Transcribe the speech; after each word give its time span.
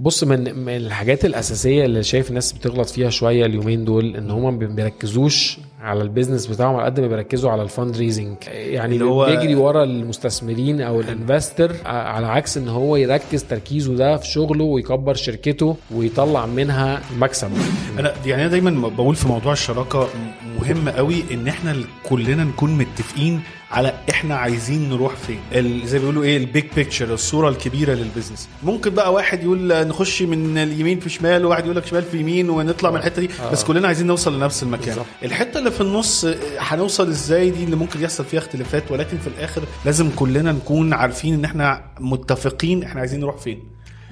بص 0.00 0.24
من 0.24 0.68
الحاجات 0.68 1.24
الأساسية 1.24 1.84
اللي 1.84 2.02
شايف 2.02 2.28
الناس 2.28 2.52
بتغلط 2.52 2.88
فيها 2.88 3.10
شوية 3.10 3.46
اليومين 3.46 3.84
دول 3.84 4.16
إن 4.16 4.30
هم 4.30 4.42
ما 4.58 4.66
بيركزوش 4.66 5.58
على 5.80 6.02
ال 6.02 6.07
business 6.07 6.46
بتاعهم 6.46 6.76
على 6.76 6.84
قد 6.84 7.00
ما 7.00 7.06
بيركزوا 7.06 7.50
على 7.50 7.62
ال 7.62 7.96
fundraising 7.96 8.36
يعني 8.52 8.94
اللي 8.94 9.04
هو- 9.04 9.26
بيجري 9.26 9.54
ورا 9.54 9.84
المستثمرين 9.84 10.80
أو 10.80 11.00
ال 11.00 11.08
investor 11.08 11.72
على 11.86 12.26
عكس 12.26 12.56
إن 12.56 12.68
هو 12.68 12.96
يركز 12.96 13.44
تركيزه 13.44 13.94
ده 13.94 14.16
في 14.16 14.26
شغله 14.26 14.64
ويكبر 14.64 15.14
شركته 15.14 15.76
ويطلع 15.94 16.46
منها 16.46 17.00
مكسب. 17.18 17.50
أنا 17.98 18.12
يعني 18.26 18.42
أنا 18.42 18.50
دايما 18.50 18.88
بقول 18.88 19.16
في 19.16 19.28
موضوع 19.28 19.52
الشراكة 19.52 20.08
مهم 20.60 20.88
قوي 20.88 21.22
إن 21.32 21.48
إحنا 21.48 21.76
كلنا 22.08 22.44
نكون 22.44 22.78
متفقين 22.78 23.40
على 23.70 23.94
إحنا 24.10 24.36
عايزين 24.36 24.88
نروح 24.90 25.14
فين. 25.16 25.38
زي 25.86 25.98
ما 25.98 26.00
بيقولوا 26.02 26.22
إيه 26.24 26.36
ال 26.36 26.43
big 26.43 26.64
picture 26.76 27.14
الصورة 27.14 27.48
الكبيرة 27.48 27.92
لل 27.94 28.05
business 28.05 28.48
ممكن 28.62 28.90
بقى 28.90 29.12
واحد 29.12 29.42
يقول 29.42 29.86
نخش 29.88 30.22
من 30.22 30.58
اليمين 30.58 31.00
في 31.00 31.08
شمال 31.08 31.44
وواحد 31.44 31.64
يقول 31.64 31.76
لك 31.76 31.86
شمال 31.86 32.02
في 32.02 32.18
يمين 32.20 32.50
ونطلع 32.50 32.90
من 32.90 32.96
الحتة 32.96 33.20
دي. 33.22 33.30
بس 33.52 33.64
كلنا 33.64 33.86
عايزين 33.86 34.06
نوصل 34.06 34.36
لنفس 34.36 34.62
المكان. 34.62 34.96
الحتة 35.22 35.58
اللي 35.58 35.70
في 35.70 35.80
النص 35.80 36.24
آه، 36.24 36.36
هنوصل 36.58 37.08
إزاي؟ 37.08 37.50
دي 37.50 37.64
اللي 37.64 37.76
ممكن 37.76 38.02
يحصل 38.02 38.24
فيها 38.24 38.40
اختلافات 38.40 38.90
ولكن 38.90 39.18
في 39.18 39.26
الآخر 39.26 39.62
لازم 39.84 40.10
كلنا 40.16 40.52
نكون 40.52 40.92
عارفين 40.92 41.34
إن 41.34 41.44
إحنا 41.44 41.84
متفقين 42.00 42.82
إحنا 42.82 43.00
عايزين 43.00 43.20
نروح 43.20 43.36
فين. 43.36 43.62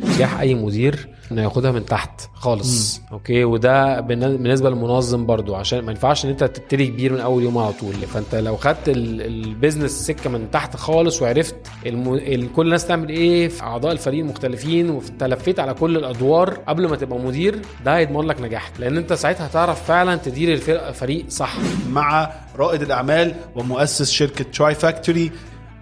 نجاح 0.05 0.41
أي 0.41 0.55
مدير 0.55 1.09
إنه 1.33 1.43
ياخدها 1.43 1.71
من 1.73 1.85
تحت 1.87 2.21
خالص. 2.35 2.99
مم. 3.01 3.07
okay؟ 3.13 3.45
وده 3.45 4.01
بالن- 4.01 4.37
بالنسبة 4.43 4.71
للمنظم 4.71 5.27
برضو 5.27 5.55
عشان 5.55 5.81
ما 5.81 5.91
ينفعش 5.93 6.25
إن 6.25 6.31
أنت 6.31 6.45
تبتدي 6.45 6.87
كبير 6.87 7.13
من 7.13 7.21
أول 7.21 7.43
يوم 7.43 7.59
على 7.59 7.73
طول. 7.73 7.93
فأنت 7.95 8.35
لو 8.35 8.57
خدت 8.57 8.89
ال- 8.89 9.23
ال 9.23 9.30
business 9.30 9.91
سكة 9.91 10.31
من 10.31 10.51
تحت 10.51 10.77
خالص 10.77 11.23
وعرفت 11.23 11.55
الم... 11.87 12.15
ال... 12.15 12.53
كل 12.53 12.67
الناس 12.67 12.87
تعمل 12.87 13.09
إيه 13.09 13.49
في 13.49 13.63
أعضاء 13.63 13.93
الفريق 13.93 14.21
المختلفين 14.21 14.91
ولفيت 14.91 15.61
على 15.61 15.75
كل 15.75 15.97
الأدوار 15.97 16.51
قبل 16.51 16.89
ما 16.89 16.97
تبقى 16.97 17.19
مدير 17.19 17.59
ده 17.85 17.97
هيضمن 17.97 18.27
لك 18.27 18.41
نجاحك. 18.41 18.73
لأن 18.79 18.97
أنت 18.97 19.13
ساعتها 19.13 19.47
هتعرف 19.47 19.83
فعلا 19.85 20.17
تدير 20.17 20.53
الفرق 20.53 20.91
فريق 20.91 21.25
صح. 21.29 21.55
مع 21.91 22.31
رائد 22.59 22.83
الأعمال 22.83 23.35
ومؤسس 23.57 24.11
شركة 24.11 24.45
Tri 24.53 24.75
Factory 24.75 25.33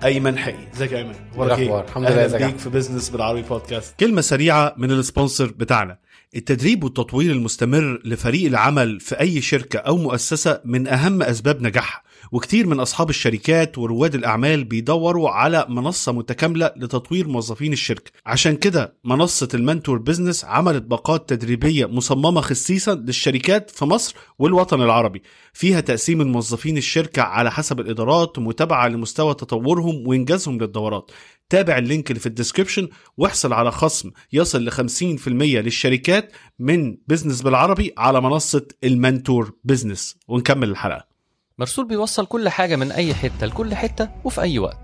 أيمن 0.05 0.39
حقي 0.39 0.72
إزيك 0.75 0.92
يا 0.92 0.98
أيمن؟ 0.98 1.14
أخبارك 1.30 1.58
الأخبار؟ 1.58 1.80
إيه؟ 1.80 1.89
الحمد 1.89 2.11
لله، 2.11 2.27
إزيك 2.27 2.42
بيك 2.42 2.58
في 2.58 2.69
business 2.69 3.11
بالعربي 3.11 3.42
بودكاست 3.42 3.94
كلمة 4.00 4.20
سريعة 4.20 4.75
من 4.77 4.91
ال 4.91 4.97
sponsor 4.97 5.47
بتاعنا. 5.47 5.98
التدريب 6.36 6.84
والتطوير 6.84 7.33
المستمر 7.33 8.00
لفريق 8.05 8.47
العمل 8.47 9.00
في 9.00 9.20
أي 9.20 9.41
شركة 9.41 9.78
أو 9.78 9.97
مؤسسة 9.97 10.61
من 10.64 10.89
أهم 10.89 11.22
أسباب 11.22 11.62
نجاحها. 11.62 12.02
وكتير 12.32 12.66
من 12.66 12.80
أصحاب 12.80 13.10
الشركات 13.10 13.78
ورواد 13.78 14.14
الأعمال 14.14 14.64
بيدوروا 14.64 15.30
على 15.30 15.66
منصة 15.69 16.12
متكاملة 16.12 16.72
لتطوير 16.77 17.28
موظفين 17.28 17.72
الشركة. 17.72 18.10
عشان 18.27 18.56
كده 18.56 18.96
منصة 19.05 19.48
المنتور 19.55 19.98
business 19.98 20.44
عملت 20.44 20.83
باقات 20.83 21.28
تدريبية 21.28 21.86
مصممة 21.86 22.41
خصيصا 22.41 22.94
للشركات 22.94 23.70
في 23.70 23.84
مصر 23.84 24.14
والوطن 24.38 24.83
العربي. 24.83 25.22
فيها 25.52 25.80
تقسيم 25.80 26.20
الموظفين 26.20 26.77
الشركة 26.77 27.22
على 27.22 27.50
حسب 27.50 27.80
الإدارات 27.80 28.38
ومتابعه 28.38 28.88
لمستوى 28.88 29.34
تطورهم 29.34 30.08
وإنجازهم 30.08 30.58
للدورات. 30.58 31.11
تابع 31.50 31.78
ال 31.78 31.85
link 31.85 32.11
اللي 32.11 32.20
في 32.20 32.27
ال 32.27 32.32
description 32.32 32.89
واحصل 33.16 33.52
على 33.52 33.72
خصم 33.72 34.11
يصل 34.33 34.64
ل 34.64 34.70
50% 34.72 35.28
للشركات 35.28 36.33
من 36.58 36.96
business 37.08 37.42
بالعربي 37.42 37.92
على 37.98 38.20
منصة 38.20 38.68
المنتور 38.84 39.52
business 39.64 40.16
ونكمل 40.28 40.70
الحلقة. 40.70 41.16
مرسول 41.58 41.84
بيوصل 41.84 42.26
كل 42.26 42.48
حاجة 42.48 42.76
من 42.76 42.92
أي 42.92 43.14
حتة 43.14 43.46
لكل 43.46 43.74
حتة 43.74 44.08
وفي 44.24 44.40
أي 44.40 44.58
وقت. 44.58 44.78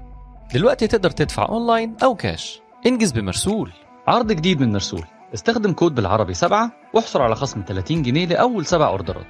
دلوقتي 0.55 0.87
تقدر 0.87 1.11
تدفع 1.11 1.49
أونلاين 1.49 1.97
أو 2.03 2.15
كاش. 2.15 2.61
انجز 2.87 3.13
بمرسول. 3.13 3.73
عرض 4.07 4.33
جديد 4.33 4.61
من 4.61 4.73
مرسول. 4.73 5.05
استخدم 5.35 5.73
كود 5.73 5.95
بالعربي 5.95 6.35
سبعة 6.35 6.73
واحصل 6.95 7.21
على 7.21 7.35
خصم 7.35 7.65
30 7.69 8.03
جنيه 8.03 8.27
لأول 8.27 8.67
سبع 8.67 8.89
أوردرات. 8.89 9.27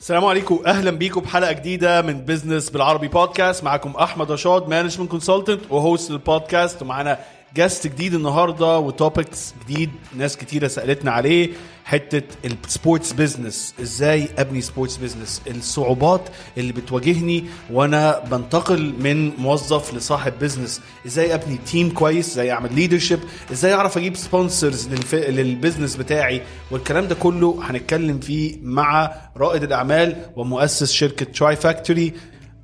السلام 0.00 0.24
عليكم. 0.24 0.58
أهلا 0.66 0.90
بيكم 0.90 1.20
بحلقه 1.20 1.52
جديدة 1.52 2.02
من 2.02 2.24
business 2.24 2.70
بالعربي 2.70 3.08
بودكاست 3.08 3.64
معاكم 3.64 3.90
أحمد 3.90 4.32
رشاد 4.32 4.68
management 4.68 5.10
consultant 5.10 5.60
و 5.70 5.78
host 5.78 6.10
البودكاست 6.10 6.82
ومعانا 6.82 7.18
guest 7.56 7.86
جديد 7.86 8.14
النهارده 8.14 8.78
و 8.78 8.89
topics 8.89 9.54
جديد 9.64 9.90
ناس 10.16 10.36
كتيرة 10.36 10.68
سألتنا 10.68 11.10
عليه 11.10 11.50
حتة 11.84 12.22
ال 12.44 12.54
sports 12.54 13.12
business 13.12 13.74
إزاي 13.82 14.28
أبني 14.38 14.60
sports 14.60 14.96
business 14.96 15.42
الصعوبات 15.46 16.20
اللي 16.58 16.72
بتواجهني 16.72 17.44
وأنا 17.70 18.18
بنتقل 18.30 18.94
من 18.98 19.36
موظف 19.36 19.94
لصاحب 19.94 20.32
business 20.40 20.80
إزاي 21.06 21.34
أبني 21.34 21.58
team 21.66 21.90
كويس؟ 21.90 22.28
إزاي 22.32 22.50
أعمل 22.52 22.74
leadership 22.74 23.20
إزاي 23.52 23.72
أعرف 23.74 23.98
أجيب 23.98 24.16
sponsors. 24.16 24.88
لل 25.14 25.30
business 25.30 25.96
بتاعي؟ 25.96 26.42
والكلام 26.70 27.08
ده 27.08 27.14
كله 27.14 27.58
هنتكلم 27.62 28.18
فيه 28.18 28.56
مع 28.62 29.12
رائد 29.36 29.62
الأعمال 29.62 30.16
ومؤسس 30.36 30.92
شركة 30.92 31.24
Tri 31.26 31.56
Factory 31.56 32.12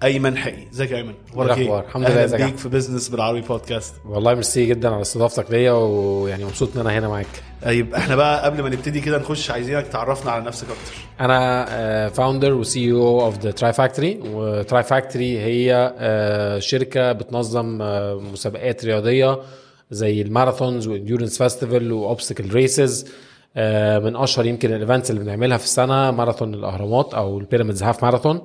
أيمن 0.03 0.37
حقي 0.37 0.71
إزيك 0.73 0.91
يا 0.91 0.97
أيمن؟ 0.97 1.15
أخبارك 1.29 1.59
الأخبار؟ 1.59 1.81
إيه؟ 1.81 1.87
الحمد 1.87 2.11
لله، 2.11 2.25
إزيك 2.25 2.43
بيك 2.43 2.57
في 2.57 2.69
business 2.69 3.09
بالعربي 3.09 3.41
بودكاست 3.41 3.95
والله 4.05 4.35
ميرسي 4.35 4.67
جدا 4.67 4.89
على 4.89 5.01
استضافتك 5.01 5.51
ليا 5.51 5.73
ويعني 5.73 6.45
مبسوط 6.45 6.75
إن 6.75 6.81
أنا 6.81 6.99
هنا 6.99 7.09
معاك. 7.09 7.27
طيب 7.63 7.95
إحنا 7.95 8.17
بقى 8.17 8.45
قبل 8.45 8.63
ما 8.63 8.69
نبتدي 8.69 9.01
كده 9.01 9.19
نخش 9.19 9.51
عايزينك 9.51 9.87
تعرفنا 9.87 10.31
على 10.31 10.45
نفسك 10.45 10.67
أكتر. 10.67 10.95
أنا 11.21 12.09
founder 12.09 12.55
و 12.55 12.64
CEO 12.64 12.93
of 12.93 13.39
the 13.39 13.51
Tri 13.51 13.73
Factory 13.73 14.21
و 14.25 14.39
Tri 14.39 14.83
Factory 14.83 15.39
هي 15.39 15.95
آه، 15.99 16.59
شركة 16.59 17.13
بتنظم 17.13 17.83
آه، 17.83 18.15
مسابقات 18.33 18.85
رياضية 18.85 19.39
زي 19.91 20.23
ال 20.23 20.29
marathons 20.29 20.87
وال 20.87 20.96
endurance 20.96 21.39
festival 21.43 21.93
و 21.93 21.99
obstacle 21.99 22.51
races 22.53 23.09
من 23.99 24.17
أشهر 24.17 24.47
يمكن 24.47 24.73
ال 24.73 24.78
events 24.78 25.11
اللي 25.11 25.21
بنعملها 25.21 25.57
في 25.57 25.65
السنة 25.65 26.11
ماراثون 26.11 26.55
الأهرامات 26.55 27.15
أو 27.15 27.39
ال 27.39 27.44
Pyramids 27.44 27.83
Half 27.83 28.05
Marathon 28.05 28.41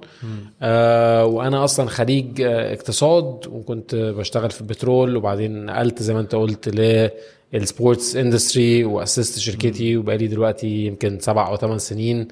آه، 0.61 1.25
وأنا 1.25 1.63
أصلا 1.63 1.89
خريج 1.89 2.41
آه، 2.41 2.73
اقتصاد 2.73 3.47
وكنت 3.47 3.95
بشتغل 3.95 4.51
في 4.51 4.61
البترول 4.61 5.15
وبعدين 5.15 5.65
نقلت 5.65 6.03
زي 6.03 6.13
ما 6.13 6.19
أنت 6.19 6.35
قلت 6.35 6.69
لل 7.53 7.69
sports 7.69 8.15
industry 8.15 8.83
وأسست 8.83 9.39
شركتي 9.39 9.97
وبقالي 9.97 10.27
دلوقتي 10.27 10.85
يمكن 10.85 11.19
سبع 11.19 11.47
أو 11.47 11.57
ثمان 11.57 11.77
سنين. 11.77 12.27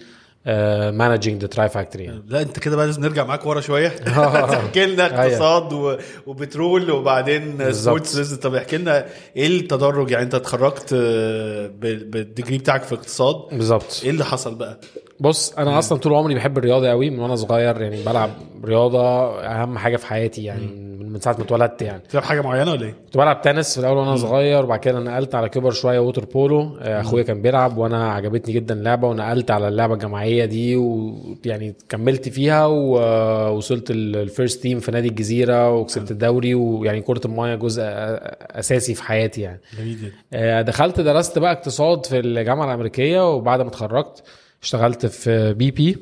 managing 0.92 1.42
the 1.42 1.48
Tri 1.48 1.70
Factory 1.70 2.22
لا 2.28 2.42
انت 2.42 2.60
كده 2.60 2.76
بقى 2.76 2.86
لازم 2.86 3.02
نرجع 3.02 3.24
معاك 3.26 3.46
ورا 3.46 3.62
شوية. 3.62 3.88
تحكي 4.52 4.86
لنا 4.86 5.06
اقتصاد 5.26 5.74
و- 5.74 5.98
وبترول 6.28 6.92
وبعدين. 6.92 7.74
sports 7.74 8.34
طب 8.34 8.56
احكي 8.56 8.78
لنا 8.78 9.06
إيه 9.36 9.48
التدرج؟ 9.48 10.12
يعني 10.12 10.24
انت 10.24 10.36
اتخرجت 10.36 10.94
آه، 10.94 11.68
بال 11.78 11.98
degree 11.98 12.58
بتاعك 12.58 12.84
في 12.84 12.96
اقتصاد. 12.96 13.36
بالظبط. 13.52 14.02
إيه 14.04 14.10
اللي 14.10 14.26
حصل 14.26 14.56
بقى؟ 14.56 14.80
بص 15.20 15.54
أنا 15.54 15.80
أصلا 15.80 15.98
طول 15.98 16.14
عمري 16.14 16.36
بحب 16.36 16.58
الرياضة 16.58 16.90
قوي 16.90 17.10
من 17.10 17.20
وأنا 17.20 17.36
صغير 17.36 17.82
يعني 17.82 18.04
بلعب 18.04 18.30
رياضة 18.66 19.30
أهم 19.46 19.78
حاجة 19.78 19.98
في 19.98 20.08
حياتي 20.08 20.44
يعني 20.44 20.62
من 20.68 21.00
من 21.14 21.20
ساعة 21.20 21.34
ما 21.38 21.44
اتولدت 21.44 21.82
يعني. 21.82 22.00
بتلعب 22.00 22.24
حاجة 22.24 22.42
معينة 22.42 22.72
ولا 22.72 22.86
إيه؟ 22.86 22.92
كنت 23.06 23.18
بلعب 23.18 23.42
تنس 23.42 23.74
في 23.74 23.80
الأول 23.80 23.98
وأنا 23.98 24.16
صغير 24.16 24.64
وبعد 24.64 24.80
كده 24.80 25.00
نقلت 25.00 25.36
على 25.36 25.50
كبر 25.50 25.72
شوية 25.72 26.00
water 26.00 26.26
polo 26.26 26.78
آه، 26.82 27.02
أخويا 27.02 27.24
كان 27.24 27.42
بيلعب 27.42 27.78
وأنا 27.78 28.12
عجبتني 28.14 28.54
جدا 28.54 28.74
اللعبة 28.74 29.08
ونقلت 29.08 29.52
على 29.52 29.68
اللعبة 29.68 29.94
الجماعية 29.94 30.46
دي 30.46 30.76
ويعني 30.76 31.76
كملت 31.90 32.30
فيها 32.30 32.66
ووصلت 32.66 33.92
ال 33.92 34.03
first 34.03 34.62
team 34.62 34.80
في 34.80 34.92
نادي 34.92 35.08
الجزيرة 35.08 35.72
وكسبت 35.76 36.12
الدوري 36.12 36.56
ويعني 36.56 37.02
كرة 37.02 37.22
الماية 37.26 37.56
جزء 37.56 37.82
أساسي 37.86 38.94
في 38.96 39.04
حياتي 39.04 39.42
يعني. 39.42 39.60
جميل 39.80 39.98
جدا. 39.98 40.12
آه، 40.34 40.62
دخلت 40.62 41.00
درست 41.00 41.40
بقى 41.40 41.52
اقتصاد 41.52 42.06
في 42.06 42.20
الجامعة 42.20 42.66
الأمريكية 42.66 43.34
وبعد 43.34 43.62
ما 43.62 43.68
اتخرجت 43.68 44.24
اشتغلت 44.64 45.06
في 45.06 45.54
BP 45.54 45.98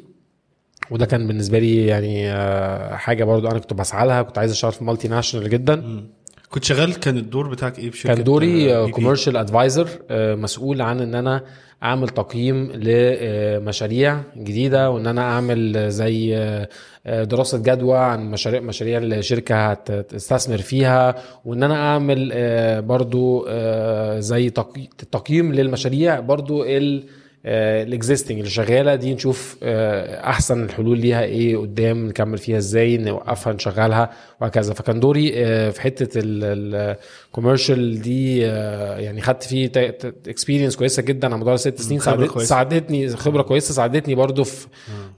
وده 0.91 1.05
كان 1.05 1.27
بالنسبة 1.27 1.59
لي 1.59 1.85
يعني 1.85 2.31
آه، 2.31 2.95
حاجة 2.95 3.23
برضو 3.23 3.47
أنا 3.47 3.59
كنت 3.59 3.73
بسعى 3.73 4.07
لها 4.07 4.21
كنت 4.21 4.37
عايز 4.37 4.51
أشتغل 4.51 4.71
في 4.71 4.83
multinational 4.83 5.49
جدا 5.49 6.03
كنت 6.49 6.63
شغال 6.63 6.95
كان 6.99 7.17
الدور 7.17 7.47
بتاعك 7.49 7.79
إيه 7.79 7.89
في 7.89 7.97
شركة 7.97 8.15
كان 8.15 8.23
دوري 8.23 8.75
آه،؟ 8.75 8.87
commercial 8.89 9.37
advisor 9.37 9.89
مسؤول 10.11 10.81
عن 10.81 11.01
إن 11.01 11.15
أنا 11.15 11.43
أعمل 11.83 12.09
تقييم 12.09 12.71
لمشاريع 12.71 14.21
جديدة 14.37 14.89
وإن 14.91 15.07
أنا 15.07 15.21
أعمل 15.21 15.91
زي 15.91 16.37
آه، 16.37 16.69
آه، 17.07 17.23
دراسة 17.23 17.57
جدوى 17.57 17.97
عن 17.97 18.31
مشاريع 18.31 18.61
مشاريع 18.61 18.97
الشركة 18.97 19.65
هتستثمر 19.71 20.57
فيها 20.57 21.15
وإن 21.45 21.63
أنا 21.63 21.75
أعمل 21.75 22.29
آه، 22.33 22.79
برضو 22.79 23.45
آه، 23.49 24.19
زي 24.19 24.49
تقي- 24.49 24.89
تقييم 25.11 25.53
للمشاريع 25.53 26.19
برضو 26.19 26.63
ال 26.63 27.03
ال 27.49 27.59
existing 27.59 28.37
اللي 28.37 28.49
شغالة 28.49 28.95
دي 28.95 29.13
نشوف 29.13 29.57
آه، 29.63 30.29
أحسن 30.29 30.63
الحلول 30.63 30.99
ليها 30.99 31.23
إيه 31.23 31.57
قدام 31.57 32.07
نكمل 32.07 32.37
فيها 32.37 32.57
إزاي 32.57 32.97
نوقفها 32.97 33.53
نشغلها 33.53 34.09
وهكذا. 34.41 34.73
فكان 34.73 34.99
دوري 34.99 35.31
آه، 35.35 35.69
في 35.69 35.81
حتة 35.81 36.19
ال 37.27 37.34
commercial 37.34 38.01
دي 38.01 38.45
آه، 38.45 38.97
يعني 38.97 39.21
خدت 39.21 39.43
فيه 39.43 39.71
experience 40.27 40.75
كويسة 40.75 41.01
جدا 41.01 41.27
على 41.27 41.37
مدار 41.37 41.55
ست 41.55 41.81
سنين 41.81 41.99
ساعدت 41.99 42.29
كويسة. 42.29 42.49
ساعدتني 42.49 43.09
خبرة 43.09 43.41
كويسة 43.41 43.73
ساعدتني 43.73 44.15
برضو 44.15 44.43
في 44.43 44.67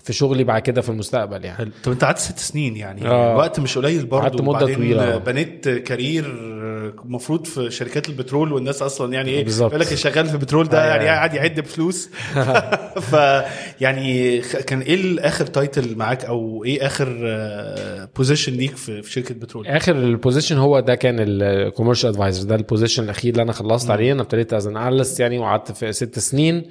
في 0.04 0.14
شغلي 0.14 0.44
بعد 0.44 0.62
كده 0.62 0.82
في 0.82 0.90
المستقبل 0.90 1.46
يعني 1.46 1.58
حلو 1.58 1.72
طب 1.84 1.92
انت 1.92 2.04
قعدت 2.04 2.18
ست 2.18 2.40
سنين 2.40 2.78
يعني 2.78 3.08
آه. 3.08 3.38
وقت 3.38 3.60
مش 3.60 3.78
قليل 3.78 4.06
برضه 4.06 4.24
قعدت 4.24 4.42
وبعدين 4.42 4.76
طويلة. 4.76 5.18
بنيت 5.18 5.70
career 5.70 6.26
المفروض 7.06 7.46
في 7.46 7.72
شركات 7.72 8.10
البترول 8.10 8.54
والناس 8.54 8.82
أصلا 8.82 9.14
يعني 9.14 9.30
إيه 9.30 9.44
بالظبط. 9.44 9.70
يقول 9.70 9.82
لك 9.82 9.96
شغال 9.96 10.26
في 10.26 10.34
البترول 10.34 10.68
ده 10.68 10.84
أيوة. 10.84 10.96
يعني 10.96 11.08
قاعد 11.08 11.34
يعد 11.34 11.60
بفلوس 11.60 12.10
ف 13.12 13.14
يعني 13.82 14.40
كان 14.42 14.82
إيه 14.82 15.20
آخر 15.28 15.46
title 15.46 15.96
معاك 15.98 16.26
أو 16.26 16.64
إيه 16.66 16.86
آخر 16.86 17.08
position 18.16 18.54
ليك 18.54 18.76
في 18.76 19.02
في 19.02 19.12
شركة 19.12 19.36
بترول 19.36 19.68
آخر 19.68 19.96
ال 19.96 20.03
position 20.03 20.58
هو 20.58 20.80
ده 20.80 20.96
كان 20.96 21.16
ال 21.20 21.27
commercial 21.27 21.99
advisor 22.06 22.48
ده 22.48 22.56
ال 22.56 22.61
position 22.61 23.04
الأخير 23.04 23.32
اللي 23.32 23.44
أنا 23.44 23.52
خلصت 23.52 23.90
عليه. 23.90 24.12
أنا 24.12 24.22
ابتديت 24.22 24.54
as 24.54 24.68
analyst 24.68 25.20
يعني 25.20 25.40
وقعدت 25.40 25.72
في 25.72 25.92
ست 25.94 26.20
سنين. 26.20 26.66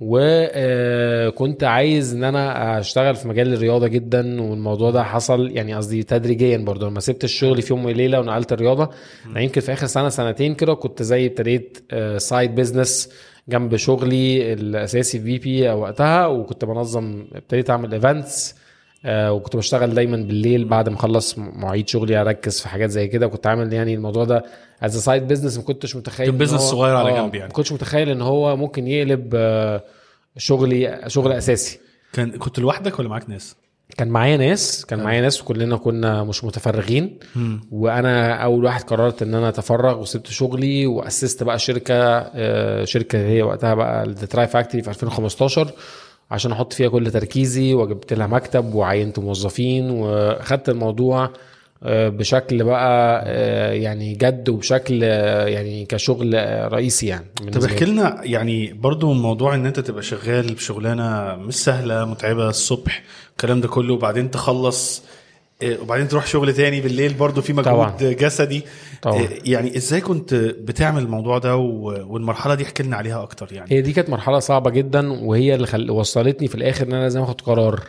وكنت 0.00 1.64
عايز 1.64 2.14
إن 2.14 2.24
أنا 2.24 2.78
أشتغل 2.80 3.14
في 3.14 3.28
مجال 3.28 3.52
الرياضة 3.52 3.86
جدا. 3.86 4.42
والموضوع 4.42 4.90
ده 4.90 5.02
حصل 5.02 5.50
يعني 5.50 5.74
قصدي 5.74 6.02
تدريجيا 6.02 6.56
برضه. 6.56 6.88
لما 6.88 7.00
سبت 7.00 7.24
الشغل 7.24 7.62
في 7.62 7.72
يوم 7.72 7.84
وليلة 7.84 8.20
ونقلت 8.20 8.52
الرياضة 8.52 8.90
أنا 9.26 9.40
يمكن 9.40 9.60
في 9.60 9.72
آخر 9.72 9.86
سنة 9.86 10.08
سنتين 10.08 10.54
كده 10.54 10.74
كنت 10.74 11.02
زي 11.02 11.26
ابتديت 11.26 11.78
side 12.16 12.54
business 12.54 13.08
جنب 13.48 13.76
شغلي 13.76 14.52
الأساسي 14.52 15.18
في 15.18 15.38
في 15.38 15.38
بي 15.38 15.68
وقتها. 15.68 16.26
وكنت 16.26 16.64
بنظم 16.64 17.24
ابتديت 17.32 17.70
أعمل 17.70 17.92
events 17.94 18.61
آه 19.04 19.32
وكنت 19.32 19.56
بشتغل 19.56 19.94
دايما 19.94 20.16
بالليل 20.16 20.64
بعد 20.64 20.88
ما 20.88 20.96
أخلص 20.96 21.38
مواعيد 21.38 21.88
شغلي 21.88 22.20
أركز 22.20 22.60
في 22.60 22.68
حاجات 22.68 22.90
زي 22.90 23.08
كده. 23.08 23.26
وكنت 23.26 23.46
عامل 23.46 23.72
يعني 23.72 23.94
الموضوع 23.94 24.24
ده 24.24 24.44
as 24.82 24.96
side 24.98 25.28
business 25.28 25.56
ما 25.56 25.62
كنتش 25.62 25.96
متخيل 25.96 26.30
كان 26.38 26.48
هو- 26.48 26.56
صغير 26.58 26.96
على 26.96 27.10
آه، 27.10 27.22
جنب 27.22 27.34
يعني. 27.34 27.48
ما 27.48 27.54
كنتش 27.54 27.72
متخيل 27.72 28.08
إن 28.08 28.22
هو 28.22 28.56
ممكن 28.56 28.86
يقلب 28.88 29.32
آه 29.34 29.84
شغلي 30.36 31.00
شغل 31.06 31.32
أساسي. 31.32 31.78
كان 32.12 32.30
كنت 32.30 32.58
لوحدك 32.58 32.98
ولا 32.98 33.08
معاك 33.08 33.30
ناس؟ 33.30 33.56
كان 33.96 34.08
معايا 34.08 34.36
ناس 34.36 34.86
كان 34.86 35.02
معايا 35.02 35.20
ناس 35.20 35.40
وكلنا 35.42 35.76
كنا 35.76 36.24
مش 36.24 36.44
متفرغين. 36.44 37.18
وأنا 37.70 38.34
أول 38.34 38.64
واحد 38.64 38.82
قررت 38.84 39.22
إن 39.22 39.34
أنا 39.34 39.48
أتفرغ 39.48 40.00
وسبت 40.00 40.26
شغلي 40.26 40.86
وأسست 40.86 41.42
بقى 41.42 41.58
شركة 41.58 41.94
آه، 41.94 42.84
شركة 42.84 43.18
هي 43.18 43.42
وقتها 43.42 43.74
بقى 43.74 44.02
ال 44.04 44.14
Tri 44.14 44.46
Factory 44.46 44.82
في 44.82 44.90
2015 44.90 45.70
عشان 46.32 46.52
أحط 46.52 46.72
فيها 46.72 46.88
كل 46.88 47.10
تركيزي 47.10 47.74
وجبت 47.74 48.12
لها 48.12 48.26
مكتب 48.26 48.74
وعينت 48.74 49.18
موظفين 49.18 49.90
وأخدت 49.90 50.68
الموضوع 50.68 51.30
آه، 51.84 52.08
بشكل 52.08 52.64
بقى 52.64 53.22
آه، 53.26 53.72
يعني 53.72 54.14
جد 54.14 54.48
وبشكل 54.48 55.00
آه، 55.04 55.46
يعني 55.46 55.84
كشغل 55.86 56.34
رئيسي 56.72 57.06
يعني 57.06 57.26
طب 57.52 57.64
احكي. 57.64 57.84
لنا 57.84 58.20
يعني 58.24 58.72
برضو 58.72 59.12
موضوع 59.12 59.54
إن 59.54 59.66
أنت 59.66 59.80
تبقى 59.80 60.02
شغال 60.02 60.54
بشغلانة 60.54 61.36
مش 61.36 61.54
سهلة 61.54 62.04
متعبة 62.04 62.48
الصبح 62.48 63.02
الكلام 63.30 63.60
ده 63.60 63.68
كله 63.68 63.94
وبعدين 63.94 64.30
تخلص 64.30 65.02
وبعدين 65.80 66.08
تروح 66.08 66.26
شغل 66.26 66.54
تاني 66.54 66.80
بالليل 66.80 67.14
برضو 67.14 67.42
في 67.42 67.52
مجهود 67.52 67.64
طبعاً. 67.98 68.12
جسدي. 68.12 68.62
طبعاً. 69.02 69.18
إيه، 69.20 69.52
يعني 69.52 69.76
إزاي 69.76 70.00
كنت 70.00 70.34
بتعمل 70.34 71.02
الموضوع 71.02 71.38
ده 71.38 71.56
والمرحلة 71.56 72.54
دي 72.54 72.64
احكي 72.64 72.82
لنا 72.82 72.96
عليها 72.96 73.22
أكتر 73.22 73.52
يعني؟ 73.52 73.72
هي 73.72 73.80
دي 73.80 73.92
كانت 73.92 74.10
مرحلة 74.10 74.38
صعبة 74.38 74.70
جدا 74.70 75.12
وهي 75.12 75.54
اللي 75.54 75.66
خل... 75.66 75.90
وصلتني 75.90 76.48
في 76.48 76.54
الآخر 76.54 76.86
إن 76.86 76.92
أنا 76.92 77.02
لازم 77.02 77.20
آخد 77.20 77.40
قرار. 77.40 77.80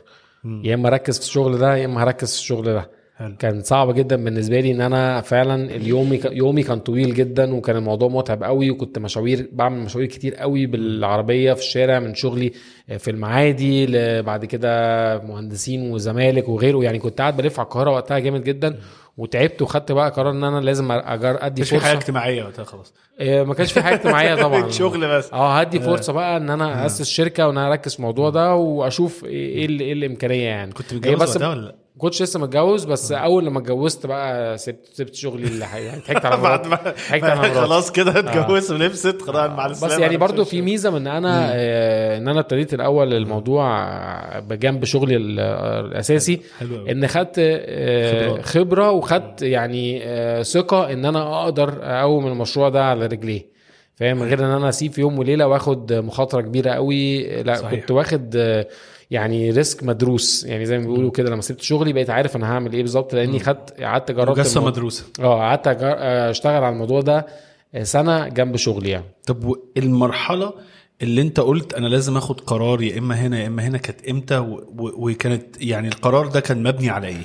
يا 0.64 0.74
إما 0.74 0.88
أركز 0.88 1.20
في 1.20 1.26
الشغل 1.26 1.58
ده 1.58 1.76
يا 1.78 1.86
إما 1.86 2.04
هركز 2.04 2.34
في 2.34 2.40
الشغل 2.40 2.66
ده. 2.66 2.90
حلو. 3.18 3.36
كان 3.40 3.62
صعب 3.62 3.96
جدا 3.96 4.16
بالنسبة 4.24 4.60
لي 4.60 4.72
إن 4.72 4.82
أنا 4.82 5.22
فعلا 5.22 5.76
اليومي 5.76 6.20
يومي 6.32 6.64
كان 6.64 6.80
طويل 6.80 7.14
جدا 7.14 7.54
وكان 7.56 7.76
الموضوع 7.76 8.10
متعب 8.10 8.44
قوي 8.44 8.70
وكنت 8.70 9.00
مشاوير 9.00 9.50
بعمل 9.52 9.80
مشاوير 9.80 10.08
كتير 10.08 10.36
قوي 10.36 10.66
بالعربية 10.66 11.54
في 11.54 11.60
الشارع 11.60 12.00
من 12.00 12.16
شغلي 12.16 12.52
في 12.98 13.12
المعادي 13.12 13.86
بعد 14.22 14.46
كده 14.46 14.70
مهندسين 15.20 15.92
وزمالك 15.92 16.50
وغيره. 16.50 16.84
يعني 16.84 17.00
كنت 17.00 17.22
قاعد 17.22 17.38
بلف 17.38 17.60
على 17.60 17.66
القاهرة 17.66 17.92
وقتها 17.92 18.20
جامد 18.20 18.44
جدا 18.44 18.78
وتعبت 19.18 19.62
وخدت 19.62 19.92
بقى 19.92 20.10
قرار 20.10 20.30
إن 20.32 20.44
أنا 20.44 20.60
لازم 20.60 20.92
أجر 20.92 21.38
أدي 21.46 21.62
مش 21.62 21.70
في 21.70 21.80
فرصة. 21.80 21.92
اجتماعية 21.92 22.44
وقتها 22.44 22.64
خلاص. 22.66 22.94
إيه، 23.20 23.44
ما 23.44 23.54
كانش 23.54 23.72
في 23.74 23.82
حاجة 23.82 24.02
معايا 24.12 24.36
طبعا. 24.44 24.70
شغل 24.70 25.18
بس. 25.18 25.34
آه 25.34 25.60
هدي 25.60 25.80
فرصة 25.80 26.14
بقى 26.14 26.38
إن 26.38 26.50
أنا 26.50 26.86
أسس 26.86 27.10
شركة 27.10 27.48
وإن 27.48 27.58
أنا 27.58 27.68
أركز 27.72 27.94
في 27.94 28.00
الموضوع 28.00 28.30
ده 28.30 28.56
وأشوف 28.56 29.26
إيه 29.26 29.66
ال- 29.66 29.80
إيه 29.80 29.94
الإمكانية 29.94 30.44
يعني. 30.48 30.72
كنت 30.72 30.94
متجوز 30.94 31.22
بس 31.24 31.30
وقتها 31.30 31.48
ولا 31.50 31.62
لأ؟ 31.62 31.76
كنتش 32.04 32.22
لسه 32.22 32.40
متجوز 32.40 32.86
بس 32.86 33.12
أول 33.12 33.46
لما 33.46 33.60
اتجوزت 33.60 34.06
بقى 34.06 34.58
سبت 34.58 34.86
سبت 34.94 35.16
شغلي 35.16 35.48
اللي 35.48 35.66
حي- 35.66 35.84
يعني 35.86 36.02
ضحكت 36.02 36.26
على 36.26 36.42
بعد 36.42 36.68
ما 36.68 36.76
ضحكت 36.76 37.24
على 37.24 37.36
مراتي. 37.36 37.54
خلاص 37.54 37.92
كده 37.92 38.20
اتجوزت 38.20 38.72
ولبست 38.72 39.22
خلاص 39.22 39.50
مع 39.50 39.68
بس 39.68 39.72
السلامه 39.84 39.94
يعني 40.02 40.16
أنا 40.16 40.26
مش 40.26 40.32
برضو 40.32 40.46
في. 40.46 40.62
ميزة 40.62 40.90
من 40.90 41.08
أنا 41.08 41.50
آه، 41.54 42.18
إن 42.18 42.28
أنا 42.28 42.40
ابتديت 42.40 42.74
الأول 42.74 43.14
الموضوع 43.14 43.84
آه، 43.84 44.40
بجنب 44.40 44.86
شغلي 44.86 45.16
ال- 45.16 45.40
آه، 45.40 45.80
الأساسي 45.80 46.42
حلو. 46.60 46.88
إن 46.88 47.08
خدت 47.08 47.36
آه،. 47.40 48.42
خبرة 48.42 48.92
وخدت 48.92 49.42
يعني 49.42 50.00
آه، 50.04 50.42
ثقة 50.42 50.94
إن 50.94 51.06
أنا 51.06 51.44
أقدر 51.44 51.78
أقوم 51.82 52.28
المشروع 52.28 52.70
ده 52.70 52.84
على 52.86 53.06
رجليه. 53.06 53.54
فاهم؟ 53.96 54.24
غير 54.24 54.40
إن 54.40 54.52
أنا 54.52 54.70
أسيب 54.70 54.92
في 54.92 55.02
يوم 55.02 55.20
وليلة 55.20 55.48
واخد 55.48 55.94
مخاطرة 55.94 56.42
كبيرة 56.42 56.72
قوي 56.72 57.24
لا 57.44 57.56
صحيح. 57.56 57.80
كنت 57.80 57.92
واخد 57.92 58.36
آه، 58.38 58.68
يعني 59.12 59.50
ريسك 59.52 59.84
مدروس. 59.84 60.44
يعني 60.46 60.66
زي 60.66 60.78
ما 60.78 60.84
بيقولوا 60.86 61.12
كده 61.12 61.30
لما 61.32 61.42
سبت 61.42 61.62
شغلي 61.62 61.94
بقيت 61.94 62.10
عارف 62.10 62.36
أنا 62.36 62.54
هعمل 62.54 62.74
إيه 62.74 62.82
بالظبط 62.82 63.16
لأني 63.16 63.40
خدت 63.40 63.82
قعدت 63.82 64.12
جربت 64.12 64.40
الموضوع- 64.48 64.72
مدروسة. 64.72 65.06
آه 65.20 65.40
قعدت 65.40 65.66
أجر- 65.68 65.98
أشتغل 66.30 66.64
على 66.64 66.74
الموضوع 66.74 67.02
ده 67.02 67.26
سنة 67.84 68.28
جنب 68.28 68.56
شغلي 68.56 68.90
يعني. 68.90 69.06
طب 69.28 69.56
المرحلة 69.78 70.54
اللي 71.02 71.22
أنت 71.22 71.40
قلت 71.40 71.74
أنا 71.74 71.88
لازم 71.88 72.18
آخد 72.18 72.42
قرار 72.42 72.82
يا 72.82 72.98
إما 73.00 73.16
هنا 73.16 73.40
يا 73.42 73.48
إما 73.48 73.64
هنا 73.68 73.78
كانت 73.78 74.08
إمتى؟ 74.10 74.46
وكانت 74.78 75.62
يعني 75.62 75.88
القرار 75.88 76.28
ده 76.28 76.40
كان 76.40 76.64
مبني 76.64 76.90
على 76.90 77.08
إيه؟ 77.08 77.22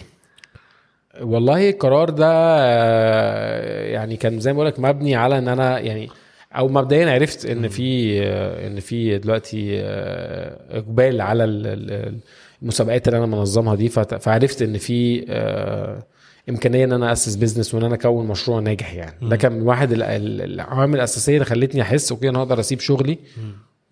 والله 1.20 1.70
القرار 1.70 2.10
ده 2.10 2.26
آه، 2.28 3.86
يعني 3.86 4.16
كان 4.16 4.40
زي 4.40 4.52
ما 4.52 4.56
بقولك 4.56 4.80
مبني 4.80 5.16
على 5.16 5.38
إن 5.38 5.48
أنا 5.48 5.78
يعني 5.78 6.10
أو 6.56 6.68
مبدئيا 6.68 7.10
عرفت 7.10 7.46
إن 7.46 7.68
في 7.68 8.20
إن 8.66 8.80
في 8.80 9.18
دلوقتي 9.18 9.80
آه، 9.80 10.78
إقبال 10.78 11.20
على 11.20 11.44
ال- 11.44 11.66
ال- 11.66 12.18
المسابقات 12.62 13.08
اللي 13.08 13.18
أنا 13.18 13.26
منظمها 13.26 13.74
دي. 13.74 13.88
فت- 13.88 14.14
فعرفت 14.22 14.62
إن 14.62 14.78
في 14.78 15.24
آه، 15.28 16.02
إمكانية 16.48 16.84
إن 16.84 16.92
أنا 16.92 17.12
أسس 17.12 17.34
business 17.36 17.74
وإن 17.74 17.84
أنا 17.84 17.94
أكون 17.94 18.26
مشروع 18.26 18.60
ناجح 18.60 18.94
يعني. 18.94 19.14
ده 19.28 19.36
كان 19.36 19.52
من 19.52 19.62
واحد 19.62 19.92
ال- 19.92 20.02
ال- 20.02 20.42
العوامل 20.42 20.94
الأساسية 20.94 21.34
اللي 21.34 21.44
خلتني 21.44 21.82
أحس 21.82 22.12
okay 22.12 22.28
أنا 22.28 22.38
أقدر 22.38 22.60
أسيب 22.60 22.80
شغلي 22.80 23.18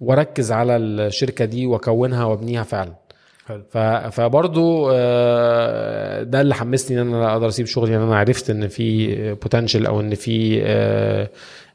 وأركز 0.00 0.52
على 0.52 0.76
الشركة 0.76 1.44
دي 1.44 1.66
وأكونها 1.66 2.24
وأبنيها 2.24 2.62
فعلا. 2.62 2.94
حلو. 3.46 3.62
ف... 3.70 3.78
فبرضو 3.78 4.90
آه، 4.92 6.22
ده 6.22 6.40
اللي 6.40 6.54
حمسني 6.54 7.00
إن 7.00 7.14
أنا 7.14 7.32
أقدر 7.32 7.48
أسيب 7.48 7.66
شغلي. 7.66 7.96
ان 7.96 8.00
أنا 8.02 8.16
عرفت 8.16 8.50
إن 8.50 8.68
في 8.68 9.14
potential 9.34 9.86
أو 9.86 10.00
إن 10.00 10.14
في 10.14 10.62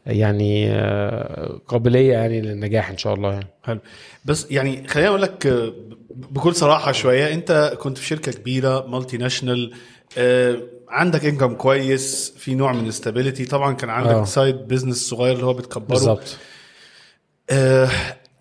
يعني 0.05 0.71
آه، 0.71 1.59
قابلية 1.67 2.11
يعني 2.11 2.41
للنجاح 2.41 2.89
إن 2.89 2.97
شاء 2.97 3.13
الله 3.13 3.33
يعني. 3.33 3.47
حلو. 3.63 3.79
بس 4.25 4.47
يعني 4.51 4.87
خليني 4.87 5.09
أقول 5.09 5.21
لك 5.21 5.47
آه، 5.47 5.73
بكل 6.09 6.55
صراحة 6.55 6.91
شوية 6.91 7.33
أنت 7.33 7.77
كنت 7.79 7.97
في 7.97 8.05
شركة 8.05 8.31
كبيرة 8.31 8.87
multinational 8.87 9.73
آه، 10.17 10.57
عندك 10.89 11.25
income 11.25 11.53
كويس 11.53 12.33
في 12.37 12.55
نوع 12.55 12.73
من 12.73 12.83
ال 12.83 12.89
stability 12.89 13.45
طبعا 13.45 13.73
كان 13.73 13.89
عندك 13.89 14.11
آه. 14.11 14.25
side 14.25 14.55
business 14.55 15.09
صغير 15.09 15.33
اللي 15.33 15.45
هو 15.45 15.53
بتكبره. 15.53 15.87
بالظبط. 15.87 16.37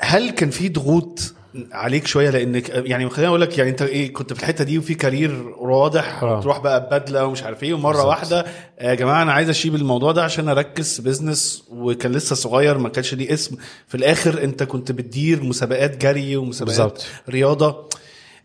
هل 0.01 0.31
كان 0.31 0.51
في 0.51 0.69
ضغوط 0.69 1.35
عليك 1.73 2.07
شوية 2.07 2.31
لأنك 2.31 2.69
يعني 2.69 3.11
خليني 3.11 3.29
أقول 3.29 3.41
لك 3.41 3.59
يعني 3.59 3.71
أنت 3.71 3.83
إيه 3.83 4.13
كنت 4.13 4.33
في 4.33 4.41
الحتة 4.41 4.65
دي 4.65 4.79
وفي 4.79 4.95
career 4.95 5.49
واضح 5.59 6.23
آه. 6.23 6.41
تروح 6.41 6.59
بقى 6.59 6.81
ببدله 6.87 7.25
ومش 7.27 7.43
عارف 7.43 7.63
إيه 7.63 7.75
ومرة. 7.75 8.07
واحدة 8.07 8.47
يا 8.81 8.95
جماعة 8.95 9.23
أنا 9.23 9.33
عايز 9.33 9.49
أسيب 9.49 9.75
الموضوع 9.75 10.13
ده 10.13 10.25
عشان 10.25 10.49
أركز 10.49 11.01
business 11.01 11.65
وكان 11.71 12.13
لسه 12.13 12.37
صغير 12.37 12.79
ما 12.79 12.89
كانش 12.89 13.15
ليه 13.15 13.33
اسم 13.33 13.57
في 13.89 13.95
الآخر 13.97 14.45
أنت 14.45 14.63
كنت 14.63 14.93
بتدير 14.93 15.43
مسابقات 15.43 15.97
جري 15.97 16.37
ومسابقات 16.37 16.77
بالظبط. 16.79 17.07
رياضة 17.29 17.90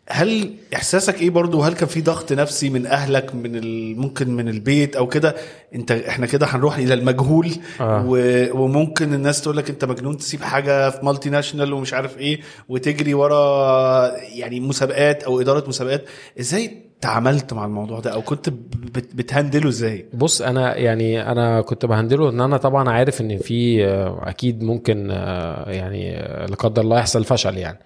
هل 0.10 0.54
إحساسك 0.76 1.22
إيه 1.22 1.30
برضو؟ 1.30 1.60
وهل 1.60 1.74
كان 1.74 1.88
في 1.88 2.02
ضغط 2.02 2.34
نفسي 2.34 2.70
من 2.70 2.86
أهلك 2.86 3.36
من 3.36 3.56
ال- 3.56 4.00
ممكن 4.00 4.30
من 4.30 4.50
البيت 4.50 4.96
أو 4.96 5.08
كده؟ 5.08 5.36
أنت 5.76 5.92
إحنا 5.92 6.26
كده 6.26 6.46
هنروح 6.46 6.78
إلى 6.78 6.94
المجهول 6.94 7.52
آه. 7.82 8.06
و- 8.08 8.64
وممكن 8.64 9.14
الناس 9.14 9.42
تقول 9.42 9.58
لك 9.58 9.70
أنت 9.70 9.86
مجنون 9.86 10.18
تسيب 10.18 10.44
حاجة 10.44 10.90
في 10.90 11.06
مالتي 11.06 11.30
ناشونال 11.30 11.74
ومش 11.74 11.94
عارف 11.94 12.18
إيه 12.18 12.40
وتجري 12.70 13.14
ورا 13.14 14.12
يعني 14.18 14.60
مسابقات 14.60 15.24
أو 15.24 15.42
إدارة 15.42 15.70
مسابقات. 15.70 16.06
إزاي 16.40 16.85
تعاملت 17.06 17.54
مع 17.54 17.66
الموضوع 17.66 18.00
ده 18.00 18.14
أو 18.14 18.22
كنت 18.22 18.50
بت- 18.50 19.16
بتهندله 19.16 19.70
إزاي؟ 19.70 20.06
بص 20.14 20.42
أنا 20.42 20.78
يعني 20.78 21.32
أنا 21.32 21.62
كنت 21.62 21.86
ب 21.86 21.91
handle 21.91 22.24
ه 22.24 22.30
إن 22.30 22.42
أنا 22.42 22.58
طبعا 22.58 22.90
عارف 22.90 23.22
إن 23.22 23.38
في 23.38 23.86
آه، 23.86 24.20
أكيد 24.24 24.64
ممكن 24.64 25.08
آه، 25.12 25.70
يعني 25.72 26.18
آه، 26.18 26.46
لا 26.46 26.56
قدر 26.56 26.82
الله 26.82 26.98
يحصل 27.00 27.24
فشل 27.24 27.58
يعني. 27.58 27.80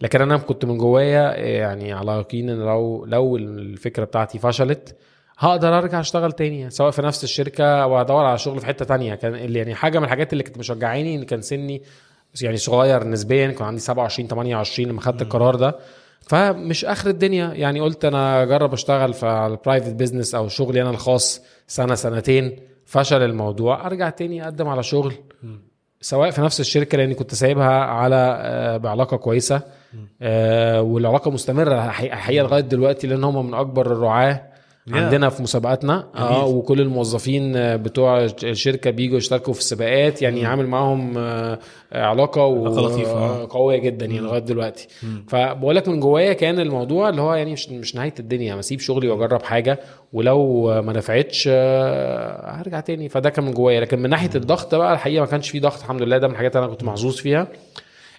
لكن 0.00 0.20
أنا 0.20 0.36
كنت 0.36 0.64
من 0.64 0.78
جوايا 0.78 1.34
يعني 1.36 1.92
على 1.92 2.12
يقين 2.12 2.50
إن 2.50 2.58
لو 2.58 3.04
لو 3.04 3.36
الفكرة 3.36 4.04
بتاعتي 4.04 4.38
فشلت 4.38 4.96
هقدر 5.38 5.78
أرجع 5.78 6.00
أشتغل 6.00 6.32
تاني 6.32 6.70
سواء 6.70 6.90
في 6.90 7.02
نفس 7.02 7.24
الشركة 7.24 7.64
أو 7.82 8.00
أدور 8.00 8.24
على 8.24 8.38
شغل 8.38 8.60
في 8.60 8.66
حتة 8.66 8.84
تانية. 8.84 9.14
كان 9.14 9.34
اللي 9.34 9.58
يعني 9.58 9.74
حاجة 9.74 9.98
من 9.98 10.04
الحاجات 10.04 10.32
اللي 10.32 10.44
كانت 10.44 10.58
مشجعاني 10.58 11.14
إن 11.16 11.24
كان 11.24 11.40
سني 11.42 11.82
يعني 12.42 12.56
صغير 12.56 13.04
نسبيا 13.04 13.46
كان 13.50 13.66
عندي 13.66 13.80
27 13.80 14.28
28 14.28 14.88
لما 14.88 15.00
خدت 15.00 15.22
القرار 15.22 15.54
ده. 15.54 15.76
فمش 16.20 16.84
آخر 16.84 17.10
الدنيا. 17.10 17.54
يعني 17.54 17.80
قلت 17.80 18.04
أنا 18.04 18.42
أجرب 18.42 18.72
أشتغل 18.72 19.12
في 19.14 19.26
ال 19.26 19.34
private 19.34 19.92
business 19.92 20.34
أو 20.34 20.48
شغلي 20.48 20.82
أنا 20.82 20.90
الخاص 20.90 21.42
سنة 21.66 21.94
سنتين. 21.94 22.56
فشل 22.84 23.22
الموضوع. 23.22 23.86
أرجع 23.86 24.10
تاني 24.10 24.44
أقدم 24.44 24.68
على 24.68 24.82
شغل 24.82 25.12
سواء 26.00 26.30
في 26.30 26.40
نفس 26.40 26.60
الشركة 26.60 26.98
لأني 26.98 27.14
كنت 27.14 27.34
سايبها 27.34 27.70
على 27.84 28.38
آه، 28.40 28.76
بعلاقة 28.76 29.16
كويسة. 29.16 29.60
آه، 30.22 30.82
والعلاقة 30.82 31.30
مستمرة 31.30 31.88
حقيقه 31.90 32.42
لغاية 32.44 32.60
دلوقتي 32.60 33.06
لأن 33.06 33.24
هم 33.24 33.46
من 33.46 33.54
أكبر 33.54 33.92
الرعاة. 33.92 34.55
يا. 34.88 34.96
عندنا 34.96 35.28
في 35.28 35.42
مسابقاتنا. 35.42 36.08
آه. 36.16 36.46
وكل 36.46 36.80
الموظفين 36.80 37.56
آه، 37.56 37.76
بتوع 37.76 38.24
الشركة 38.24 38.90
بيجوا 38.90 39.18
يشتركوا 39.18 39.52
في 39.52 39.60
السباقات. 39.60 40.22
يعني 40.22 40.46
عامل 40.46 40.66
معاهم 40.66 41.14
آه، 41.18 41.58
علاقة 41.92 42.44
و- 42.44 42.66
علاقة 42.66 42.80
لطيفة، 42.86 43.12
آه. 43.12 43.76
جدا 43.76 44.06
يعني 44.06 44.18
لغاية 44.20 44.40
دلوقتي. 44.40 44.88
فبقول 45.28 45.76
لك 45.76 45.88
من 45.88 46.00
جوايا 46.00 46.32
كان 46.32 46.60
الموضوع 46.60 47.08
اللي 47.08 47.22
هو 47.22 47.34
يعني 47.34 47.52
مش 47.52 47.68
مش 47.68 47.94
نهاية 47.94 48.14
الدنيا. 48.20 48.54
ما 48.54 48.60
اسيب 48.60 48.80
شغلي 48.80 49.08
واجرب 49.08 49.42
حاجة. 49.42 49.78
ولو 50.12 50.66
ما 50.82 50.92
نفعتش 50.92 51.48
آه، 51.52 52.50
هرجع 52.50 52.80
تاني. 52.80 53.08
فده 53.08 53.30
كان 53.30 53.44
من 53.44 53.50
جوايا. 53.52 53.80
لكن 53.80 53.98
من 53.98 54.10
ناحية 54.10 54.30
الضغط 54.34 54.74
بقى 54.74 54.92
الحقيقة 54.92 55.20
ما 55.20 55.26
كانش 55.26 55.50
في 55.50 55.60
ضغط. 55.60 55.78
الحمد 55.82 56.02
لله. 56.02 56.18
ده 56.18 56.26
من 56.28 56.32
الحاجات 56.32 56.56
أنا 56.56 56.66
كنت 56.66 56.84
محظوظ 56.84 57.16
فيها. 57.16 57.48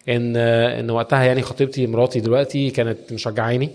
إن 0.09 0.37
إن 0.37 0.89
وقتها 0.91 1.23
يعني 1.23 1.41
خطيبتي 1.41 1.87
مراتي 1.87 2.19
دلوقتي 2.19 2.69
كانت 2.69 3.13
مشجعاني. 3.13 3.69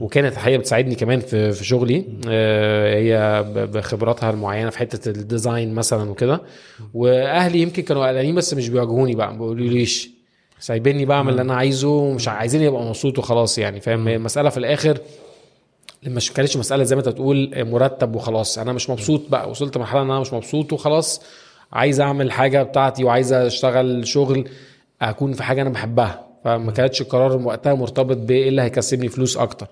وكانت 0.00 0.32
الحقيقة 0.32 0.58
بتساعدني 0.58 0.94
كمان 0.94 1.20
في 1.20 1.52
في 1.52 1.64
شغلي. 1.64 2.04
آه، 2.28 2.94
هي 2.94 3.44
بخبراتها 3.66 4.30
المعينة 4.30 4.70
في 4.70 4.78
حتة 4.78 5.08
الديزاين 5.08 5.74
مثلا 5.74 6.10
وكده. 6.10 6.40
وأهلي 6.94 7.58
يمكن 7.58 7.82
كانوا 7.82 8.08
قلقانين 8.08 8.34
بس 8.34 8.54
مش 8.54 8.68
بيواجهوني 8.68 9.14
بقى. 9.14 9.32
ما 9.32 9.38
بيقولوليش 9.38 10.10
سايبيني 10.60 11.04
بعمل 11.04 11.30
اللي 11.30 11.42
أنا 11.42 11.54
عايزه 11.54 11.88
ومش 11.88 12.28
عايزيني 12.28 12.68
ابقى 12.68 12.82
مبسوط 12.82 13.18
وخلاص 13.18 13.58
يعني 13.58 13.80
فاهم؟ 13.80 14.08
المسألة 14.08 14.48
في 14.50 14.56
الآخر 14.56 14.98
مش 16.06 16.32
كانتش 16.32 16.56
مسألة 16.56 16.84
زي 16.84 16.96
ما 16.96 17.00
أنت 17.00 17.08
بتقول 17.08 17.64
مرتب 17.64 18.14
وخلاص. 18.14 18.58
أنا 18.58 18.72
مش 18.72 18.90
مبسوط 18.90 19.22
بقى. 19.30 19.50
وصلت 19.50 19.76
مرحلة 19.78 20.02
إن 20.02 20.10
أنا 20.10 20.20
مش 20.20 20.32
مبسوط 20.32 20.72
وخلاص. 20.72 21.22
عايز 21.72 22.00
أعمل 22.00 22.32
حاجة 22.32 22.62
بتاعتي 22.62 23.04
وعايز 23.04 23.32
أشتغل 23.32 24.06
شغل 24.06 24.48
أكون 25.02 25.32
في 25.32 25.42
حاجة 25.42 25.62
أنا 25.62 25.70
بحبها. 25.70 26.31
فما 26.44 26.72
كانتش 26.72 27.00
القرار 27.00 27.36
وقتها 27.36 27.74
مرتبط 27.74 28.16
بإيه؟ 28.16 28.48
اللي 28.48 28.62
هيكسبني 28.62 29.08
فلوس 29.08 29.36
أكتر. 29.36 29.66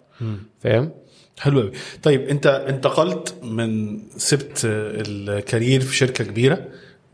فاهم؟ 0.61 0.91
حلو 1.39 1.61
قوي 1.61 1.73
طيب 2.03 2.29
أنت 2.29 2.47
انتقلت 2.47 3.35
من 3.43 3.99
سبت 4.17 4.61
الكارير 4.65 5.81
في 5.81 5.97
شركة 5.97 6.25
كبيرة 6.25 6.65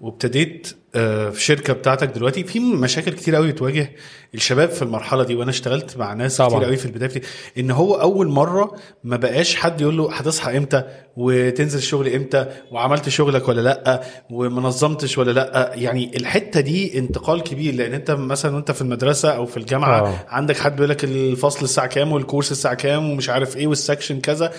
وابتديت 0.00 0.68
في 1.30 1.36
شركة 1.42 1.72
بتاعتك 1.72 2.08
دلوقتي 2.08 2.44
في 2.44 2.60
مشاكل 2.60 3.12
كتير 3.12 3.34
قوي 3.34 3.52
بتواجه 3.52 3.90
الشباب 4.34 4.68
في 4.68 4.82
المرحلة 4.82 5.24
دي 5.24 5.34
وأنا 5.34 5.50
اشتغلت 5.50 5.96
مع 5.96 6.12
ناس 6.12 6.36
طبعا. 6.36 6.48
كتير 6.50 6.64
قوي 6.64 6.76
في 6.76 6.86
البداية 6.86 7.22
إن 7.58 7.70
هو 7.70 7.94
أول 7.94 8.28
مرة 8.28 8.74
ما 9.04 9.16
بقاش 9.16 9.56
حد 9.56 9.80
يقول 9.80 9.96
له 9.96 10.12
هتصحى 10.12 10.56
إمتى 10.56 10.82
وتنزل 11.16 11.78
الشغل 11.78 12.08
إمتى 12.08 12.46
وعملت 12.72 13.08
شغلك 13.08 13.48
ولا 13.48 13.60
لأ 13.60 14.02
ومنظمتش 14.30 15.18
ولا 15.18 15.30
لأ 15.30 15.72
يعني 15.74 16.16
الحتة 16.16 16.60
دي 16.60 16.98
انتقال 16.98 17.42
كبير 17.42 17.74
لأن 17.74 17.94
أنت 17.94 18.10
مثلا 18.10 18.54
وأنت 18.54 18.70
في 18.70 18.82
المدرسة 18.82 19.30
أو 19.30 19.46
في 19.46 19.56
الجامعة 19.56 20.00
آه. 20.00 20.14
عندك 20.28 20.56
حد 20.56 20.72
بيقول 20.76 20.90
لك 20.90 21.04
الفصل 21.04 21.64
الساعة 21.64 21.86
كام 21.86 22.12
والكورس 22.12 22.52
الساعة 22.52 22.74
كام 22.74 23.10
ومش 23.10 23.28
عارف 23.30 23.56
إيه 23.56 23.66
والسكشن 23.66 24.20
كذا 24.20 24.52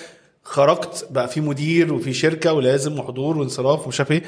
خرجت 0.50 1.08
بقى 1.12 1.28
في 1.28 1.42
مدير 1.42 1.94
وفي 1.94 2.14
شركة 2.14 2.54
ولازم 2.54 3.00
وحضور 3.00 3.38
وانصراف 3.38 3.86
ومش 3.86 4.00
عارف 4.00 4.12
إيه. 4.12 4.24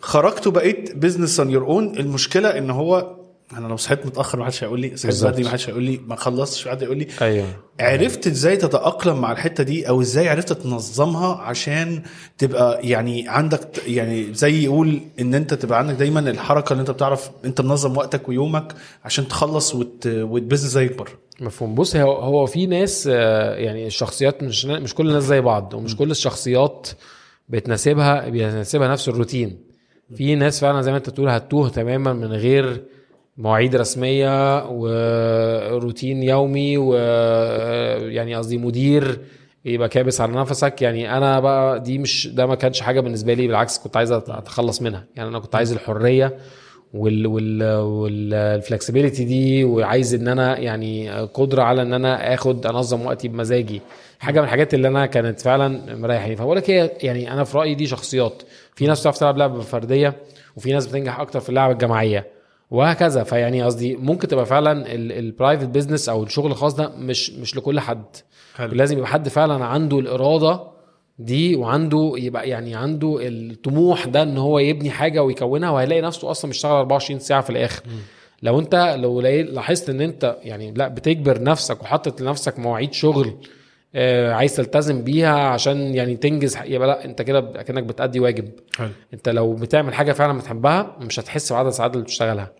خرجت 0.00 0.46
وبقيت 0.46 0.96
business 0.96 1.40
on 1.40 1.50
your 1.50 1.66
own 1.66 1.98
المشكلة 1.98 2.58
إن 2.58 2.70
هو 2.70 3.16
أنا 3.52 3.68
لو 3.68 3.76
صحيت 3.76 4.06
متأخر 4.06 4.38
ما 4.38 4.44
حدش 4.44 4.64
هيقول 4.64 4.80
لي 4.80 4.96
صحيت. 4.96 5.24
بدري 5.24 5.44
ما 5.44 5.50
حدش 5.50 5.68
هيقول 5.68 5.82
لي 5.82 6.00
ما 6.06 6.16
خلصتش 6.16 6.68
حد 6.68 6.82
يقول 6.82 6.98
لي. 6.98 7.06
أيوه. 7.22 7.46
عرفت 7.80 8.26
إزاي 8.26 8.56
تتأقلم 8.56 9.20
مع 9.20 9.32
الحتة 9.32 9.64
دي 9.64 9.88
أو 9.88 10.00
إزاي 10.00 10.28
عرفت 10.28 10.52
تنظمها 10.52 11.34
عشان 11.36 12.02
تبقى 12.38 12.88
يعني 12.88 13.28
عندك 13.28 13.82
يعني 13.86 14.34
زي 14.34 14.64
يقول 14.64 15.00
إن 15.20 15.34
أنت 15.34 15.54
تبقى 15.54 15.78
عندك 15.78 15.94
دايما 15.94 16.20
الحركة 16.20 16.72
اللي 16.72 16.80
أنت 16.80 16.90
بتعرف 16.90 17.30
أنت 17.44 17.60
منظم 17.60 17.96
وقتك 17.96 18.28
ويومك 18.28 18.72
عشان 19.04 19.28
تخلص 19.28 19.74
وت... 19.74 20.06
وال 20.06 20.19
business 20.19 20.72
ده 20.72 20.80
يكبر 20.80 21.08
مفهوم. 21.40 21.74
بص 21.74 21.96
هو 21.96 22.12
هو 22.12 22.46
في 22.46 22.66
ناس 22.66 23.08
آه، 23.12 23.54
يعني 23.54 23.86
الشخصيات 23.86 24.42
مش 24.42 24.66
مش 24.66 24.94
كل 24.94 25.08
الناس 25.08 25.22
زي 25.22 25.40
بعض 25.40 25.74
ومش 25.74 25.96
كل 25.96 26.10
الشخصيات 26.10 26.88
بتناسبها 27.48 28.28
بيناسبها 28.28 28.88
نفس 28.88 29.08
الروتين. 29.08 29.58
في 30.16 30.34
ناس 30.34 30.60
فعلا 30.60 30.82
زي 30.82 30.90
ما 30.90 30.96
انت 30.96 31.10
بتقول 31.10 31.28
هتوه 31.28 31.68
تماما 31.68 32.12
من 32.12 32.32
غير 32.32 32.82
مواعيد 33.38 33.76
رسمية 33.76 34.64
وروتين 34.70 36.22
يومي 36.22 36.78
ويعني 36.78 38.34
قصدي 38.34 38.58
مدير 38.58 39.20
يبقى 39.64 39.88
كابس 39.88 40.20
على 40.20 40.32
نفسك. 40.32 40.82
يعني 40.82 41.16
أنا 41.16 41.40
بقى 41.40 41.80
دي 41.80 41.98
مش 41.98 42.28
ده 42.28 42.46
ما 42.46 42.54
كانش 42.54 42.80
حاجة 42.80 43.00
بالنسبة 43.00 43.34
لي 43.34 43.46
بالعكس 43.46 43.78
كنت 43.78 43.96
عايز 43.96 44.12
أتخلص 44.12 44.82
منها. 44.82 45.04
يعني 45.16 45.28
أنا 45.28 45.38
كنت 45.38 45.54
عايز 45.54 45.72
الحرية 45.72 46.36
وال 46.96 47.26
وال 47.26 47.62
والفلكسبيليتي 47.80 49.24
دي 49.24 49.64
وعايز 49.64 50.14
إن 50.14 50.28
أنا 50.28 50.58
يعني 50.58 51.10
قدرة 51.10 51.62
على 51.62 51.82
إن 51.82 51.92
أنا 51.92 52.34
آخد 52.34 52.66
أنظم 52.66 53.06
وقتي 53.06 53.28
بمزاجي. 53.28 53.80
حاجة 54.18 54.38
من 54.40 54.44
الحاجات 54.44 54.74
اللي 54.74 54.88
أنا 54.88 55.06
كانت 55.06 55.40
فعلا 55.40 55.96
مريحاني. 55.96 56.36
فبقول 56.36 56.56
لك 56.56 56.70
هي 56.70 56.90
يعني 57.02 57.32
أنا 57.32 57.44
في 57.44 57.58
رأيي 57.58 57.74
دي 57.74 57.86
شخصيات. 57.86 58.42
في 58.74 58.86
ناس 58.86 59.00
بتعرف 59.00 59.18
تلعب 59.18 59.36
لعبة 59.38 59.60
فردية 59.60 60.14
وفي 60.56 60.72
ناس 60.72 60.86
بتنجح 60.86 61.20
أكتر 61.20 61.40
في 61.40 61.48
اللعبة 61.48 61.72
الجماعية 61.72 62.26
وهكذا. 62.70 63.24
فيعني 63.24 63.62
قصدي 63.62 63.96
ممكن 63.96 64.28
تبقى 64.28 64.46
فعلا 64.46 64.94
ال 64.94 65.03
private 65.03 65.66
business 65.68 66.08
أو 66.08 66.22
الشغل 66.22 66.50
الخاص 66.50 66.74
ده 66.74 66.88
مش 66.98 67.30
مش 67.30 67.56
لكل 67.56 67.80
حد. 67.80 68.04
حلو. 68.56 68.74
لازم 68.74 68.96
يبقى 68.98 69.08
حد 69.08 69.28
فعلا 69.28 69.64
عنده 69.64 69.98
الإرادة 69.98 70.75
دي 71.18 71.56
وعنده 71.56 72.12
يبقى 72.16 72.48
يعني 72.48 72.74
عنده 72.74 73.18
الطموح 73.22 74.06
ده 74.06 74.22
إن 74.22 74.38
هو 74.38 74.58
يبني 74.58 74.90
حاجة 74.90 75.22
ويكونها 75.22 75.70
وهيلاقي 75.70 76.00
نفسه 76.02 76.30
أصلا 76.30 76.48
بيشتغل 76.50 76.72
24 76.72 77.20
ساعة 77.20 77.40
في 77.40 77.50
الآخر. 77.50 77.82
لو 78.42 78.58
أنت 78.58 78.96
لو 78.98 79.20
لاحظت 79.20 79.90
إن 79.90 80.00
أنت 80.00 80.36
يعني 80.42 80.72
لأ 80.72 80.88
بتجبر 80.88 81.42
نفسك 81.42 81.82
وحاطط 81.82 82.20
لنفسك 82.20 82.58
مواعيد 82.58 82.92
شغل 82.92 83.34
آه، 83.94 84.32
عايز 84.32 84.56
تلتزم 84.56 85.04
بيها 85.04 85.38
عشان 85.38 85.94
يعني 85.94 86.16
تنجز 86.16 86.56
يبقى 86.64 86.88
لأ 86.88 87.04
أنت 87.04 87.22
كده 87.22 87.40
كانك 87.40 87.82
بتأدي 87.82 88.20
واجب. 88.20 88.48
حلو. 88.76 88.88
أنت 89.14 89.28
لو 89.28 89.54
بتعمل 89.54 89.94
حاجة 89.94 90.12
فعلا 90.12 90.38
بتحبها 90.38 90.96
مش 91.00 91.20
هتحس 91.20 91.52
بعدد 91.52 91.66
الساعات 91.68 91.92
اللي 91.92 92.04
بتشتغلها. 92.04 92.52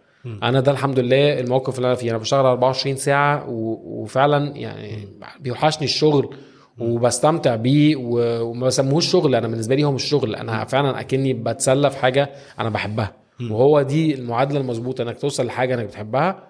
أنا 0.42 0.60
ده 0.60 0.72
الحمد 0.72 0.98
لله 0.98 1.40
الموقف 1.40 1.76
اللي 1.76 1.86
أنا 1.86 1.94
فيه. 1.94 2.10
أنا 2.10 2.18
بشتغل 2.18 2.46
24 2.46 2.96
ساعة. 2.96 3.44
وفعلا 3.48 4.56
يعني 4.56 5.08
بيوحشني 5.40 5.84
الشغل. 5.84 6.34
وبستمتع 6.78 7.56
بيه. 7.56 7.96
وما 7.96 8.66
بسموهوش 8.66 9.06
شغل. 9.12 9.34
أنا 9.34 9.48
بالنسبة 9.48 9.74
لي 9.74 9.84
هو 9.84 9.92
مش 9.92 10.04
شغل. 10.04 10.34
أنا 10.34 10.64
فعلا 10.64 11.00
أكني 11.00 11.32
بتسلى 11.32 11.90
في 11.90 11.98
حاجة 11.98 12.30
أنا 12.60 12.68
بحبها. 12.68 13.12
وهو 13.50 13.82
دي 13.82 14.14
المعادلة 14.14 14.60
المظبوطة 14.60 15.02
إنك 15.02 15.18
توصل 15.18 15.46
لحاجة 15.46 15.74
أنك 15.74 15.84
بتحبها 15.84 16.48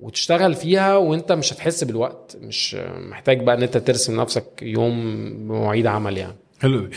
وتشتغل 0.00 0.54
فيها 0.54 0.96
وأنت 0.96 1.32
مش 1.32 1.52
هتحس 1.52 1.84
بالوقت. 1.84 2.36
مش 2.40 2.76
محتاج 3.10 3.42
بقى 3.44 3.54
إن 3.54 3.62
أنت 3.62 3.76
ترسم 3.76 4.20
نفسك 4.20 4.44
يوم 4.62 4.94
بمواعيد 5.38 5.86
عمل 5.86 6.18
يعني. 6.18 6.36
حلو 6.60 6.88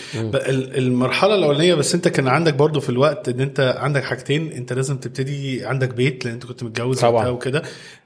المرحلة 0.78 1.36
الأولانية 1.36 1.76
بس 1.76 1.96
أنت 1.96 2.08
كان 2.08 2.28
عندك 2.28 2.54
برضو 2.54 2.80
في 2.80 2.90
الوقت 2.90 3.30
إن 3.30 3.40
أنت 3.40 3.76
عندك 3.78 4.04
حاجتين. 4.04 4.52
أنت 4.52 4.74
لازم 4.74 4.98
تبتدي 4.98 5.66
عندك 5.66 5.94
بيت 5.94 6.26
لأن 6.26 6.34
أنت 6.34 6.46
كنت 6.46 6.64
متجوز 6.64 7.00
طبعا. 7.00 7.28
وكده. 7.28 7.62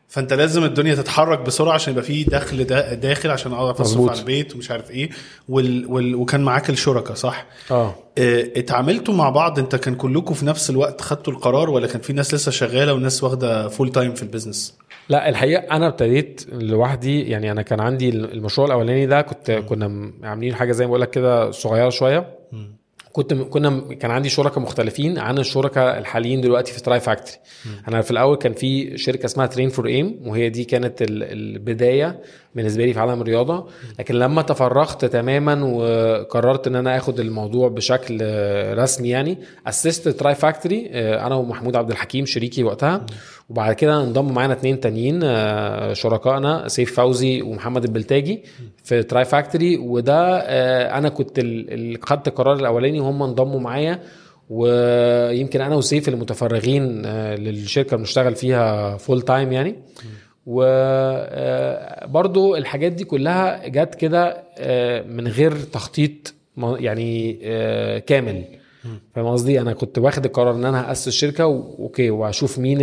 فانت 0.09 0.33
لازم 0.33 0.63
الدنيا 0.63 0.95
تتحرك 0.95 1.39
بسرعة 1.39 1.73
عشان 1.73 1.93
يبقى 1.93 2.05
في 2.05 2.23
دخل 2.23 2.63
دا 2.63 2.93
داخل 2.93 3.31
عشان 3.31 3.53
اعرف 3.53 3.81
اصرف. 3.81 4.09
على 4.09 4.19
البيت 4.19 4.55
ومش 4.55 4.71
عارف 4.71 4.91
إيه. 4.91 5.09
وال 5.49 5.85
وال 5.91 6.15
وكان 6.15 6.41
معاك 6.43 6.69
الشركاء 6.69 7.13
صح؟ 7.15 7.45
آه. 7.71 7.95
آه، 8.17 8.47
اتعاملتوا 8.57 9.13
مع 9.13 9.29
بعض؟ 9.29 9.59
انت 9.59 9.75
كان 9.75 9.95
كلكم 9.95 10.33
في 10.33 10.45
نفس 10.45 10.69
الوقت 10.69 11.01
خدتوا 11.01 11.33
القرار 11.33 11.69
ولا 11.69 11.87
كان 11.87 12.01
في 12.01 12.13
ناس 12.13 12.33
لسه 12.33 12.51
شغالة 12.51 12.93
وناس 12.93 13.23
واخدة 13.23 13.67
full 13.67 13.91
time 13.91 14.13
في 14.13 14.23
ال 14.23 14.29
business؟ 14.29 14.77
لا 15.09 15.29
الحقيقة 15.29 15.75
أنا 15.75 15.87
ابتديت 15.87 16.45
لوحدي. 16.51 17.21
يعني 17.21 17.51
أنا 17.51 17.61
كان 17.61 17.79
عندي 17.79 18.09
المشروع 18.09 18.67
الأولاني 18.67 19.05
ده 19.05 19.21
كنت 19.21 19.51
كنا 19.51 19.87
م- 19.87 20.13
عاملين 20.23 20.55
حاجة 20.55 20.71
زي 20.71 20.85
ما 20.85 20.89
بقول 20.89 21.01
لك 21.01 21.09
كده 21.09 21.51
صغيرة 21.51 21.89
شوية. 21.89 22.37
كنت 23.17 23.33
كنا 23.33 23.81
كان 23.99 24.11
عندي 24.11 24.29
شركاء 24.29 24.59
مختلفين 24.59 25.19
عن 25.19 25.37
الشركاء 25.37 25.97
الحاليين 25.97 26.41
دلوقتي 26.41 26.73
في 26.73 26.81
Tri 26.81 26.99
Factory 26.99 27.37
أنا 27.87 28.01
في 28.01 28.11
الأول 28.11 28.37
كان 28.37 28.53
في 28.53 28.97
شركة 28.97 29.25
اسمها 29.25 29.45
Train 29.45 29.69
For 29.69 29.87
Aim 29.87 30.19
وهي 30.25 30.49
دي 30.49 30.63
كانت 30.63 31.01
ال- 31.01 31.23
البداية 31.23 32.19
بالنسبة 32.55 32.85
لي 32.85 32.93
في 32.93 32.99
عالم 32.99 33.21
الرياضة. 33.21 33.67
لكن 33.99 34.15
لما 34.15 34.41
تفرغت 34.41 35.05
تماما 35.05 35.63
وقررت 35.63 36.67
إن 36.67 36.75
أنا 36.75 36.97
آخد 36.97 37.19
الموضوع 37.19 37.67
بشكل 37.69 38.17
رسمي 38.77 39.09
يعني 39.09 39.37
اسست 39.67 40.07
Tri 40.09 40.35
Factory 40.35 40.89
أنا 40.93 41.35
ومحمود 41.35 41.75
عبد 41.75 41.91
الحكيم 41.91 42.25
شريكي 42.25 42.63
وقتها. 42.63 43.05
وبعد 43.49 43.75
كده 43.75 44.03
انضموا 44.03 44.31
معانا 44.31 44.53
اتنين 44.53 44.79
تانيين 44.79 45.19
آه، 45.23 45.93
شركائنا 45.93 46.67
سيف 46.67 46.95
فوزي 46.95 47.41
ومحمد 47.41 47.83
البلتاجي 47.83 48.43
في 48.83 49.03
Tri 49.03 49.25
Factory 49.25 49.77
وده 49.77 50.37
آه، 50.39 50.97
أنا 50.97 51.09
كنت 51.09 51.39
ال- 51.39 51.73
ال- 51.73 51.99
خدت 52.05 52.27
القرار 52.27 52.55
الاولاني 52.55 52.99
وهم 52.99 53.23
انضموا 53.23 53.59
معايا 53.59 53.99
ويمكن 54.49 55.61
أنا 55.61 55.75
وسيف 55.75 56.09
المتفرغين 56.09 57.05
آه، 57.05 57.35
للشركة 57.35 57.87
اللي 57.89 57.97
بنشتغل 57.97 58.35
فيها 58.35 58.97
full 58.97 59.21
time 59.21 59.51
يعني. 59.51 59.75
وبرضو 62.07 62.55
الحاجات 62.55 62.91
دي 62.91 63.03
كلها 63.03 63.67
جت 63.67 63.95
كده 63.95 64.43
من 65.09 65.27
غير 65.27 65.51
تخطيط 65.51 66.33
يعني 66.57 67.33
كامل. 68.07 68.43
فاهم 69.15 69.27
قصدي؟ 69.27 69.61
أنا 69.61 69.73
كنت 69.73 69.99
واخد 69.99 70.25
القرار 70.25 70.55
إن 70.55 70.65
أنا 70.65 70.91
هأسس 70.91 71.09
شركة 71.09 71.45
و 71.45 71.58
okay 71.58 72.09
وأشوف 72.09 72.59
مين 72.59 72.77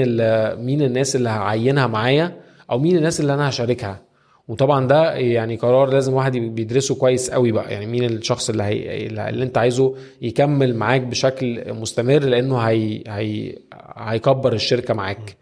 مين 0.65 0.83
الناس 0.83 1.17
اللي 1.17 1.29
هعينها 1.29 1.87
معايا 1.87 2.37
أو 2.71 2.79
مين 2.79 2.97
الناس 2.97 3.21
اللي 3.21 3.35
أنا 3.35 3.49
هشاركها. 3.49 4.01
وطبعا 4.49 4.87
ده 4.87 5.15
يعني 5.15 5.57
قرار 5.57 5.91
لازم 5.91 6.13
واحد 6.15 6.37
بيدرسه 6.37 6.95
كويس 6.95 7.31
قوي 7.31 7.53
بقى. 7.53 7.73
يعني 7.73 7.87
مين 7.87 8.05
الشخص 8.05 8.51
اللي 8.51 8.63
هي 8.63 9.07
اللي 9.07 9.45
أنت 9.45 9.59
عايزه 9.59 9.95
يكمل 10.23 10.77
معاك 10.77 11.01
بشكل 11.01 11.75
مستمر 11.75 12.19
لأنه 12.19 12.59
هي 12.59 13.05
هي 13.09 13.59
هيكبر 13.97 14.53
الشركة 14.53 14.95
معاك. 14.95 15.37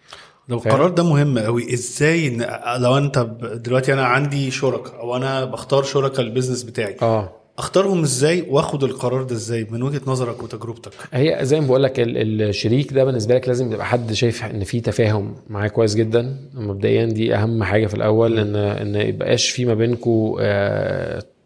لو؟ 0.49 0.57
القرار 0.57 0.91
ده 0.91 1.03
مهم 1.03 1.39
قوي. 1.39 1.73
إزاي 1.75 2.29
إن 2.29 2.47
لو 2.83 2.99
أنت 2.99 3.19
دلوقتي 3.55 3.93
أنا 3.93 4.05
عندي 4.05 4.51
شركاء 4.51 5.01
أو 5.01 5.17
أنا 5.17 5.45
بختار 5.45 5.83
شركاء 5.83 6.21
ال 6.21 6.25
business 6.25 6.63
بتاعي. 6.63 6.97
آه. 7.03 7.33
اختارهم 7.59 8.03
إزاي 8.03 8.47
واخد 8.49 8.85
القرار 8.85 9.23
ده 9.23 9.35
إزاي 9.35 9.67
من 9.71 9.83
وجهة 9.83 10.01
نظرك 10.07 10.43
وتجربتك 10.43 10.93
هي 11.13 11.39
زي 11.43 11.61
ما 11.61 11.67
بقول 11.67 11.83
لك 11.83 12.01
ال- 12.01 12.43
الشريك 12.43 12.93
ده 12.93 13.05
بالنسبة 13.05 13.35
لك 13.35 13.49
لازم 13.49 13.73
يبقى 13.73 13.87
حد 13.87 14.13
شايف 14.13 14.45
ان 14.45 14.65
في 14.65 14.81
تفاهم 14.81 15.35
معاه 15.51 15.69
كويس 15.69 15.95
جدا 15.95 16.37
مبدئيا 16.55 17.07
دي 17.07 17.35
أهم 17.35 17.63
حاجة 17.65 17.87
في 17.87 17.95
الأول 17.95 18.39
ان 18.39 18.57
إن 18.57 18.95
يبقاش 19.09 19.51
في 19.51 19.65
ما 19.65 19.75
بينكم 19.75 20.37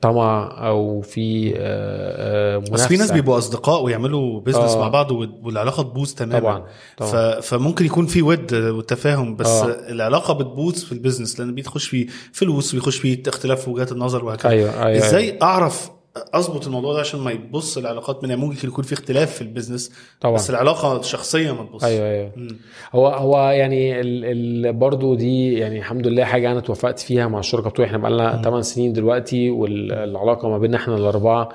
طمع 0.01 0.55
أو 0.67 1.01
في 1.01 1.55
آه، 1.57 2.57
آه، 2.57 2.59
بس 2.59 2.69
منافسه 2.69 2.89
في 2.89 2.97
ناس 2.97 3.13
بيبقوا 3.13 3.39
أصدقاء 3.39 3.83
ويعملوا 3.83 4.41
business 4.41 4.71
آه. 4.71 4.81
مع 4.81 4.89
بعض 4.89 5.11
والعلاقة 5.43 5.83
تبوظ 5.83 6.13
تماما 6.15 6.39
طبعا 6.41 6.65
طبعا. 6.97 7.41
فممكن 7.41 7.85
يكون 7.87 8.07
في 8.07 8.23
ود 8.23 8.55
وتفاهم 8.55 9.37
بس 9.37 9.47
آه. 9.49 9.67
العلاقة 9.93 10.35
بتبوظ 10.35 10.75
في 10.85 10.93
ال 10.93 10.98
business 10.98 11.41
لأن 11.41 11.55
بيخش 11.55 11.89
فيه 11.89 12.07
فلوس 12.33 12.75
ويخش 12.75 12.97
فيه 12.97 13.23
اختلاف 13.27 13.61
في 13.65 13.71
وجهات 13.71 13.93
النظر 13.93 14.25
وهكذا 14.25 14.51
أيوه 14.51 14.87
أيوه 14.87 15.07
إزاي 15.07 15.39
أعرف 15.43 15.91
أظبط 16.35 16.67
الموضوع 16.67 16.95
ده 16.95 17.01
عشان 17.01 17.21
ما 17.21 17.31
يبص 17.31 17.79
العلاقات 17.79 18.25
من 18.25 18.37
ممكن 18.37 18.69
يكون 18.69 18.85
في 18.85 18.93
اختلاف 18.93 19.33
في 19.35 19.43
البيزنس 19.43 19.93
طبعا. 20.21 20.35
بس 20.35 20.51
العلاقة 20.51 21.01
الشخصيه 21.01 21.53
ما 21.53 21.65
تبص 21.65 21.85
أيوه 21.85 22.07
أيوه. 22.07 22.33
مم. 22.37 22.57
هو 22.95 23.09
هو 23.09 23.51
يعني 23.51 24.01
ال 24.01 24.25
ال 24.67 24.73
برضو 24.73 25.15
دي 25.15 25.55
يعني 25.55 25.79
الحمد 25.79 26.07
لله 26.07 26.25
حاجة 26.25 26.53
أنا 26.53 26.61
توفقت 26.61 26.99
فيها 26.99 27.29
مع 27.29 27.39
الشركة 27.39 27.71
بتوعي. 27.71 27.89
إحنا 27.89 27.99
بقالنا 27.99 28.43
8 28.43 28.63
سنين 28.63 28.93
دلوقتي 28.93 29.51
والعلاقه 29.51 30.49
ما 30.49 30.59
بيننا 30.59 30.77
إحنا 30.77 30.97
الأربعة 30.97 31.49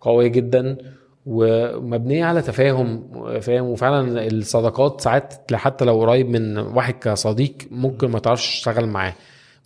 قوية 0.00 0.28
جدا 0.28 0.76
ومبنية 1.26 2.24
على 2.24 2.42
تفاهم 2.42 3.10
فاهم؟ 3.40 3.64
وفعلا 3.64 4.26
الصداقات 4.26 5.00
ساعات 5.00 5.34
حتى 5.54 5.84
لو 5.84 6.00
قريب 6.00 6.28
من 6.30 6.58
واحد 6.58 6.94
كصديق 6.94 7.54
ممكن 7.70 8.10
ما 8.10 8.18
تعرفش 8.18 8.50
تشتغل 8.50 8.86
معاه. 8.86 9.12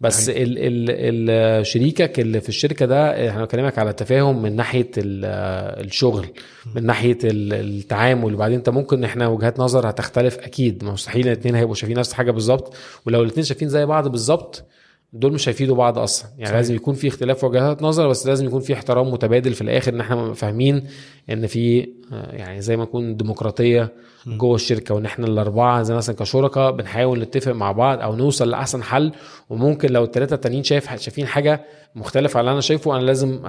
بس 0.00 0.28
ال 0.28 0.36
ال 0.58 0.90
ال 1.30 1.66
شريكك 1.66 2.20
اللي 2.20 2.40
في 2.40 2.48
الشركة 2.48 2.86
ده 2.86 3.28
إحنا 3.30 3.44
بكلمك 3.44 3.78
على 3.78 3.92
تفاهم 3.92 4.42
من 4.42 4.56
ناحية 4.56 4.90
ال- 4.98 5.84
الشغل 5.86 6.26
من 6.74 6.86
ناحية 6.86 7.18
ال- 7.24 7.52
التعامل. 7.52 8.34
وبعدين 8.34 8.56
انت 8.56 8.68
ممكن 8.68 9.04
إحنا 9.04 9.26
وجهات 9.28 9.60
نظر 9.60 9.90
هتختلف 9.90 10.38
أكيد. 10.38 10.84
مستحيل 10.84 11.26
الاثنين 11.26 11.54
هيبقوا 11.54 11.74
شايفين 11.74 11.98
نفس 11.98 12.10
الحاجة 12.10 12.30
بالظبط. 12.30 12.74
ولو 13.06 13.22
الاثنين 13.22 13.44
شايفين 13.44 13.68
زي 13.68 13.86
بعض 13.86 14.08
بالظبط 14.08 14.64
دول 15.12 15.32
مش 15.32 15.48
هيفيدوا 15.48 15.76
بعض 15.76 15.98
أصلا. 15.98 16.28
يعني 16.30 16.44
صحيح. 16.46 16.56
لازم 16.56 16.74
يكون 16.74 16.94
في 16.94 17.08
اختلاف 17.08 17.44
وجهات 17.44 17.82
نظر 17.82 18.08
بس 18.08 18.26
لازم 18.26 18.46
يكون 18.46 18.60
في 18.60 18.72
احترام 18.74 19.10
متبادل 19.12 19.52
في 19.54 19.60
الآخر. 19.60 19.92
إن 19.94 20.00
إحنا 20.00 20.32
فاهمين 20.34 20.86
إن 21.30 21.46
في 21.46 21.88
آه، 22.12 22.36
يعني 22.36 22.60
زي 22.60 22.76
ما 22.76 22.82
يكون 22.82 23.16
ديمقراطية 23.16 23.92
جوه 24.26 24.54
الشركة 24.54 24.94
وإن 24.94 25.04
إحنا 25.04 25.26
الأربعة 25.26 25.82
زي 25.82 25.94
مثلا 25.94 26.16
كشركاء 26.16 26.70
بنحاول 26.70 27.20
نتفق 27.20 27.52
مع 27.52 27.72
بعض 27.72 28.00
أو 28.00 28.16
نوصل 28.16 28.50
لأحسن 28.50 28.82
حل. 28.82 29.12
وممكن 29.50 29.92
لو 29.92 30.04
الثلاثه 30.04 30.34
التانيين 30.34 30.62
شايف 30.64 30.96
شايفين 31.00 31.26
حاجة 31.26 31.64
مختلفة 31.94 32.38
عن 32.38 32.40
اللي 32.40 32.52
أنا 32.52 32.60
شايفه 32.60 32.96
أنا 32.96 33.02
لازم 33.02 33.38
أ- 33.38 33.44
أ- 33.44 33.48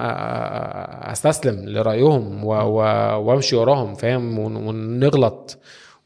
أستسلم 1.10 1.68
لرأيهم 1.68 2.44
وأمشي 2.44 3.56
وراهم 3.56 3.94
فاهم؟ 3.94 4.38
ون- 4.38 4.56
ونغلط. 4.56 5.58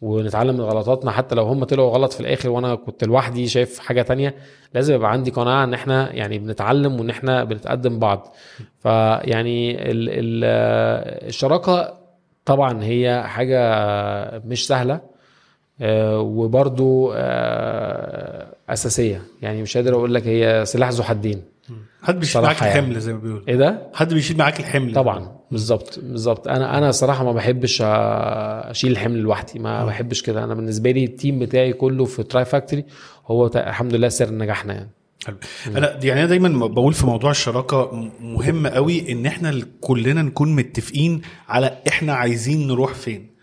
ونتعلم 0.04 0.54
من 0.54 0.60
غلطاتنا 0.60 1.10
حتى 1.10 1.34
لو 1.34 1.44
هم 1.44 1.64
طلعوا 1.64 1.90
غلط 1.90 2.12
في 2.12 2.20
الآخر 2.20 2.50
وأنا 2.50 2.74
كنت 2.74 3.04
لوحدي 3.04 3.46
شايف 3.46 3.78
حاجة 3.78 4.02
تانية 4.02 4.34
لازم 4.74 4.94
يبقى 4.94 5.12
عندي 5.12 5.30
قناعة 5.30 5.64
إن 5.64 5.74
إحنا 5.74 6.12
يعني 6.12 6.38
بنتعلم 6.38 7.00
وإن 7.00 7.10
إحنا 7.10 7.44
بنتقدم 7.44 7.98
بعض. 7.98 8.34
فيعني 8.82 9.90
ال 9.90 10.08
ال 10.10 10.44
الشراكة 11.28 11.94
طبعا 12.44 12.84
هي 12.84 13.22
حاجة 13.26 13.60
مش 14.46 14.66
سهلة 14.66 15.00
آه، 15.80 16.18
وبرضو 16.20 17.12
آه، 17.16 18.46
أساسية. 18.68 19.22
يعني 19.42 19.62
مش 19.62 19.76
قادر 19.76 19.94
أقول 19.94 20.14
لك 20.14 20.26
هي 20.26 20.64
سلاح 20.66 20.90
ذو 20.90 21.02
حدين. 21.02 21.42
حد 22.04 22.20
بيشيل 22.20 22.42
معاك 22.42 22.62
الحمل 22.62 22.88
يعني. 22.88 23.00
زي 23.00 23.12
ما 23.12 23.18
بيقولوا. 23.18 23.42
إيه 23.48 23.56
ده؟ 23.56 23.90
حد 23.94 24.14
بيشيل 24.14 24.36
معاك 24.36 24.60
الحمل. 24.60 24.94
طبعا. 24.94 25.36
بالظبط 25.50 25.98
بالظبط. 26.02 26.48
أنا 26.48 26.78
أنا 26.78 26.90
صراحة 26.90 27.24
ما 27.24 27.32
بحبش 27.32 27.82
أشيل 27.82 28.92
الحمل 28.92 29.18
لوحدي. 29.18 29.58
ما 29.58 29.84
بحبش 29.84 30.22
كده. 30.22 30.44
أنا 30.44 30.54
بالنسبة 30.54 30.90
لي 30.90 31.04
ال 31.04 31.11
team 31.11 31.38
بتاعي 31.38 31.72
كله 31.72 32.04
في 32.04 32.22
Tri 32.22 32.44
Factory 32.44 32.84
هو 33.26 33.46
الحمد 33.46 33.94
لله 33.94 34.08
سر 34.08 34.30
نجاحنا 34.30 34.74
يعني. 34.74 34.90
حلو. 35.26 35.36
أنا 35.66 35.98
يعني 36.04 36.20
أنا 36.20 36.28
دايما 36.28 36.66
بقول 36.66 36.94
في 36.94 37.06
موضوع 37.06 37.30
الشراكة 37.30 38.10
مهم 38.20 38.66
قوي 38.66 39.12
إن 39.12 39.26
إحنا 39.26 39.62
كلنا 39.80 40.22
نكون 40.22 40.56
متفقين 40.56 41.22
على 41.48 41.78
إحنا 41.88 42.12
عايزين 42.12 42.68
نروح 42.68 42.94
فين. 42.94 43.34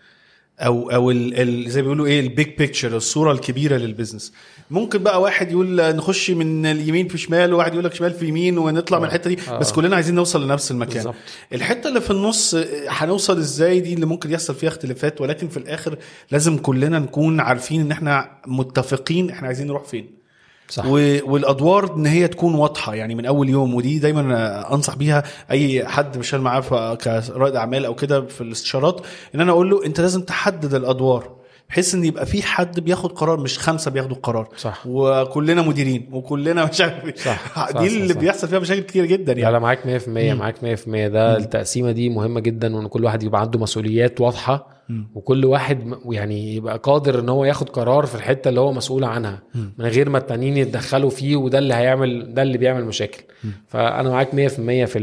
أو 0.60 0.90
أو 0.90 1.10
ال 1.10 1.40
ال 1.40 1.70
زي 1.70 1.80
ما 1.80 1.84
بيقولوا 1.84 2.06
إيه 2.06 2.20
ال 2.20 2.27
big 2.27 2.48
picture 2.58 2.96
الصورة 2.96 3.32
الكبيرة 3.32 3.76
لل 3.76 3.87
business 3.87 4.32
ممكن 4.72 4.98
بقى 5.02 5.20
واحد 5.20 5.50
يقول 5.52 5.96
نخش 5.96 6.30
من 6.30 6.66
اليمين 6.66 7.08
في 7.08 7.18
شمال 7.18 7.54
وواحد 7.54 7.72
يقول 7.72 7.84
لك 7.84 7.94
شمال 7.94 8.12
في 8.12 8.26
يمين 8.28 8.58
ونطلع 8.58 8.98
من 8.98 9.04
الحتة 9.04 9.30
دي. 9.30 9.38
آه. 9.48 9.58
بس 9.58 9.72
كلنا 9.72 9.94
عايزين 9.96 10.14
نوصل 10.14 10.44
لنفس 10.44 10.70
المكان. 10.70 10.94
بالظبط. 10.94 11.14
الحتة 11.52 11.88
اللي 11.88 12.00
في 12.00 12.10
النص 12.10 12.54
آه، 12.54 12.66
هنوصل 12.88 13.38
إزاي؟ 13.38 13.80
دي 13.80 13.94
اللي 13.94 14.06
ممكن 14.06 14.30
يحصل 14.30 14.54
فيها 14.54 14.68
اختلافات 14.68 15.20
ولكن 15.20 15.48
في 15.48 15.56
الآخر 15.56 15.98
لازم 16.30 16.58
كلنا 16.58 16.98
نكون 16.98 17.40
عارفين 17.40 17.80
إن 17.80 17.90
إحنا 17.92 18.30
متفقين 18.46 19.30
إحنا 19.30 19.46
عايزين 19.46 19.66
نروح 19.66 19.84
فين. 19.84 20.22
صح. 20.68 20.86
والأدوار 20.86 21.96
إن 21.96 22.06
هي 22.06 22.28
تكون 22.28 22.54
واضحة 22.54 22.94
يعني 22.94 23.14
من 23.14 23.26
أول 23.26 23.48
يوم. 23.48 23.74
ودي 23.74 23.98
دايما 23.98 24.74
أنصح 24.74 24.96
بيها 24.96 25.22
أي 25.50 25.86
حد 25.86 26.18
مش 26.18 26.34
معاه 26.34 26.94
كرائد 26.94 27.56
أعمال 27.56 27.84
أو 27.84 27.94
كده 27.94 28.20
في 28.20 28.40
الاستشارات 28.40 29.00
إن 29.34 29.40
أنا 29.40 29.52
أقول 29.52 29.70
له 29.70 29.84
أنت 29.86 30.00
لازم 30.00 30.20
تحدد 30.22 30.74
الأدوار. 30.74 31.41
بحيث 31.72 31.94
إن 31.94 32.04
يبقى 32.04 32.26
في 32.26 32.42
حد 32.42 32.80
بياخد 32.80 33.12
قرار 33.12 33.40
مش 33.40 33.58
خمسة 33.58 33.90
بياخدوا 33.90 34.16
القرار. 34.16 34.48
صح. 34.56 34.82
وكلنا 34.86 35.62
مديرين 35.62 36.08
وكلنا 36.12 36.64
مش 36.64 36.80
عارف 36.80 37.04
إيه. 37.04 37.14
صح، 37.14 37.40
دي 37.80 37.88
صح، 37.88 37.96
اللي 37.96 38.14
صح. 38.14 38.20
بيحصل 38.20 38.48
فيها 38.48 38.58
مشاكل 38.58 38.80
كتير 38.80 39.06
جدا 39.06 39.32
يعني. 39.32 39.52
لا 39.52 39.58
معاك 39.58 39.78
100% 40.04 40.08
معاك 40.08 40.56
100% 40.56 40.88
ده 41.08 41.36
التقسيمة 41.36 41.92
دي 41.92 42.08
مهمة 42.08 42.40
جدا 42.40 42.76
وإن 42.76 42.86
كل 42.86 43.04
واحد 43.04 43.22
يبقى 43.22 43.40
عنده 43.40 43.58
مسؤوليات 43.58 44.20
واضحة. 44.20 44.81
وكل 45.14 45.44
واحد 45.44 45.86
م- 45.86 46.12
يعني 46.12 46.54
يبقى 46.54 46.78
قادر 46.82 47.18
إن 47.20 47.28
هو 47.28 47.44
ياخد 47.44 47.68
قرار 47.68 48.06
في 48.06 48.14
الحتة 48.14 48.48
اللي 48.48 48.60
هو 48.60 48.72
مسؤول 48.72 49.04
عنها 49.04 49.42
من 49.54 49.86
غير 49.86 50.08
ما 50.08 50.18
التانيين 50.18 50.56
يتدخلوا 50.56 51.10
فيه 51.10 51.36
وده 51.36 51.58
اللي 51.58 51.74
هيعمل 51.74 52.34
ده 52.34 52.42
اللي 52.42 52.58
بيعمل 52.58 52.84
مشاكل. 52.84 53.22
فأنا 53.68 54.08
معاك 54.10 54.30
100% 54.30 54.34
في 54.34 54.98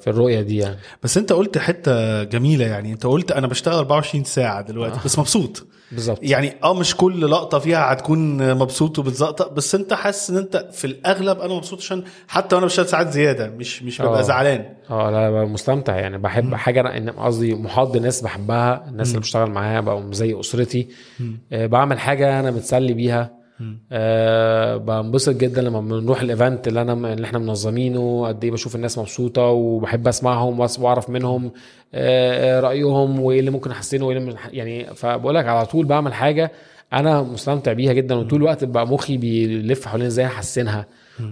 في 0.00 0.06
الرؤية 0.10 0.40
دي 0.40 0.56
يعني. 0.58 0.76
بس 1.02 1.18
أنت 1.18 1.32
قلت 1.32 1.58
حتة 1.58 2.22
جميلة 2.24 2.66
يعني. 2.66 2.92
أنت 2.92 3.06
قلت 3.06 3.32
أنا 3.32 3.46
بشتغل 3.46 3.74
24 3.74 4.24
ساعة 4.24 4.60
دلوقتي 4.62 4.98
بس 5.04 5.18
مبسوط. 5.18 5.66
بالظبط. 5.92 6.18
يعني 6.22 6.52
آه 6.64 6.74
مش 6.74 6.96
كل 6.96 7.30
لقطة 7.30 7.58
فيها 7.58 7.92
هتكون 7.92 8.54
مبسوط 8.54 8.98
وبتزقطق 8.98 9.52
بس 9.52 9.74
أنت 9.74 9.92
حاسس 9.94 10.30
إن 10.30 10.36
أنت 10.36 10.68
في 10.72 10.84
الأغلب 10.86 11.40
أنا 11.40 11.54
مبسوط 11.54 11.78
عشان 11.78 12.02
حتى 12.28 12.54
وأنا 12.56 12.66
بشتغل 12.66 12.86
ساعات 12.88 13.12
زيادة 13.12 13.50
مش 13.50 13.82
مش 13.82 14.02
ببقى 14.02 14.18
آه. 14.18 14.22
زعلان. 14.22 14.64
آه 14.90 15.10
لا 15.10 15.30
لا 15.30 15.44
مستمتع 15.44 15.96
يعني. 15.96 16.18
بحب 16.18 16.54
حاجة 16.54 16.82
أنا- 16.82 16.86
إن 16.96 17.10
قصدي 17.10 17.54
محاط 17.54 17.90
بناس 17.96 18.20
بحبها 18.22 18.88
الناس 18.88 19.08
اللي 19.08 19.20
بشتغل 19.20 19.50
معاها 19.50 19.80
بقوا 19.80 20.12
زي 20.12 20.40
أسرتي. 20.40 20.88
آه 21.52 21.66
بعمل 21.66 21.98
حاجة 21.98 22.40
أنا 22.40 22.50
متسلي 22.50 22.92
بيها. 22.92 23.40
آه 23.92 24.76
بنبسط 24.76 25.36
جدا 25.36 25.62
لما 25.62 25.80
بنروح 25.80 26.20
الايفنت 26.20 26.68
اللي 26.68 26.82
أنا 26.82 27.12
اللي 27.12 27.26
إحنا 27.26 27.38
منظمينه 27.38 28.26
قد 28.28 28.44
إيه 28.44 28.50
بشوف 28.50 28.74
الناس 28.76 28.98
مبسوطة 28.98 29.42
وبحب 29.42 30.08
أسمعهم 30.08 30.60
وأعرف 30.78 31.10
منهم 31.10 31.52
آه 31.94 32.56
آه، 32.58 32.60
رأيهم 32.60 33.20
وإيه 33.20 33.40
اللي 33.40 33.50
ممكن 33.50 33.70
أحسنه 33.70 34.06
وإيه 34.06 34.18
اللي 34.18 34.34
يعني. 34.52 34.94
فبقول 34.94 35.34
لك 35.34 35.46
على 35.46 35.66
طول 35.66 35.86
بعمل 35.86 36.14
حاجة 36.14 36.52
أنا 36.92 37.22
مستمتع 37.22 37.72
بيها 37.72 37.92
جدا 37.92 38.14
وطول 38.14 38.38
الوقت 38.40 38.64
بقى 38.64 38.86
مخي 38.86 39.16
بيلف 39.16 39.86
حوالين 39.86 40.06
إزاي 40.06 40.26
أحسنها. 40.26 40.86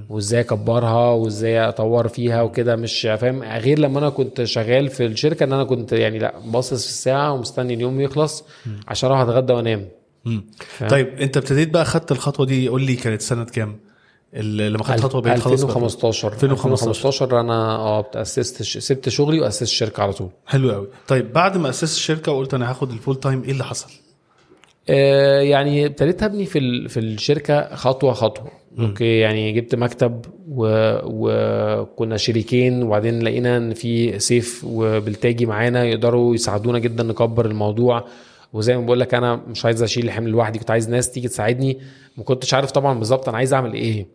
وازاي 0.09 0.41
اكبرها 0.41 1.11
وازاي 1.11 1.69
اطور 1.69 2.09
فيها 2.09 2.43
وكده 2.43 2.77
مش 2.77 3.01
فاهم. 3.03 3.43
غير 3.43 3.79
لما 3.79 3.99
أنا 3.99 4.09
كنت 4.09 4.45
شغال 4.45 4.89
في 4.89 5.07
الشركة 5.07 5.45
ان 5.45 5.53
أنا 5.53 5.65
كنت 5.65 5.93
يعني 5.93 6.19
لا 6.19 6.35
باصص 6.47 6.85
في 6.85 6.91
الساعة 6.91 7.33
ومستني 7.33 7.75
اليوم 7.75 8.01
يخلص 8.01 8.45
عشان 8.89 9.09
أروح 9.11 9.21
اتغدى 9.21 9.53
وانام؟ 9.53 9.89
طيب 10.89 11.09
انت 11.21 11.37
ابتديت 11.37 11.71
بقى 11.71 11.85
خدت 11.85 12.13
الخطوة 12.13 12.47
دي 12.47 12.69
قول 12.69 12.83
لي 12.83 12.97
كانت 12.97 13.21
سنة 13.23 13.45
كام؟ 13.45 13.77
لما 14.33 14.85
خدت 14.85 14.99
الخطوة 14.99 15.21
بقيت 15.21 15.39
خلاص 15.41 15.63
بقى. 15.63 15.71
2015 15.77 16.33
2015. 16.33 16.91
2015 16.91 17.41
أنا 17.41 17.77
آه 17.77 18.11
أسست 18.15 18.63
سبت 18.63 19.09
شغلي 19.09 19.41
وأسست 19.41 19.63
الشركة 19.63 20.03
على 20.03 20.13
طول. 20.13 20.29
حلو 20.47 20.71
قوي. 20.73 20.89
طيب 21.09 21.33
بعد 21.33 21.57
ما 21.57 21.69
أسست 21.69 21.97
الشركة 21.97 22.33
وقلت 22.33 22.55
أنا 22.55 22.71
هاخد 22.71 22.91
ال 22.91 22.96
full 22.96 23.17
time 23.21 23.43
إيه 23.43 23.51
اللي 23.51 23.65
حصل؟ 23.65 23.91
آه، 24.89 25.41
يعني 25.41 25.87
ابتديت 25.87 26.23
أبني 26.23 26.47
في 26.47 26.89
في 26.89 27.01
الشركة 27.01 27.75
خطوة 27.75 28.13
خطوة. 28.13 28.51
okay 28.79 29.19
يعني 29.19 29.53
جبت 29.53 29.75
مكتب 29.75 30.25
و- 30.49 30.99
وكنا 31.05 32.17
شريكين 32.17 32.83
وبعدين 32.83 33.23
لقينا 33.23 33.57
إن 33.57 33.75
في 33.75 34.19
سيف 34.19 34.65
وبلتاجي 34.69 35.47
معانا 35.47 35.85
يقدروا 35.85 36.35
يساعدونا 36.35 36.79
جدا 36.79 37.03
نكبر 37.03 37.47
الموضوع. 37.47 38.05
وزي 38.53 38.77
ما 38.77 38.85
بقول 38.85 39.01
لك 39.01 39.15
أنا 39.15 39.37
مش 39.37 39.65
عايز 39.65 39.83
أشيل 39.83 40.05
الحمل 40.05 40.31
لوحدي 40.31 40.59
كنت 40.59 40.71
عايز 40.71 40.91
ناس 40.91 41.11
تيجي 41.11 41.29
تساعدني. 41.29 41.79
ما 42.17 42.25
كنتش 42.25 42.55
عارف 42.55 42.71
طبعا 42.71 42.99
بالظبط 42.99 43.29
أنا 43.29 43.39
عايز 43.39 43.55
أعمل 43.55 43.73
إيه. 43.75 44.07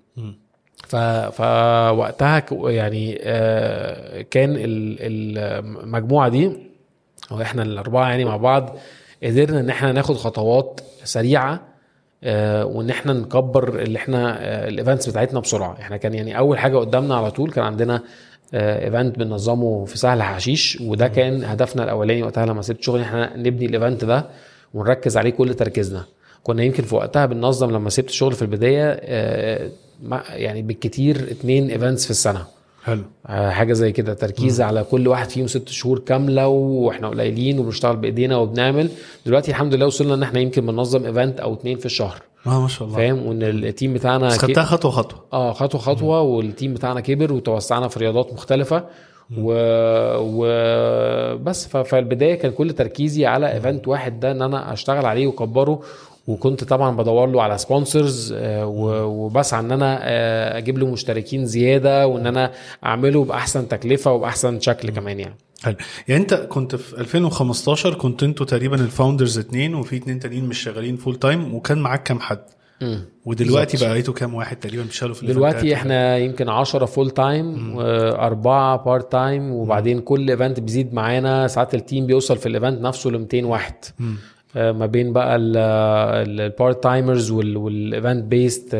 ف... 0.88 0.96
فوقتها 1.42 2.40
ك- 2.40 2.52
يعني 2.52 3.18
آه، 3.22 4.22
كان 4.22 4.50
ال- 4.56 4.98
المجموعة 5.84 6.30
دي 6.30 6.52
أو 7.32 7.42
إحنا 7.42 7.64
الأربعة 7.64 8.10
يعني 8.10 8.26
مع 8.26 8.38
بعض 8.38 8.76
قدرنا 9.24 9.60
إن 9.60 9.70
إحنا 9.70 9.92
ناخد 9.92 10.16
خطوات 10.16 10.82
سريعة 11.04 11.73
وإن 12.66 12.90
إحنا 12.90 13.14
نكبر 13.14 13.80
اللي 13.80 13.98
إحنا 13.98 14.38
آه، 14.40 14.68
ال 14.68 14.74
events 14.74 15.10
بتاعتنا 15.10 15.40
بسرعة. 15.40 15.78
إحنا 15.80 15.98
كان 15.98 16.14
يعني 16.14 16.38
أول 16.38 16.58
حاجة 16.60 16.78
قدامنا 16.78 17.16
على 17.16 17.32
طول 17.32 17.52
كان 17.52 17.64
عندنا 17.64 18.02
event 18.54 19.20
بننظمه 19.20 19.86
في 19.86 19.98
سهل 19.98 20.24
حشيش 20.24 20.78
وده 20.82 21.08
كان 21.08 21.44
هدفنا 21.44 21.84
الأولاني 21.84 22.24
وقتها 22.24 22.46
لما 22.46 22.62
سبت 22.62 22.84
شغلي 22.84 23.04
إحنا 23.04 23.38
نبني 23.38 23.66
ال 23.66 23.72
event 23.72 24.06
ده 24.06 24.26
ونركز 24.74 25.18
عليه 25.18 25.30
كل 25.30 25.54
تركيزنا. 25.54 26.04
كنا 26.44 26.64
يمكن 26.64 26.84
في 26.84 26.96
وقتها 26.96 27.26
بننظم 27.26 27.72
لما 27.72 27.90
سبت 27.90 28.10
الشغل 28.10 28.34
في 28.34 28.42
البداية 28.42 29.00
آه، 29.04 29.70
يعني 30.30 30.62
بالكتير 30.62 31.16
اتنين 31.32 31.70
events 31.70 32.06
في 32.06 32.12
السنة. 32.12 32.46
حلو. 32.84 33.02
آه، 33.28 33.50
حاجة 33.50 33.74
زي 33.74 33.92
كده 33.92 34.14
تركيز 34.14 34.62
على 34.62 34.84
كل 34.84 35.08
واحد 35.08 35.30
فيهم 35.30 35.48
ست 35.48 35.70
شهور 35.70 36.00
كاملة 36.00 36.48
وإحنا 36.48 37.10
قليلين 37.10 37.60
وبنشتغل 37.60 37.96
بإيدينا 37.96 38.38
وبنعمل. 38.38 38.90
دلوقتي 39.26 39.52
الحمد 39.52 39.74
لله 39.74 39.86
وصلنا 39.86 40.14
إن 40.14 40.24
إحنا 40.24 40.40
يمكن 40.40 40.66
بننظم 40.66 41.06
event 41.06 41.40
أو 41.40 41.54
اتنين 41.54 41.78
في 41.78 41.86
الشهر. 41.86 42.22
آه 42.48 42.62
ما 42.62 42.68
شاء 42.68 42.88
الله. 42.88 42.98
فاهم؟ 42.98 43.26
وإن 43.28 43.44
ال 43.44 43.54
team 43.54 43.94
بتاعنا 43.94 44.28
بس 44.28 44.38
خدتها 44.38 44.64
خطوة 44.64 44.92
خطوة. 44.92 45.20
آه 45.34 45.54
خطوة 45.54 45.82
خطوة 45.82 46.22
وال 46.22 46.39
team 46.39 46.74
بتاعنا 46.74 47.00
كبر 47.00 47.34
وتوسعنا 47.34 47.88
في 47.88 48.00
رياضات 48.00 48.34
مختلفة. 48.34 48.84
و... 49.38 49.54
وبس 50.20 51.68
ف... 51.68 51.78
فالبداية 51.78 52.36
كان 52.36 52.52
كل 52.52 52.74
تركيزي 52.74 53.26
على 53.26 53.54
event 53.54 53.88
واحد 53.88 54.20
ده 54.20 54.32
إن 54.32 54.42
أنا 54.42 54.74
أشتغل 54.74 55.06
عليه 55.06 55.28
وأكبره 55.28 55.82
وكنت 56.28 56.64
طبعا 56.64 56.96
بدور 56.98 57.28
له 57.28 57.42
على 57.42 57.58
sponsors 57.58 58.36
وبسعى 58.40 59.60
إن 59.60 59.72
أنا 59.72 60.00
آه، 60.02 60.58
أجيب 60.58 60.78
له 60.78 60.88
مشتركين 60.88 61.46
زيادة 61.46 62.08
وإن 62.08 62.28
أنا 62.28 62.52
أعمله 62.86 63.24
بأحسن 63.24 63.68
تكلفة 63.68 64.12
وبأحسن 64.12 64.60
شكل 64.60 64.90
كمان 64.90 65.20
يعني. 65.20 65.36
حلو. 65.64 65.76
يعني 66.08 66.22
أنت 66.22 66.34
كنت 66.34 66.76
في 66.76 66.98
2015 66.98 67.94
كنت 67.94 68.24
أنتوا 68.24 68.46
تقريبا 68.46 68.76
ال 68.76 68.83
founders 68.83 69.40
اتنين 69.40 69.76
وفي 69.76 69.96
اتنين 69.98 70.20
تانيين 70.20 70.46
مش 70.46 70.58
شغالين 70.64 70.96
full 70.98 71.16
time 71.16 71.56
وكان 71.56 71.78
معاك 71.78 72.04
كام 72.04 72.20
حد؟ 72.20 72.40
ودلوقتي 73.26 73.72
بالظبط. 73.72 73.90
بقيتوا 73.90 74.14
كام 74.14 74.34
واحد 74.34 74.58
تقريبا 74.58 74.84
بيشتغلوا 74.84 75.16
في 75.16 75.26
دلوقتي 75.26 75.58
الإيفنتات؟ 75.58 75.78
إحنا 75.82 76.18
يمكن 76.18 76.50
10 76.50 76.86
full 76.86 77.10
time 77.12 77.76
واربعه 77.76 78.78
part 78.78 79.12
time 79.12 79.52
وبعدين 79.52 80.00
كل 80.00 80.30
event 80.30 80.60
بيزيد 80.60 80.94
معانا 80.94 81.48
ساعات 81.48 81.76
ال 81.76 81.82
team 81.82 82.06
بيوصل 82.06 82.38
في 82.38 82.46
ال 82.46 82.52
event 82.52 82.82
نفسه 82.82 83.10
ل 83.10 83.20
200 83.20 83.46
واحد. 83.46 83.74
آه، 84.02 84.04
ما 84.56 84.86
بين 84.86 85.14
بقى 85.14 85.36
ال 85.36 85.65
part 85.65 86.84
timers 86.84 87.32
وال 87.32 87.58
event 87.58 88.24
based 88.24 88.74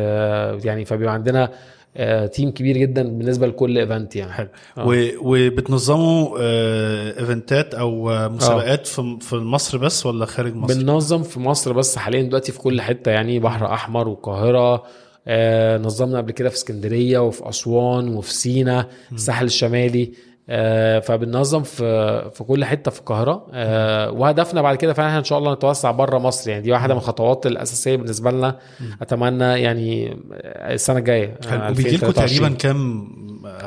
يعني 0.64 0.84
فبيبقى 0.84 1.14
عندنا 1.14 1.50
آه، 1.96 2.26
team 2.26 2.50
كبير 2.50 2.76
جدا 2.76 3.02
بالنسبة 3.02 3.46
لكل 3.46 3.78
event 3.78 4.16
يعني 4.16 4.32
حلو 4.32 4.48
آه. 4.78 4.86
وبتنظموا 5.20 6.38
آه، 6.40 7.20
ايفنتات 7.20 7.74
أو 7.74 8.10
آه، 8.10 8.28
مسابقات 8.28 8.86
في 8.86 9.18
في 9.20 9.36
مصر 9.36 9.78
بس 9.78 10.06
ولا 10.06 10.26
خارج 10.26 10.54
مصر؟ 10.54 10.74
بننظم 10.74 11.22
في 11.22 11.40
مصر 11.40 11.72
بس 11.72 11.96
حاليا 11.96 12.22
دلوقتي 12.22 12.52
في 12.52 12.58
كل 12.58 12.80
حتة 12.80 13.10
يعني 13.10 13.38
بحر 13.38 13.66
أحمر 13.66 14.08
والقاهره 14.08 14.82
آه 15.26 15.78
نظمنا 15.78 16.18
قبل 16.18 16.32
كده 16.32 16.48
في 16.48 16.54
اسكندرية 16.54 17.18
وفي 17.18 17.48
أسوان 17.48 18.08
وفي 18.08 18.32
سينا 18.34 18.88
الساحل 19.12 19.46
الشمالي 19.46 20.02
آه 20.04 20.33
فبننظم 21.00 21.62
في 21.62 21.84
في 22.34 22.44
كل 22.44 22.64
حتة 22.64 22.90
في 22.90 23.00
القاهرة. 23.00 23.46
آه 23.52 24.10
وهدفنا 24.10 24.62
بعد 24.62 24.76
كده 24.76 24.92
فعلا 24.92 25.18
إن 25.18 25.24
شاء 25.24 25.38
الله 25.38 25.52
نتوسع 25.54 25.90
بره 25.90 26.18
مصر. 26.18 26.50
يعني 26.50 26.62
دي 26.62 26.72
واحدة 26.72 26.94
من 26.94 27.00
الخطوات 27.00 27.46
الأساسية 27.46 27.96
بالنسبة 27.96 28.30
لنا. 28.30 28.58
أتمنى 29.02 29.44
يعني 29.44 30.16
السنة 30.44 30.98
الجاية 30.98 31.38
آه، 31.52 31.70
وبيجي 31.70 31.96
لكم 31.96 32.06
2023. 32.06 32.28
تقريبا 32.28 32.56
كام 32.58 33.08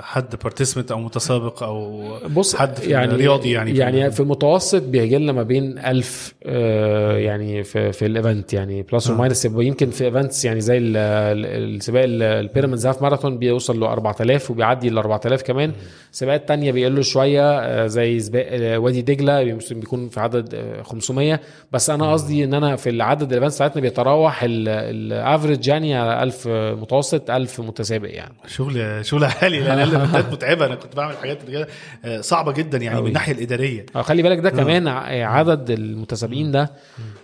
حد 0.02 0.36
participant 0.44 0.92
أو 0.92 1.00
متسابق 1.00 1.64
أو 1.64 2.04
بص 2.36 2.56
حد 2.56 2.76
في 2.76 2.90
يعني 2.92 3.14
رياضي 3.16 3.52
يعني 3.52 3.78
يعني 3.78 4.12
في 4.12 4.20
المتوسط 4.20 4.82
بيجي 4.84 5.18
لنا 5.18 5.32
ما 5.32 5.44
بين 5.44 5.78
1000 5.80 6.34
آه، 6.46 7.18
يعني 7.18 7.64
في 7.64 7.92
في 7.92 8.06
ال 8.06 8.14
event 8.14 8.54
يعني 8.54 8.82
plus 8.82 9.10
or 9.10 9.18
minus 9.18 9.46
يمكن 9.46 9.90
في 9.90 10.06
events 10.06 10.46
يعني 10.46 10.62
زي 10.62 10.78
ال- 10.78 10.98
ال- 10.98 11.76
السباق 11.76 12.04
ال- 12.04 12.24
ال 12.24 12.31
Pyramids 12.31 12.88
Half 12.88 13.02
Marathon 13.02 13.38
بيوصل 13.38 13.80
ل 13.80 13.84
4000 13.84 14.52
وبيعدي 14.52 14.88
ال 14.88 14.98
4000 14.98 15.42
كمان. 15.42 15.72
سباقات 16.12 16.48
تانية 16.68 16.82
بيقلوا 16.82 17.04
شوية 17.04 17.60
آه، 17.60 17.88
زي 17.88 18.20
سباق 18.20 18.48
آه، 18.52 18.78
وادي 18.78 19.02
دجلة 19.02 19.44
بيكون 19.72 20.10
في 20.10 20.20
عدد 20.20 20.54
آه، 20.56 20.82
500 20.82 21.40
بس 21.72 21.90
أنا 21.90 22.12
قصدي 22.12 22.44
إن 22.44 22.54
أنا 22.54 22.76
في 22.76 22.90
العدد 22.90 23.34
ال 23.34 23.37
events 23.37 23.56
بتاعتنا 23.56 23.82
بيتراوح 23.82 24.40
ال 24.44 24.59
average 24.59 25.68
يعني 25.68 25.96
على 25.96 26.24
1000 26.24 26.48
متوسط 26.82 27.32
1000 27.32 27.60
متسابق 27.60 28.10
يعني. 28.12 28.34
شغل 28.48 29.06
شغل 29.06 29.24
عالي 29.24 29.60
لأن 29.60 29.80
الايفنتات 29.80 30.32
متعبة. 30.34 30.66
أنا 30.66 30.76
كنت 30.76 30.96
بعمل 30.96 31.18
حاجات 31.18 31.44
كده 31.44 31.68
آه، 32.06 32.22
صعبة 32.22 32.52
جدا 32.52 32.78
يعني 32.78 32.96
من 32.96 33.00
أوي. 33.00 33.08
الناحيه 33.08 33.34
الإدارية. 33.34 33.86
خلي 33.96 34.22
بالك 34.24 34.40
ده 34.40 34.50
كمان 34.50 34.88
عدد 34.88 35.72
المتسابقين 35.72 36.52
ده 36.52 36.72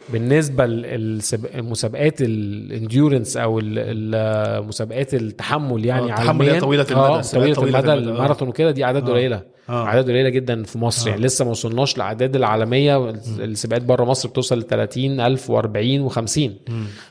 بالنسبة 0.10 0.66
للمسابقات 0.66 2.22
ال 2.22 2.33
endurance 2.33 3.38
أو 3.38 3.60
ال- 3.60 3.66
ال- 4.16 4.68
مسابقات 4.68 5.14
التحمل 5.14 5.86
يعني 5.86 6.02
آه، 6.02 6.06
التحمل 6.10 6.28
عالميا. 6.46 6.60
طويلة 6.60 6.86
المدى، 6.92 7.24
سباقات 7.24 7.32
طويله 7.36 7.56
طويلة 7.56 7.80
المدى 7.80 7.94
المدى، 7.94 8.10
آه. 8.10 8.14
الماراثون 8.14 8.48
وكده 8.48 8.72
دي 8.72 8.84
أعداد 8.84 9.10
آه. 9.10 9.14
قليلة. 9.14 9.42
آه. 9.70 9.86
أعداد 9.86 10.10
قليلة 10.10 10.30
جدا 10.30 10.64
في 10.64 10.78
مصر. 10.78 11.10
يعني 11.10 11.22
لسه 11.22 11.46
ما 11.46 11.52
وصلناش 11.52 11.98
لأعداد 11.98 12.36
العالمية. 12.36 13.10
السباقات 13.40 13.84
بره 13.86 14.06
مصر 14.06 14.30
بتوصل 14.30 14.60
ل 14.60 14.64
30 14.64 15.20
1000 15.20 15.52
و40 15.52 16.10
و50 16.12 16.50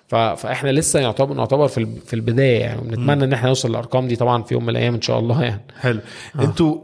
ف... 0.09 0.15
فإحنا 0.15 0.71
لسه 0.73 1.01
يعتبر 1.01 1.35
نعتبر 1.35 1.69
في 1.69 1.87
في 2.07 2.15
البداية 2.15 2.61
يعني. 2.61 2.81
بنتمنى 2.81 3.25
إن 3.25 3.33
إحنا 3.33 3.49
نوصل 3.49 3.69
للأرقام 3.69 4.09
دي 4.09 4.17
طبعا 4.17 4.43
في 4.43 4.55
يوم 4.55 4.63
من 4.63 4.69
الأيام 4.71 4.95
إن 4.95 5.03
شاء 5.03 5.19
الله 5.19 5.43
يعني. 5.43 5.61
حلو. 5.81 6.01
آه. 6.39 6.43
أنتوا 6.45 6.77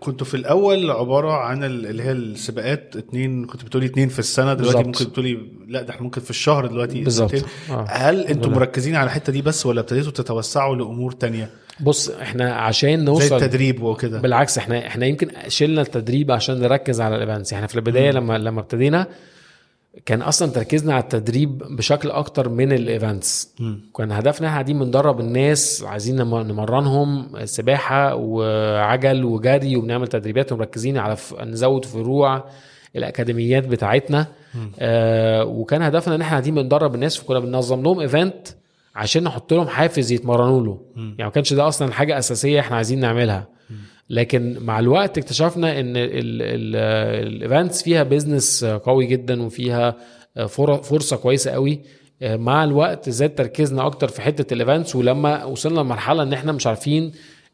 كنتوا 0.00 0.26
في 0.26 0.34
الأول 0.34 0.90
عبارة 0.90 1.32
عن 1.32 1.64
ال- 1.64 1.86
اللي 1.86 2.02
هي 2.02 2.12
السباقات 2.12 2.96
اتنين 2.96 3.46
كنت 3.46 3.64
بتقولي 3.64 3.86
اتنين 3.86 4.08
في 4.08 4.18
السنة 4.18 4.54
دلوقتي 4.54 4.76
بالظبط. 4.76 4.86
ممكن 4.86 5.04
بتقولي 5.10 5.38
لا 5.68 5.82
ده 5.82 5.90
إحنا 5.90 6.02
ممكن 6.02 6.20
في 6.20 6.30
الشهر 6.30 6.66
دلوقتي 6.66 7.00
بالظبط. 7.04 7.34
آه. 7.70 7.86
هل 7.88 8.20
أنتوا 8.20 8.42
بالله. 8.42 8.58
مركزين 8.58 8.94
على 8.96 9.04
الحتة 9.06 9.32
دي 9.32 9.42
بس 9.42 9.66
ولا 9.66 9.80
ابتديتوا 9.80 10.12
تتوسعوا 10.12 10.76
لأمور 10.76 11.12
تانية 11.12 11.50
بص 11.80 12.08
إحنا 12.10 12.54
عشان 12.54 12.98
زي 12.98 13.04
نوصل 13.04 13.36
التدريب 13.36 13.82
وكده 13.82 14.20
بالعكس 14.20 14.58
إحنا 14.58 14.86
إحنا 14.86 15.06
يمكن 15.06 15.28
شلنا 15.48 15.80
التدريب 15.82 16.30
عشان 16.30 16.60
نركز 16.60 17.00
على 17.00 17.16
ال 17.16 17.21
events 17.21 17.52
إحنا 17.52 17.66
في 17.66 17.74
البداية 17.76 18.10
لما 18.10 18.38
لما 18.38 18.60
ابتدينا 18.60 19.06
كان 20.06 20.22
أصلا 20.22 20.50
تركيزنا 20.50 20.94
على 20.94 21.02
التدريب 21.02 21.58
بشكل 21.58 22.10
أكتر 22.10 22.48
من 22.48 22.72
ال 22.72 22.82
events. 22.82 23.54
كان 23.96 24.12
هدفنا 24.12 24.30
إحنا 24.46 24.48
قاعدين 24.48 24.78
بندرب 24.78 25.20
الناس 25.20 25.84
عايزين 25.86 26.16
نم- 26.16 26.34
نمرنهم 26.40 27.28
سباحة 27.44 28.14
وعجل 28.14 29.24
وجري 29.24 29.76
وبنعمل 29.76 30.06
تدريبات 30.06 30.52
ومركزين 30.52 30.98
على 30.98 31.16
ف... 31.16 31.34
نزود 31.40 31.84
فروع 31.84 32.44
الأكاديميات 32.96 33.66
بتاعتنا. 33.68 34.26
آه 34.78 35.44
وكان 35.44 35.82
هدفنا 35.82 36.14
إن 36.14 36.20
إحنا 36.20 36.30
قاعدين 36.32 36.54
بندرب 36.54 36.94
الناس 36.94 37.16
فكنا 37.16 37.38
بننظم 37.38 37.82
لهم 37.82 38.00
event 38.00 38.48
عشان 38.94 39.24
نحط 39.24 39.52
لهم 39.52 39.66
حافز 39.68 40.12
يتمرنوا 40.12 40.60
له. 40.64 40.78
يعني 40.96 41.14
ما 41.24 41.28
كانش 41.30 41.52
ده 41.52 41.68
أصلا 41.68 41.92
حاجة 41.92 42.18
أساسية 42.18 42.60
إحنا 42.60 42.76
عايزين 42.76 43.00
نعملها. 43.00 43.46
لكن 44.10 44.56
مع 44.60 44.78
الوقت 44.78 45.18
اكتشفنا 45.18 45.80
إن 45.80 45.92
ال 45.96 46.23
events 46.23 47.82
فيها 47.82 48.02
business 48.02 48.64
قوي 48.64 49.06
جدا 49.06 49.42
وفيها 49.42 49.96
فر- 50.48 50.82
فرصة 50.82 51.16
كويسة 51.16 51.50
قوي. 51.50 51.80
مع 52.22 52.64
الوقت 52.64 53.10
زاد 53.10 53.34
تركيزنا 53.34 53.86
أكتر 53.86 54.08
في 54.08 54.22
حتة 54.22 54.54
ال 54.54 54.60
events 54.60 54.96
ولما 54.96 55.44
وصلنا 55.44 55.80
لمرحلة 55.80 56.22
إن 56.22 56.32
إحنا 56.32 56.52
مش 56.52 56.66
عارفين 56.66 57.12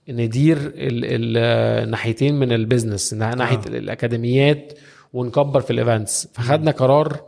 ندير 0.09 0.57
ال- 0.57 0.73
ال- 1.05 1.37
الناحيتين 1.85 2.35
من 2.35 2.53
ال 2.53 2.60
business 2.60 3.15
ناحية 3.15 3.57
آه. 3.57 3.69
الأكاديميات 3.69 4.73
ونكبر 5.13 5.61
في 5.61 5.71
ال 5.73 5.81
events 5.81 6.29
فخدنا 6.35 6.71
قرار 6.71 7.21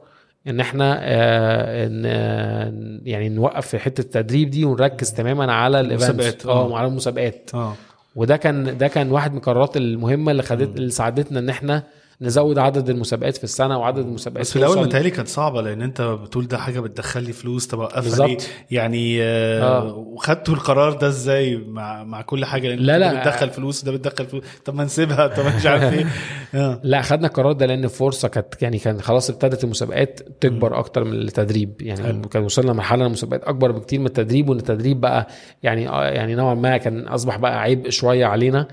إن 0.46 0.60
إحنا 0.60 0.98
آه، 1.02 1.86
إن 1.86 2.02
آه، 2.06 2.72
يعني 3.04 3.28
نوقف 3.28 3.66
في 3.66 3.78
حتة 3.78 4.00
التدريب 4.00 4.50
دي 4.50 4.64
ونركز 4.64 5.12
تماما 5.12 5.52
على 5.52 5.80
ال 5.80 5.90
events 5.90 6.46
آه 6.46 6.50
آه. 6.72 6.76
على 6.78 6.86
المسابقات. 6.88 7.50
آه. 7.54 7.74
وده 8.14 8.36
كان 8.36 8.78
ده 8.78 8.88
كان 8.88 9.10
واحد 9.10 9.30
من 9.32 9.36
القرارات 9.36 9.76
المهمة 9.76 10.32
اللي 10.32 10.42
خدت 10.42 10.76
اللي 10.76 10.90
ساعدتنا 10.90 11.38
إن 11.38 11.48
إحنا 11.48 11.82
نزود 12.20 12.58
عدد 12.58 12.90
المسابقات 12.90 13.36
في 13.36 13.44
السنة 13.44 13.78
وعدد 13.78 13.98
المسابقات 13.98 14.40
بس 14.40 14.52
في 14.52 14.58
الأول 14.58 14.78
متهيألي 14.86 15.10
كانت 15.10 15.28
صعبة 15.28 15.62
لأن 15.62 15.82
أنت 15.82 16.00
بتقول 16.02 16.48
ده 16.48 16.58
حاجة 16.58 16.80
بتدخل 16.80 17.22
لي 17.22 17.32
فلوس 17.32 17.66
طب 17.66 17.80
أوقفها. 17.80 18.26
ليه 18.26 18.36
يعني 18.70 19.22
آه 19.22 19.62
آه. 19.62 19.94
وخدتوا 19.94 20.54
القرار 20.54 20.92
ده 20.92 21.08
إزاي 21.08 21.56
مع 21.56 22.04
مع 22.04 22.22
كل 22.22 22.44
حاجة 22.44 22.68
لأن 22.68 22.78
لا، 22.78 22.98
ده 22.98 23.12
لا. 23.12 23.20
بتدخل 23.20 23.50
فلوس 23.50 23.84
ده 23.84 23.92
بتدخل 23.92 24.26
فلوس 24.26 24.44
طب 24.64 24.74
ما 24.74 24.84
نسيبها 24.84 25.26
طب 25.26 25.44
مش 25.56 25.66
عارف 25.66 25.92
إيه 25.92 26.06
آه. 26.60 26.80
لا 26.82 27.02
خدنا 27.02 27.26
القرار 27.26 27.52
ده 27.52 27.66
لأن 27.66 27.86
فرصة 27.88 28.28
كانت 28.28 28.62
يعني 28.62 28.78
كان 28.78 29.00
خلاص 29.00 29.30
ابتدت 29.30 29.64
المسابقات 29.64 30.20
تكبر 30.40 30.78
أكتر 30.78 31.04
من 31.04 31.12
التدريب 31.12 31.82
يعني 31.82 32.02
حلو. 32.02 32.20
كان 32.20 32.44
وصلنا 32.44 32.70
لمرحلة 32.72 33.06
المسابقات 33.06 33.44
أكبر 33.44 33.70
بكتير 33.72 34.00
من 34.00 34.06
التدريب 34.06 34.48
وإن 34.48 34.58
التدريب 34.58 35.00
بقى 35.00 35.26
يعني 35.62 35.88
آه 35.88 36.04
يعني 36.04 36.34
نوعا 36.34 36.54
ما 36.54 36.76
كان 36.76 37.08
أصبح 37.08 37.36
بقى 37.36 37.62
عبء 37.62 37.90
شوية 37.90 38.26
علينا 38.26 38.68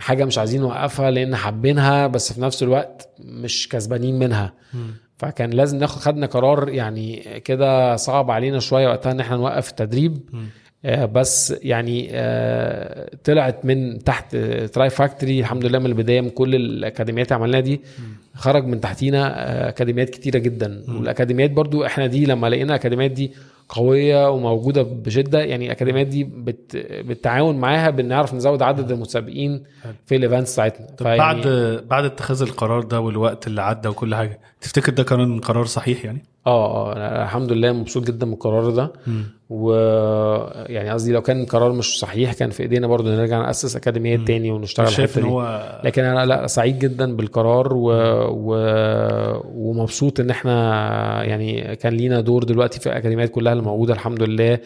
حاجة 0.00 0.24
مش 0.24 0.38
عايزين 0.38 0.60
نوقفها 0.60 1.10
لأن 1.10 1.36
حابينها 1.36 2.06
بس 2.06 2.32
في 2.32 2.40
نفس 2.40 2.62
الوقت 2.62 2.83
مش 3.18 3.68
كسبانين 3.68 4.18
منها. 4.18 4.52
فكان 5.16 5.50
لازم 5.50 5.78
ناخد 5.78 6.00
خدنا 6.00 6.26
قرار 6.26 6.68
يعني 6.68 7.16
كده 7.44 7.96
صعب 7.96 8.30
علينا 8.30 8.58
شوية 8.58 8.88
وقتها 8.88 9.12
إن 9.12 9.20
إحنا 9.20 9.36
نوقف 9.36 9.70
التدريب. 9.70 10.18
آه، 10.86 11.04
بس 11.04 11.54
يعني 11.62 12.08
آه، 12.12 13.10
طلعت 13.24 13.64
من 13.64 13.98
تحت 13.98 14.36
Tri 14.72 14.90
Factory 14.90 15.40
الحمد 15.40 15.64
لله 15.64 15.78
من 15.78 15.86
البداية 15.86 16.20
من 16.20 16.30
كل 16.30 16.54
الأكاديميات 16.54 17.26
اللي 17.32 17.42
عملناها 17.42 17.60
دي 17.60 17.80
خرج 18.34 18.66
من 18.66 18.80
تحتينا 18.80 19.26
آه، 19.26 19.68
أكاديميات 19.68 20.10
كتيرة 20.10 20.38
جدا. 20.38 20.84
والأكاديميات 20.88 21.50
برضو 21.50 21.84
إحنا 21.84 22.06
دي 22.06 22.26
لما 22.26 22.46
لقينا 22.46 22.74
الاكاديميات 22.74 23.10
دي 23.10 23.32
قوية 23.68 24.30
وموجودة 24.30 24.82
بشدة. 24.82 25.40
يعني 25.40 25.66
الاكاديميات 25.66 26.06
دي 26.06 26.24
بت 26.24 26.76
بالتعاون 27.06 27.56
معاها 27.56 27.90
بنعرف 27.90 28.34
نزود 28.34 28.62
عدد 28.62 28.90
المتسابقين 28.90 29.62
في 30.06 30.16
ال 30.16 30.21
events 30.21 30.52
بتاعتنا. 30.52 30.86
طب 30.86 30.96
فيعني- 31.06 31.18
بعد 31.42 31.84
بعد 31.88 32.04
اتخاذ 32.04 32.42
القرار 32.42 32.82
ده 32.82 33.00
والوقت 33.00 33.46
اللي 33.46 33.62
عدى 33.62 33.88
وكل 33.88 34.14
حاجة 34.14 34.40
تفتكر 34.60 34.92
ده 34.92 35.02
كان 35.02 35.40
قرار 35.40 35.64
صحيح 35.66 36.04
يعني؟ 36.04 36.24
آه 36.46 36.92
آه 36.92 37.22
الحمد 37.24 37.52
لله 37.52 37.72
مبسوط 37.72 38.06
جدا 38.06 38.26
من 38.26 38.32
القرار 38.32 38.70
ده 38.70 38.92
و 39.50 39.72
يعني 40.68 40.90
قصدي 40.90 41.12
لو 41.12 41.22
كان 41.22 41.44
قرار 41.46 41.72
مش 41.72 41.98
صحيح 41.98 42.32
كان 42.32 42.50
في 42.50 42.62
إيدينا 42.62 42.86
برضو 42.86 43.08
نرجع 43.10 43.38
نأسس 43.42 43.76
اكاديميات 43.76 44.20
تاني 44.20 44.50
ونشتغل 44.50 44.88
شايف 44.88 45.18
إن. 45.18 45.22
هو 45.24 45.62
لكن 45.84 46.04
أنا 46.04 46.26
لا 46.26 46.46
سعيد 46.46 46.78
جدا 46.78 47.16
بالقرار 47.16 47.72
و... 47.74 47.90
و... 48.30 48.54
ومبسوط 49.54 50.20
إن 50.20 50.30
إحنا 50.30 51.24
يعني 51.24 51.76
كان 51.76 51.92
لينا 51.92 52.20
دور 52.20 52.44
دلوقتي 52.44 52.80
في 52.80 52.86
الأكاديميات 52.86 53.30
كلها 53.30 53.52
اللي 53.52 53.64
موجوده 53.64 53.94
الحمد 53.94 54.22
لله. 54.22 54.58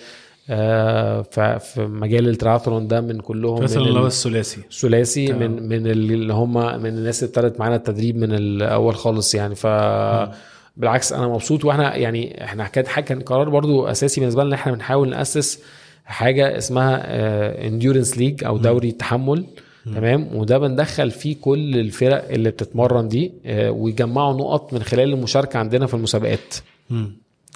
آه، 0.51 1.23
في 1.59 1.87
مجال 1.87 2.29
التراثلون 2.29 2.88
ده 2.88 3.01
من 3.01 3.21
كلهم 3.21 3.61
من 3.61 3.64
اللي 3.64 3.93
هو 3.93 4.03
ال- 4.03 4.07
الثلاثي. 4.07 4.61
ثلاثي 4.81 5.27
تمام. 5.27 5.51
من 5.53 5.69
من 5.69 5.87
اللي 5.87 6.33
هم 6.33 6.55
من 6.83 6.87
الناس 6.87 7.23
اللي 7.23 7.29
ابتدت 7.37 7.61
معانا 7.61 7.77
التدريب 7.77 8.17
من 8.17 8.33
الأول 8.33 8.95
خالص 8.95 9.35
يعني. 9.35 9.55
ف 9.55 9.67
بالعكس 10.79 11.12
أنا 11.12 11.29
مبسوط 11.29 11.64
وإحنا 11.64 11.97
يعني 11.97 12.45
إحنا 12.45 12.64
كانت 12.67 12.88
حاجة 12.88 13.05
كان 13.05 13.21
قرار 13.21 13.49
برضو 13.49 13.87
أساسي 13.87 14.21
بالنسبة 14.21 14.45
لنا 14.45 14.55
إن 14.55 14.61
إحنا 14.61 14.73
بنحاول 14.73 15.09
نأسس 15.11 15.62
حاجة 16.05 16.59
اسمها 16.59 17.03
endurance 17.66 18.18
league 18.18 18.44
أو 18.45 18.59
دوري 18.59 18.88
التحمل 18.88 19.47
تمام؟ 19.95 20.29
وده 20.37 20.59
بندخل 20.59 21.11
فيه 21.11 21.37
كل 21.41 21.77
الفرق 21.79 22.29
اللي 22.31 22.51
بتتمرن 22.51 23.09
دي 23.09 23.33
آه، 23.47 23.71
ويجمعوا 23.71 24.33
نقط 24.35 24.73
من 24.75 24.83
خلال 24.83 25.12
المشاركة 25.12 25.59
عندنا 25.59 25.87
في 25.87 25.95
المسابقات. 25.95 26.55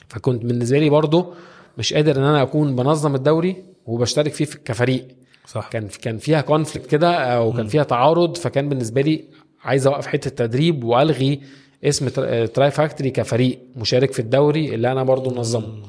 فكنت 0.09 0.45
بالنسبة 0.45 0.79
لي 0.79 0.91
برضو 0.91 1.35
مش 1.79 1.95
قادر 1.95 2.17
إن 2.17 2.23
أنا 2.23 2.43
أكون 2.43 2.77
بنظم 2.77 3.15
الدوري 3.15 3.57
وبشترك 3.87 4.33
فيه 4.33 4.45
في- 4.45 4.59
كفريق. 4.59 5.09
صح. 5.47 5.69
كان 5.69 5.89
كان 6.03 6.19
فيها 6.19 6.41
conflict 6.41 6.87
كده 6.91 7.15
أو 7.17 7.53
كان 7.53 7.67
فيها 7.67 7.83
تعارض 7.83 8.37
فكان 8.37 8.69
بالنسبة 8.69 9.01
لي 9.01 9.25
عايز 9.65 9.87
أوقف 9.87 10.07
حتة 10.07 10.29
التدريب 10.29 10.85
وألغي 10.85 11.41
اسم 11.85 12.09
تر- 12.09 12.47
تراي 12.47 12.71
فاكتوري 12.71 13.11
كفريق 13.11 13.59
مشارك 13.77 14.13
في 14.13 14.19
الدوري 14.19 14.75
اللي 14.75 14.93
أنا 14.93 15.03
برضو 15.03 15.31
منظمه. 15.31 15.83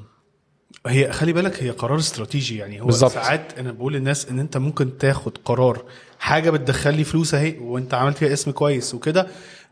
هي 0.87 1.11
خلي 1.11 1.33
بالك 1.33 1.63
هي 1.63 1.69
قرار 1.69 1.97
استراتيجي 1.99 2.57
يعني. 2.57 2.81
هو 2.81 2.85
بالظبط. 2.85 3.11
ساعات 3.11 3.59
أنا 3.59 3.71
بقول 3.71 3.93
للناس 3.93 4.29
إن 4.29 4.39
أنت 4.39 4.57
ممكن 4.57 4.97
تاخد 4.97 5.37
قرار 5.45 5.85
حاجة 6.19 6.49
بتدخل 6.49 6.93
لي 6.93 7.03
فلوس 7.03 7.33
أهي 7.33 7.57
وأنت 7.61 7.93
عملت 7.93 8.17
فيها 8.17 8.33
اسم 8.33 8.51
كويس 8.51 8.95
وكده 8.95 9.27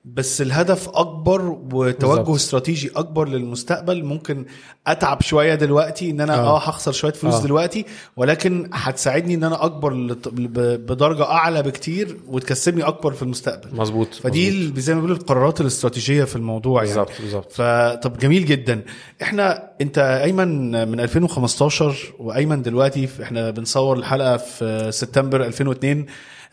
بس 0.05 0.41
الهدف 0.41 0.89
أكبر 0.89 1.41
وتوجه 1.73 2.15
بالظبط. 2.17 2.29
استراتيجي 2.35 2.91
أكبر 2.95 3.27
للمستقبل. 3.27 4.03
ممكن 4.05 4.45
أتعب 4.87 5.21
شوية 5.21 5.55
دلوقتي 5.55 6.09
إن 6.09 6.21
أنا 6.21 6.35
آه. 6.35 6.37
آه 6.55 6.57
هخسر 6.57 6.91
شوية 6.91 7.11
فلوس 7.13 7.33
آه. 7.33 7.43
دلوقتي 7.43 7.85
ولكن 8.17 8.69
هتساعدني 8.73 9.33
إن 9.35 9.43
أنا 9.43 9.65
أكبر 9.65 9.93
لط- 9.93 10.27
بدرجة 10.29 11.23
أعلى 11.23 11.63
بكتير 11.63 12.17
وتكسبني 12.27 12.83
أكبر 12.83 13.13
في 13.13 13.21
المستقبل. 13.23 13.75
مظبوط 13.75 14.13
فدي 14.13 14.49
ال- 14.49 14.81
زي 14.81 14.93
ما 14.93 14.99
بيقولوا 15.01 15.17
القرارات 15.21 15.61
الاستراتيجية 15.61 16.23
في 16.23 16.35
الموضوع 16.35 16.83
يعني. 16.83 16.95
بالظبط 16.95 17.21
بالظبط. 17.21 17.51
فطب 17.51 18.17
جميل 18.17 18.45
جدا. 18.45 18.81
إحنا 19.21 19.69
أنت 19.81 19.97
أيمن 19.97 20.71
من 20.91 20.99
2015 20.99 22.13
وأيمن 22.19 22.61
دلوقتي 22.61 23.09
إحنا 23.23 23.49
بنصور 23.51 23.97
الحلقة 23.97 24.37
في 24.37 24.87
سبتمبر 24.91 25.43
2002 25.45 26.05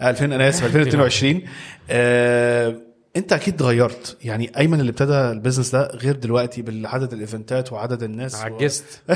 2000 0.02 0.24
أنا 0.34 0.48
آسف 0.48 0.64
2022 0.64 1.42
آه 1.90 2.88
انت 3.18 3.33
أكيد 3.33 3.54
اتغيرت. 3.54 4.16
يعني 4.24 4.50
ايمن 4.59 4.81
اللي 4.81 4.90
ابتدى 4.90 5.12
ال 5.14 5.21
business 5.21 5.70
ده 5.70 5.90
غير 5.94 6.16
دلوقتي 6.16 6.62
بعدد 6.62 7.12
الايفنتات 7.12 7.72
وعدد 7.72 8.02
الناس 8.02 8.35
و... 8.35 8.38
عجزت. 8.38 8.85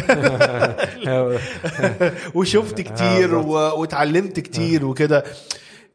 وشفت 2.34 2.80
كتير 2.80 3.34
و... 3.34 3.50
واتعلمت 3.52 4.40
كتير 4.40 4.84
وكده. 4.84 5.24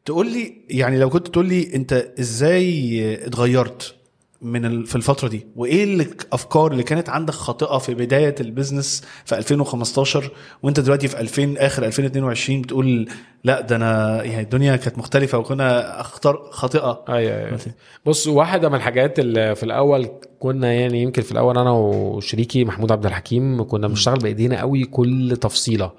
تقول 0.04 0.32
لي 0.32 0.54
يعني 0.68 0.98
لو 0.98 1.10
كنت 1.10 1.28
تقول 1.28 1.46
لي 1.46 1.74
انت 1.74 2.06
إزاي 2.20 3.26
اتغيرت؟ 3.26 3.94
من 4.42 4.64
ال... 4.64 4.86
في 4.86 4.96
الفترة 4.96 5.28
دي؟ 5.28 5.46
وإيه 5.56 5.84
الافكار 5.84 6.72
اللي 6.72 6.82
كانت 6.82 7.08
عندك 7.08 7.34
خاطئة 7.34 7.78
في 7.78 7.94
بداية 7.94 8.34
ال 8.40 8.47
business 8.47 9.02
في 9.24 9.38
2015 9.38 10.30
وأنت 10.62 10.80
دلوقتي 10.80 11.08
في 11.08 11.20
2000 11.20 11.54
آخر 11.58 11.84
2022 11.84 12.62
بتقول 12.62 13.08
لأ 13.44 13.60
ده 13.60 13.76
أنا 13.76 14.22
يعني 14.24 14.40
الدنيا 14.42 14.76
كانت 14.76 14.98
مختلفة 14.98 15.38
وكانت 15.38 16.00
أفكار 16.00 16.48
خاطئة. 16.50 17.04
أيوه 17.08 17.36
أيوه. 17.46 17.58
بص 18.06 18.26
واحدة 18.26 18.68
من 18.68 18.74
الحاجات 18.74 19.18
اللي 19.18 19.54
في 19.54 19.62
الأول 19.62 20.08
كنا 20.38 20.72
يعني 20.72 21.02
يمكن 21.02 21.22
في 21.22 21.32
الأول 21.32 21.58
أنا 21.58 21.70
وشريكي 21.70 22.64
محمود 22.64 22.92
عبد 22.92 23.06
الحكيم 23.06 23.66
كنا 23.66 23.88
بنشتغل 23.88 24.18
بإيدينا 24.18 24.60
قوي 24.60 24.84
كل 24.84 25.36
تفصيلة. 25.40 25.90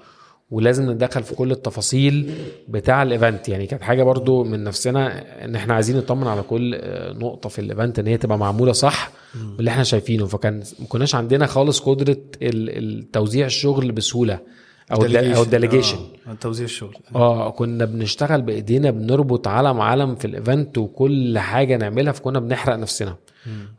ولازم 0.50 0.90
نتدخل 0.90 1.22
في 1.22 1.34
كل 1.34 1.50
التفاصيل 1.50 2.30
بتاع 2.68 3.02
ال 3.02 3.09
event. 3.09 3.48
يعني 3.48 3.66
كانت 3.66 3.82
حاجة 3.82 4.02
برضو 4.02 4.44
من 4.44 4.64
نفسنا 4.64 5.24
إن 5.44 5.54
إحنا 5.54 5.74
عايزين 5.74 5.96
نطمن 5.96 6.26
على 6.26 6.42
كل 6.42 6.74
آه، 6.74 7.12
نقطة 7.12 7.48
في 7.48 7.58
ال 7.58 7.65
event 7.65 7.98
إن 7.98 8.06
هي 8.06 8.16
تبقى 8.16 8.38
معمولة 8.38 8.72
صح 8.72 9.10
باللي 9.56 9.70
إحنا 9.70 9.82
شايفينه. 9.84 10.26
فكان 10.26 10.62
ما 10.78 10.86
كناش 10.88 11.14
عندنا 11.14 11.46
خالص 11.46 11.80
قدرة 11.80 12.16
التوزيع 12.42 13.46
الشغل 13.46 13.92
بسهولة 13.92 14.38
أو 14.92 15.02
أو 15.36 15.42
ال 15.42 15.47
delegation 15.47 15.98
آه. 16.28 16.34
توزيع 16.34 16.64
الشغل. 16.64 16.96
آه 17.14 17.50
كنا 17.50 17.84
بنشتغل 17.84 18.42
بإيدينا 18.42 18.90
بنربط 18.90 19.48
علم 19.48 19.80
علم 19.80 20.14
في 20.14 20.24
ال 20.24 20.33
event 20.33 20.78
وكل 20.78 21.38
حاجة 21.38 21.76
نعملها 21.76 22.12
فكنا 22.12 22.40
بنحرق 22.40 22.76
نفسنا. 22.76 23.16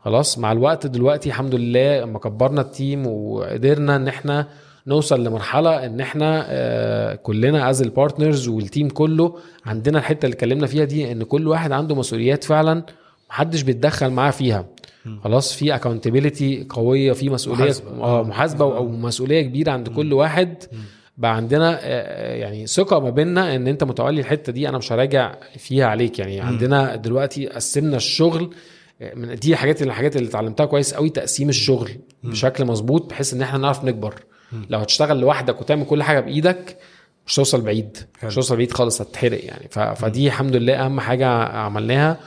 خلاص 0.04 0.38
مع 0.38 0.52
الوقت 0.52 0.86
دلوقتي 0.86 1.28
الحمد 1.28 1.54
لله 1.54 2.00
لما 2.00 2.18
كبرنا 2.18 2.60
ال 2.60 2.69
team 2.69 3.06
وقدرنا 3.06 3.96
إن 3.96 4.08
إحنا 4.08 4.48
نوصل 4.86 5.24
لمرحلة 5.24 5.86
إن 5.86 6.00
إحنا 6.00 6.44
آه 6.48 7.14
كلنا 7.14 7.70
as 7.70 7.82
ال 7.82 7.89
partners 7.89 8.48
وال 8.48 8.61
team 8.61 8.88
كله 8.88 9.34
عندنا 9.66 9.98
الحتة 9.98 10.26
اللي 10.26 10.34
اتكلمنا 10.34 10.66
فيها 10.66 10.84
دي 10.84 11.12
إن 11.12 11.22
كل 11.22 11.48
واحد 11.48 11.72
عنده 11.72 11.94
مسؤوليات 11.94 12.44
فعلا 12.44 12.82
محدش 13.30 13.62
بيتدخل 13.62 14.10
معاه 14.10 14.30
فيها. 14.30 14.66
خلاص 15.24 15.54
في 15.54 15.74
اكونتبيلتي 15.74 16.66
قوية 16.70 17.12
في 17.12 17.30
مسؤولية 17.30 17.62
محاسبة. 17.64 17.90
آه 18.02 18.22
محاسبة 18.22 18.64
أو 18.64 18.88
مسؤولية 18.88 19.42
كبيرة 19.42 19.70
عند 19.72 19.88
كل 19.88 20.12
واحد. 20.12 20.54
بقى 21.18 21.36
عندنا 21.36 21.78
آه، 21.82 22.34
يعني 22.34 22.66
ثقة 22.66 23.00
ما 23.00 23.10
بيننا 23.10 23.56
إن 23.56 23.68
أنت 23.68 23.84
متولي 23.84 24.20
الحتة 24.20 24.52
دي 24.52 24.68
أنا 24.68 24.78
مش 24.78 24.92
هراجع 24.92 25.34
فيها 25.58 25.86
عليك. 25.86 26.18
يعني 26.18 26.40
عندنا 26.40 26.96
دلوقتي 26.96 27.46
قسمنا 27.46 27.96
الشغل 27.96 28.50
آه، 29.02 29.14
من 29.14 29.34
دي 29.34 29.56
حاجات 29.56 29.82
الحاجات 29.82 30.16
اللي 30.16 30.28
اتعلمتها 30.28 30.66
كويس 30.66 30.94
قوي 30.94 31.10
تقسيم 31.10 31.48
الشغل 31.48 31.90
بشكل 32.24 32.64
مظبوط 32.64 33.10
بحيث 33.10 33.34
إن 33.34 33.42
إحنا 33.42 33.58
نعرف 33.58 33.84
نكبر. 33.84 34.14
لو 34.70 34.78
هتشتغل 34.78 35.20
لوحدك 35.20 35.60
وتعمل 35.60 35.84
كل 35.84 36.02
حاجة 36.02 36.20
بإيدك 36.20 36.76
مش 37.26 37.34
توصل 37.34 37.60
بعيد. 37.60 37.98
مش 38.24 38.34
توصل 38.34 38.56
بعيد 38.56 38.72
خالص 38.72 39.00
هتتحرق 39.00 39.44
يعني. 39.44 39.68
ف... 39.70 39.78
فدي 39.78 40.26
الحمد 40.26 40.56
لله 40.56 40.74
أهم 40.84 41.00
حاجة 41.00 41.26
عملناها. 41.44 42.20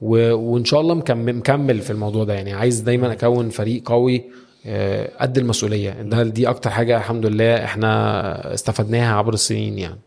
و... 0.00 0.34
وإن 0.34 0.64
شاء 0.64 0.80
الله 0.80 0.94
مكمل, 0.94 1.36
مكمل 1.36 1.80
في 1.80 1.90
الموضوع 1.90 2.24
ده 2.24 2.34
يعني. 2.34 2.52
عايز 2.52 2.80
دايما 2.80 3.12
أكون 3.12 3.50
فريق 3.50 3.88
قوي 3.88 4.24
آه، 4.66 5.10
قد 5.20 5.38
المسؤولية. 5.38 5.90
ده 5.90 6.22
دي 6.22 6.48
أكتر 6.48 6.70
حاجة 6.70 6.96
الحمد 6.96 7.26
لله 7.26 7.64
إحنا 7.64 8.54
استفدناها 8.54 9.14
عبر 9.16 9.34
السنين 9.34 9.78
يعني. 9.78 9.98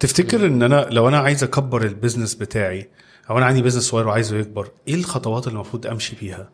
تفتكر 0.00 0.46
إن 0.46 0.62
أنا 0.62 0.86
لو 0.90 1.08
أنا 1.08 1.18
عايز 1.18 1.44
أكبر 1.44 1.82
ال 1.84 1.90
business 1.90 2.34
بتاعي 2.34 2.88
أو 3.30 3.38
أنا 3.38 3.46
عندي 3.46 3.62
business 3.62 3.82
صغير 3.82 4.08
وعايزه 4.08 4.36
يكبر 4.36 4.68
إيه 4.88 4.94
الخطوات 4.94 5.46
اللي 5.46 5.54
المفروض 5.54 5.86
أمشي 5.86 6.16
بيها 6.20 6.48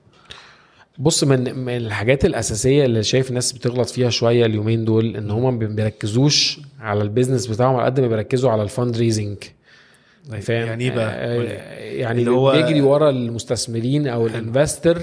بص 0.98 1.24
من 1.24 1.54
من 1.58 1.76
الحاجات 1.76 2.24
الأساسية 2.24 2.84
اللي 2.84 3.02
شايف 3.02 3.28
الناس 3.30 3.52
بتغلط 3.52 3.88
فيها 3.88 4.10
شوية 4.10 4.46
اليومين 4.46 4.84
دول 4.84 5.16
إن 5.16 5.30
هم 5.30 5.58
ما 5.58 5.66
بيركزوش 5.66 6.60
على 6.80 7.02
ال 7.02 7.07
business 7.07 7.46
بتاعهم 7.46 7.76
على 7.76 7.84
قد 7.84 8.00
ما 8.00 8.08
بيركزوا 8.08 8.50
على 8.50 8.62
ال 8.62 8.96
fundraising 8.96 9.36
فاهم؟ 10.40 10.66
يعني 10.66 10.84
إيه 10.84 10.90
بقى؟ 10.90 11.14
آه،. 11.14 11.42
يعني 11.78 12.20
اللي 12.20 12.30
هو- 12.30 12.52
بيجري 12.52 12.80
ورا 12.80 13.10
المستثمرين 13.10 14.06
أو 14.08 14.26
الانفستر 14.26 15.02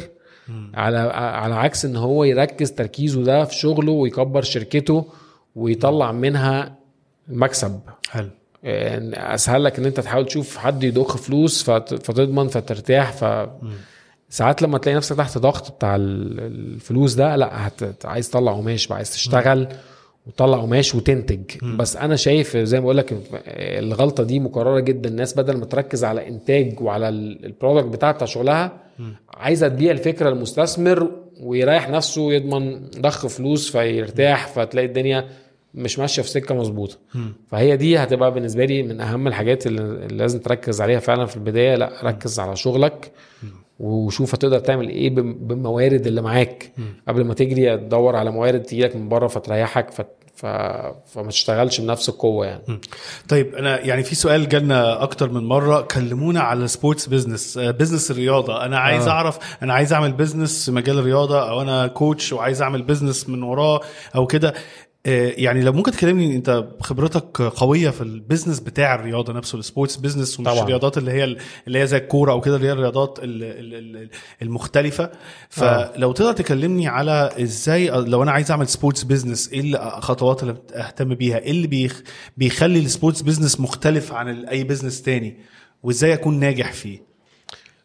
على 0.74 0.98
على 1.14 1.56
عكس 1.56 1.86
إن 1.86 1.96
هو 1.96 2.24
يركز 2.24 2.72
تركيزه 2.72 3.24
ده 3.24 3.44
في 3.46 3.56
شغله 3.56 3.92
ويكبر 3.92 4.42
شركته 4.42 5.06
ويطلع 5.56 6.12
منها 6.12 6.76
مكسب. 7.28 7.80
حلو. 8.10 8.30
يعني 8.64 9.34
أسهل 9.34 9.64
لك 9.64 9.80
إن 9.80 9.86
أنت 9.86 10.00
تحاول 10.00 10.26
تشوف 10.26 10.58
حد 10.58 10.84
يضخ 10.84 11.18
فلوس 11.18 11.64
فت- 11.64 11.94
فتضمن 12.06 12.48
فترتاح 12.48 13.12
ف 13.14 13.24
ساعات 14.30 14.62
لما 14.62 14.78
تلاقي 14.78 14.96
نفسك 14.96 15.16
تحت 15.16 15.38
ضغط 15.38 15.72
بتاع 15.76 15.96
ال- 15.96 16.40
الفلوس 16.40 17.14
ده 17.14 17.36
لا 17.36 17.68
هت... 17.68 18.06
عايز 18.06 18.30
تطلع 18.30 18.54
قماش 18.54 18.88
بقى 18.88 18.96
عايز 18.96 19.12
تشتغل 19.12 19.68
وتطلع 20.28 20.58
قماش 20.58 20.96
وتنتج. 20.96 21.42
بس 21.78 21.96
أنا 21.98 22.16
شايف 22.16 22.58
زي 22.58 22.78
ما 22.80 22.84
بقول 22.84 22.98
لك 22.98 23.18
الغلطة 23.48 24.24
دي 24.24 24.40
مكررة 24.40 24.80
جدا. 24.80 25.10
الناس 25.10 25.34
بدل 25.38 25.58
ما 25.58 25.66
تركز 25.66 26.04
على 26.04 26.28
إنتاج 26.28 26.82
وعلى 26.82 27.10
ال- 27.10 27.46
البرودكت 27.46 27.88
بتاعها 27.88 28.12
بتاع 28.12 28.28
شغلها 28.28 28.72
عايزة 29.34 29.68
تبيع 29.68 29.92
الفكرة 29.92 30.30
للمستثمر 30.30 31.12
ويريح 31.42 31.90
نفسه 31.90 32.22
ويضمن 32.22 32.86
ضخ 33.00 33.28
فلوس 33.28 33.72
فيرتاح 33.72 34.48
فتلاقي 34.48 34.88
الدنيا 34.88 35.28
مش 35.74 36.00
ماشية 36.00 36.22
في 36.22 36.30
سكة 36.30 36.56
مظبوطة. 36.56 36.96
فهي 37.48 37.78
دي 37.78 37.98
هتبقى 37.98 38.34
بالنسبة 38.34 38.66
لي 38.66 38.84
من 38.84 39.02
أهم 39.02 39.28
الحاجات 39.28 39.68
اللي 39.68 39.82
اللي 39.82 40.18
لازم 40.18 40.40
تركز 40.40 40.82
عليها 40.82 41.00
فعلا 41.00 41.26
في 41.26 41.36
البداية. 41.36 41.76
لا 41.76 41.92
ركز 42.04 42.40
على 42.40 42.56
شغلك. 42.56 43.12
وشوف 43.80 44.36
هتقدر 44.36 44.60
تعمل 44.60 44.90
إيه 44.90 45.10
بالموارد 45.16 46.08
اللي 46.08 46.22
معاك. 46.22 46.72
قبل 47.08 47.26
ما 47.26 47.34
تجري 47.34 47.78
تدور 47.78 48.16
على 48.16 48.32
موارد 48.32 48.64
تجيلك 48.64 48.96
من 48.96 49.10
بره 49.10 49.28
فتريحك 49.28 49.92
ف... 49.92 50.02
ف... 50.36 50.46
فما 51.06 51.30
تشتغلش 51.30 51.82
بنفس 51.82 52.10
القوة 52.10 52.46
يعني. 52.46 52.82
طيب 53.30 53.56
أنا 53.56 53.80
يعني 53.80 54.04
في 54.04 54.16
سؤال 54.16 54.50
جالنا 54.50 55.04
أكتر 55.04 55.32
من 55.32 55.44
مرة. 55.44 55.82
كلمونا 55.82 56.40
على 56.42 56.64
ال 56.64 56.70
sports 56.70 57.08
business 57.08 57.58
business 57.58 58.12
الرياضة. 58.12 58.66
أنا 58.66 58.80
عايز 58.80 59.08
آه. 59.08 59.12
أعرف 59.12 59.40
أنا 59.64 59.74
عايز 59.74 59.94
أعمل 59.94 60.12
business 60.12 60.66
في 60.66 60.72
مجال 60.72 61.00
الرياضة 61.00 61.50
أو 61.50 61.62
أنا 61.62 61.88
coach 61.88 62.34
وعايز 62.34 62.62
أعمل 62.62 62.82
business 62.82 63.30
من 63.30 63.44
وراه 63.44 63.82
أو 64.16 64.28
كده. 64.28 64.54
يعني 65.12 65.62
لو 65.62 65.74
ممكن 65.74 65.92
تكلمني 65.92 66.36
أنت 66.36 66.68
خبرتك 66.80 67.42
قوية 67.42 67.90
في 67.90 68.02
ال 68.02 68.08
business 68.08 68.60
بتاع 68.60 68.96
الرياضة 68.96 69.34
نفسه 69.34 69.58
ال 69.60 69.65
sports 69.65 69.96
business 69.96 70.40
ومش 70.40 70.50
طبعاً. 70.50 70.64
الرياضات 70.64 70.98
اللي 70.98 71.12
هي 71.12 71.24
اللي 71.68 71.80
هي 71.80 71.88
زي 71.88 71.98
الكورة 71.98 72.32
أو 72.32 72.42
كده 72.42 72.56
اللي 72.56 72.68
هي 72.68 72.72
الرياضات 72.72 73.20
ال- 73.24 73.44
ال- 73.44 73.98
ال- 74.04 74.10
المختلفة. 74.42 75.12
فلو 75.50 76.12
تقدر 76.12 76.32
تكلمني 76.34 76.88
على 76.88 77.30
إزاي 77.42 77.88
لو 77.90 78.24
أنا 78.24 78.32
عايز 78.32 78.52
أعمل 78.52 78.68
sports 78.68 79.04
business 79.04 79.50
إيه 79.54 79.62
الخطوات 79.98 80.44
اللي 80.44 80.56
أهتم 80.76 81.16
بيها؟ 81.16 81.38
إيه 81.40 81.52
اللي 81.52 81.68
بيخ 81.68 82.02
بيخلي 82.38 82.80
ال 82.80 82.86
sports 82.86 83.22
business 83.22 83.60
مختلف 83.60 84.14
عن 84.14 84.46
أي 84.46 84.64
business 84.64 85.02
تاني؟ 85.02 85.38
وإزاي 85.84 86.14
أكون 86.14 86.40
ناجح 86.40 86.74
فيه؟ 86.74 87.07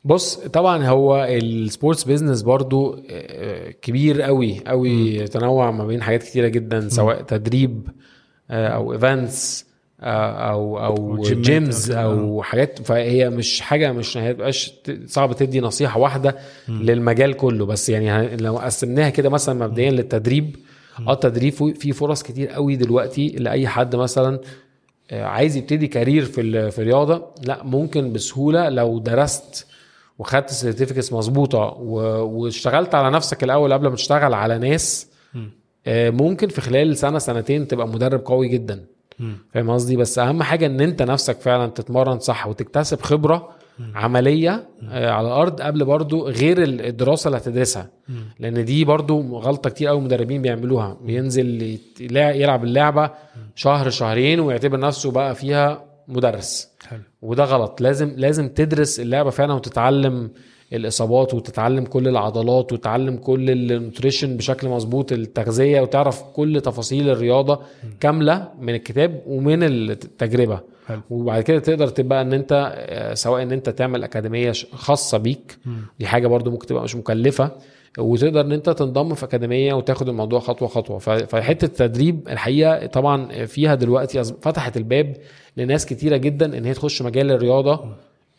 بص 0.05 0.35
طبعا 0.37 0.87
هو 0.87 1.25
ال 1.25 1.36
sports 1.36 2.05
business 2.05 2.43
برضو 2.43 2.99
آه، 3.11 3.71
كبير 3.71 4.23
قوي 4.23 4.61
قوي 4.67 5.27
تنوع 5.29 5.71
ما 5.71 5.87
بين 5.87 6.03
حاجات 6.03 6.23
كتيرة 6.23 6.49
جدا 6.49 6.89
سواء 6.89 7.23
تدريب 7.23 7.89
آه، 8.51 8.69
أو 8.69 8.93
events 8.93 9.73
أو 10.01 10.79
أو 10.79 11.23
gyms. 11.23 11.91
أو 11.91 12.43
حاجات. 12.43 12.79
فهي 12.83 13.31
مش 13.31 13.61
حاجة 13.61 13.93
مش 13.93 14.17
هتبقاش 14.17 14.73
صعب 15.07 15.37
تدي 15.37 15.61
نصيحة 15.61 16.01
واحدة 16.01 16.37
للمجال 16.69 17.33
كله. 17.37 17.67
بس 17.67 17.89
يعني 17.89 18.37
لو 18.37 18.59
قسمناها 18.59 19.11
كده 19.11 19.29
مثلا 19.29 19.67
مبدئيا 19.67 19.91
للتدريب 19.91 20.57
آه 21.09 21.13
التدريب 21.13 21.53
فيه 21.53 21.93
فرص 21.93 22.23
كتير 22.23 22.49
قوي 22.49 22.77
دلوقتي 22.77 23.29
لأي 23.29 23.69
حد 23.69 23.97
مثلا 23.97 24.41
آه، 25.11 25.25
عايز 25.25 25.57
يبتدي 25.57 25.87
career 25.87 26.25
في 26.25 26.71
في 26.71 26.79
الرياضة. 26.79 27.27
لا 27.45 27.65
ممكن 27.65 28.13
بسهولة 28.13 28.69
لو 28.69 28.99
درست 28.99 29.67
وخدت 30.19 30.51
certificates 30.51 31.13
مظبوطة 31.13 31.59
و- 31.59 32.25
واشتغلت 32.27 32.95
على 32.95 33.11
نفسك 33.11 33.45
الأول 33.45 33.73
قبل 33.73 33.89
ما 33.89 33.95
تشتغل 33.97 34.35
على 34.35 34.59
ناس 34.59 35.07
آه، 35.87 36.11
ممكن 36.11 36.49
في 36.49 36.61
خلال 36.61 36.97
سنة 36.97 37.19
سنتين 37.19 37.69
تبقى 37.69 37.89
مدرب 37.89 38.21
قوي 38.25 38.49
جدا. 38.49 38.85
فاهم 39.55 39.71
قصدي؟ 39.71 39.97
بس 39.97 40.19
أهم 40.19 40.43
حاجة 40.43 40.67
إن 40.67 40.81
أنت 40.81 41.03
نفسك 41.03 41.41
فعلا 41.41 41.67
تتمرن 41.67 42.19
صح 42.19 42.47
وتكتسب 42.47 43.01
خبرة 43.01 43.49
عملية 43.95 44.69
آه، 44.91 45.11
على 45.11 45.27
الأرض 45.29 45.61
قبل 45.61 45.85
برضو 45.85 46.29
غير 46.29 46.63
ال- 46.63 46.87
الدراسة 46.87 47.29
اللي 47.29 47.39
هتدرسها. 47.39 47.89
لأن 48.41 48.65
دي 48.65 48.85
برضو 48.85 49.39
غلطة 49.39 49.71
كتير 49.71 49.89
قوي 49.89 50.01
مدربين 50.01 50.43
بيعملوها. 50.43 50.97
بينزل 51.03 51.79
يلعب 52.11 52.65
اللعبة 52.65 53.11
شهر 53.55 53.91
شهرين 53.91 54.41
ويعتبر 54.41 54.79
نفسه 54.81 55.11
بقى 55.11 55.35
فيها 55.35 55.85
مدرس. 56.09 56.69
حلو. 56.89 57.01
وده 57.23 57.45
غلط. 57.45 57.81
لازم 57.81 58.15
لازم 58.17 58.49
تدرس 58.49 59.01
اللعبة 59.01 59.31
فعلا 59.31 59.53
وتتعلم 59.55 60.31
الإصابات 60.73 61.35
وتتعلم 61.35 61.85
كل 61.85 62.09
العضلات 62.09 62.73
وتتعلم 62.73 63.17
كل 63.17 63.51
النوتريشن 63.51 64.37
بشكل 64.37 64.69
مظبوط 64.69 65.13
التغذية 65.13 65.81
وتعرف 65.81 66.23
كل 66.23 66.61
تفاصيل 66.61 67.11
الرياضة 67.11 67.61
كاملة 68.01 68.49
من 68.61 68.75
الكتاب 68.75 69.23
ومن 69.27 69.63
التجربة. 69.63 70.61
حلو. 70.87 71.01
وبعد 71.11 71.43
كده 71.43 71.59
تقدر 71.59 71.89
تبقى 71.89 72.23
إن 72.23 72.33
أنت 72.33 72.73
آه، 72.77 73.15
سواء 73.15 73.43
إن 73.43 73.53
أنت 73.53 73.69
تعمل 73.69 74.05
أكاديمية 74.05 74.53
خاصة 74.73 75.19
بيك. 75.19 75.59
دي 75.99 76.07
حاجة 76.07 76.27
برضو 76.27 76.51
ممكن 76.51 76.67
تبقى 76.67 76.83
مش 76.83 76.97
مكلفة. 76.97 77.51
وتقدر 77.99 78.41
إن 78.41 78.53
أنت 78.53 78.71
تنضم 78.71 79.15
في 79.15 79.25
أكاديمية 79.25 79.75
وتاخد 79.75 80.09
الموضوع 80.09 80.41
خطوة 80.41 80.69
خطوة. 80.69 80.99
فحتة 80.99 81.65
التدريب 81.65 82.29
الحقيقة 82.29 82.87
طبعا 82.87 83.45
فيها 83.47 83.75
دلوقتي 83.75 84.25
فتحت 84.25 84.77
الباب 84.77 85.17
لناس 85.57 85.87
كتيرة 85.87 86.17
جدا 86.17 86.59
إن 86.59 86.65
هي 86.65 86.75
تخش 86.75 87.03
مجال 87.03 87.31
الرياضة 87.31 87.85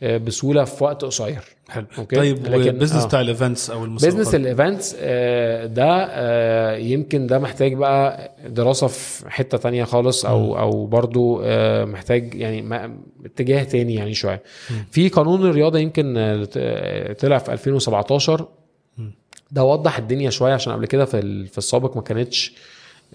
آه، 0.02 0.16
بسهولة 0.16 0.64
في 0.64 0.84
وقت 0.84 1.04
قصير. 1.04 1.38
حلو. 1.68 1.86
okay. 1.98 2.16
طيب 2.16 2.52
وال 2.52 2.62
business 2.62 3.02
آه. 3.02 3.06
بتاع 3.06 3.20
ال 3.20 3.27
events 3.27 3.70
أو 3.70 3.84
المسابقات؟ 3.84 4.20
business 4.20 4.34
ال 4.34 4.43
events 4.43 4.96
آه، 5.00 5.66
ده 5.66 6.06
آه، 6.10 6.76
يمكن 6.76 7.26
ده 7.26 7.38
محتاج 7.38 7.74
بقى 7.74 8.30
دراسة 8.48 8.86
في 8.86 9.30
حتة 9.30 9.58
تانية 9.58 9.84
خالص 9.84 10.26
أو 10.26 10.58
أو 10.58 10.86
برضو 10.86 11.40
آه، 11.44 11.84
محتاج 11.84 12.34
يعني 12.34 12.90
اتجاه 13.24 13.62
تاني 13.64 13.94
يعني 13.94 14.14
شوية. 14.14 14.42
في 14.90 15.08
قانون 15.08 15.46
الرياضة 15.46 15.78
يمكن 15.78 16.14
طلع 17.20 17.38
في 17.38 17.52
2017 17.52 18.46
ده 19.50 19.64
وضح 19.64 19.98
الدنيا 19.98 20.30
شوية 20.30 20.52
عشان 20.54 20.72
قبل 20.72 20.86
كده 20.86 21.04
في 21.04 21.46
في 21.46 21.58
السابق 21.58 21.96
ما 21.96 22.02
كانتش 22.02 22.54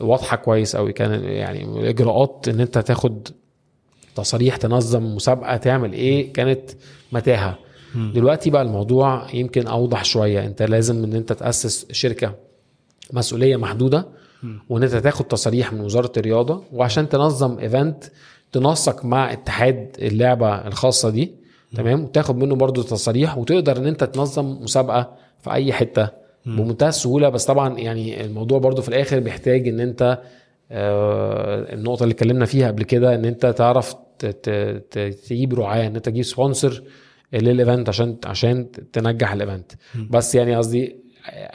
واضحة 0.02 0.38
كويس 0.38 0.76
قوي 0.76 0.94
كان 0.94 1.24
يعني 1.24 1.64
الاجراءات 1.64 2.46
إن 2.48 2.60
أنت 2.60 2.78
تاخد 2.78 3.28
تصاريح 4.16 4.56
تنظم 4.56 5.16
مسابقة 5.16 5.58
تعمل 5.58 5.94
إيه 5.94 6.34
كانت 6.34 6.72
متاهة. 7.12 7.58
دلوقتي 7.96 8.50
بقى 8.50 8.62
الموضوع 8.62 9.28
يمكن 9.34 9.68
أوضح 9.68 10.04
شوية. 10.06 10.46
أنت 10.46 10.62
لازم 10.62 11.04
إن 11.04 11.14
أنت 11.14 11.34
تأسس 11.34 11.86
شركة 11.92 12.36
مسؤولية 13.14 13.56
محدودة 13.58 14.08
وإن 14.70 14.84
أنت 14.84 14.96
تاخد 14.96 15.26
تصاريح 15.26 15.74
من 15.74 15.82
وزارة 15.82 16.12
الرياضة 16.18 16.64
وعشان 16.74 17.10
تنظم 17.10 17.60
ايفنت 17.60 18.04
تنسق 18.52 19.06
مع 19.06 19.34
اتحاد 19.34 19.96
اللعبة 20.02 20.68
الخاصة 20.68 21.10
دي. 21.10 21.32
تمام؟ 21.76 22.04
وتاخد 22.04 22.38
منه 22.38 22.56
برضو 22.56 22.82
تصاريح 22.82 23.38
وتقدر 23.38 23.78
إن 23.78 23.88
أنت 23.88 24.04
تنظم 24.04 24.46
مسابقة 24.64 25.16
في 25.42 25.52
أي 25.52 25.74
حتة 25.74 26.10
بمنتهى 26.46 26.90
السهولة. 26.90 27.30
بس 27.30 27.46
طبعا 27.46 27.80
يعني 27.80 28.26
الموضوع 28.26 28.60
برضو 28.60 28.82
في 28.82 28.90
الآخر 28.90 29.20
بيحتاج 29.20 29.68
إن 29.68 29.80
أنت 29.80 30.22
آه، 30.72 31.74
النقطة 31.74 32.04
اللي 32.04 32.14
اتكلمنا 32.14 32.46
فيها 32.46 32.68
قبل 32.68 32.84
كده 32.84 33.16
إن 33.16 33.26
أنت 33.26 33.46
تعرف 33.46 33.96
تجيب 35.28 35.54
رعاه 35.54 35.88
إن 35.88 35.96
أنت 35.96 36.06
تجيب 36.06 36.24
sponsor 36.24 36.84
لل 37.34 37.50
event 37.50 37.90
عشان 37.90 38.18
عشان 38.26 38.68
تنجح 38.94 39.32
ال 39.32 39.38
event 39.38 39.72
بس 40.10 40.36
يعني 40.36 40.56
قصدي 40.56 40.96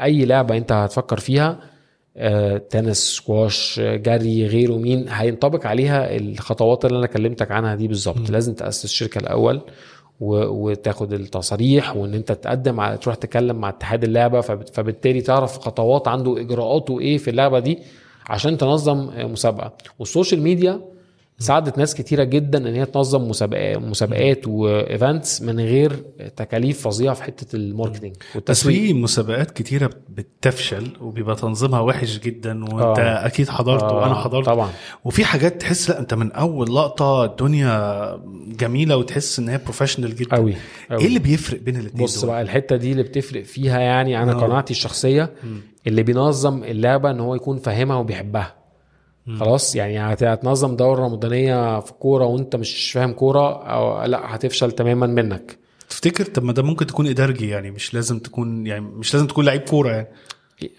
أي 0.01 0.25
لعبة 0.25 0.57
أنت 0.57 0.73
هتفكر 0.73 1.21
فيها 1.21 1.61
آه، 2.17 2.57
تنس 2.57 2.97
سكواش 2.99 3.81
جري 3.81 4.47
غيره 4.47 4.73
مين 4.79 5.07
هينطبق 5.09 5.67
عليها 5.67 6.17
الخطوات 6.17 6.85
اللي 6.85 6.99
أنا 6.99 7.07
كلمتك 7.07 7.51
عنها 7.51 7.75
دي 7.75 7.89
بالظبط. 7.89 8.31
لازم 8.31 8.55
تأسس 8.55 8.93
شركة 8.93 9.19
الأول. 9.19 9.61
وتاخد 10.21 11.13
التصاريح 11.13 11.97
وإن 11.97 12.15
أنت 12.15 12.33
تقدم 12.33 12.81
على 12.81 12.97
تروح 12.99 13.15
تتكلم 13.17 13.57
مع 13.57 13.69
اتحاد 13.69 14.05
اللعبة 14.05 14.41
فبالتالي 14.41 15.21
تعرف 15.21 15.59
خطوات 15.59 16.09
عنده 16.09 16.41
إجراءاته 16.41 17.01
إيه 17.01 17.19
في 17.19 17.31
اللعبة 17.31 17.59
دي 17.59 17.79
عشان 18.27 18.59
تنظم 18.59 19.11
مسابقة. 19.33 19.73
وال 19.99 20.10
social 20.10 20.43
media 20.43 20.81
ساعدت 21.39 21.79
ناس 21.79 21.95
كتيرة 21.95 22.25
جدا 22.25 22.59
إن 22.69 22.75
هي 22.75 22.87
تنظم 22.87 23.29
مسابقات 23.29 23.77
مسابقات 23.79 24.49
و 24.49 24.62
events 24.62 25.43
من 25.43 25.61
غير 25.61 25.93
تكاليف 26.37 26.81
فظيعة 26.89 27.15
في 27.15 27.23
حتة 27.23 27.57
ال 27.57 27.62
marketing 27.62 28.13
بس 28.17 28.35
والتسويق. 28.37 28.77
في 28.81 28.93
مسابقات 28.95 29.51
كتيرة 29.51 29.91
بتفشل 30.09 30.89
وبيبقى 31.01 31.37
تنظيمها 31.37 31.81
وحش 31.81 32.19
جدا 32.19 32.65
وأنت 32.65 32.99
آه. 32.99 33.27
أكيد 33.27 33.49
حضرت 33.49 33.83
آه، 33.83 33.97
وأنا 33.97 34.15
حضرت. 34.15 34.47
طبعا. 34.47 34.71
وفي 35.05 35.25
حاجات 35.25 35.61
تحس 35.61 35.91
لأ 35.91 35.99
أنت 36.01 36.15
من 36.15 36.33
أول 36.33 36.75
لقطة 36.75 37.25
الدنيا 37.25 38.21
جميلة 38.61 38.97
وتحس 38.97 39.39
إن 39.39 39.49
هي 39.49 39.59
بروفيشنال 39.59 40.17
جدا. 40.17 40.37
قوي 40.37 40.55
إيه 40.91 41.07
اللي 41.07 41.19
بيفرق 41.19 41.61
بين 41.61 41.77
الاثنين 41.77 42.05
بص 42.05 42.25
بقى 42.25 42.43
الحتة 42.43 42.77
دي 42.77 42.93
اللي 42.93 43.03
بتفرق 43.03 43.43
فيها 43.43 43.81
يعني 43.81 44.23
أنا 44.23 44.33
آه. 44.33 44.35
قناعتي 44.47 44.71
الشخصية 44.71 45.33
اللي 45.87 46.03
بينظم 46.03 46.65
اللعبة 46.65 47.11
إن 47.11 47.21
هو 47.21 47.35
يكون 47.35 47.59
فاهمها 47.59 47.97
وبيحبها. 47.97 48.64
خلاص 49.41 49.77
يعني 49.77 49.99
هت- 50.01 50.23
هتنظم 50.23 50.77
دورة 50.77 51.01
رمضانيه 51.07 51.81
في 51.81 51.93
كورة 51.93 52.25
وانت 52.25 52.57
مش 52.57 52.93
فاهم 52.93 53.13
كورة 53.13 53.63
أو 53.63 54.05
لأ 54.05 54.35
هتفشل 54.35 54.73
تماما 54.73 55.07
منك. 55.07 55.59
تفتكر 55.89 56.25
طب 56.25 56.45
ما 56.45 56.53
ده 56.53 56.63
ممكن 56.63 56.87
تكون 56.87 57.07
إدارجي 57.07 57.49
يعني 57.49 57.71
مش 57.71 57.95
لازم 57.95 58.19
تكون 58.19 58.67
يعني 58.67 58.81
مش 58.81 59.15
لازم 59.15 59.27
تكون 59.27 59.45
لعيب 59.45 59.61
كورة 59.63 59.91
يعني. 59.91 60.09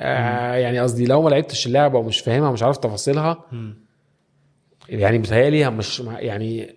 آه 0.01 0.53
يعني 0.55 0.79
قصدي 0.79 1.05
لو 1.05 1.21
ما 1.21 1.29
لعبتش 1.29 1.67
اللعبة 1.67 1.99
ومش 1.99 2.19
فاهمها 2.19 2.49
ومش 2.49 2.63
عارف 2.63 2.77
تفاصيلها 2.77 3.37
يعني 4.89 5.17
بتهيألي 5.17 5.69
مش 5.69 5.99
يعني 6.05 6.75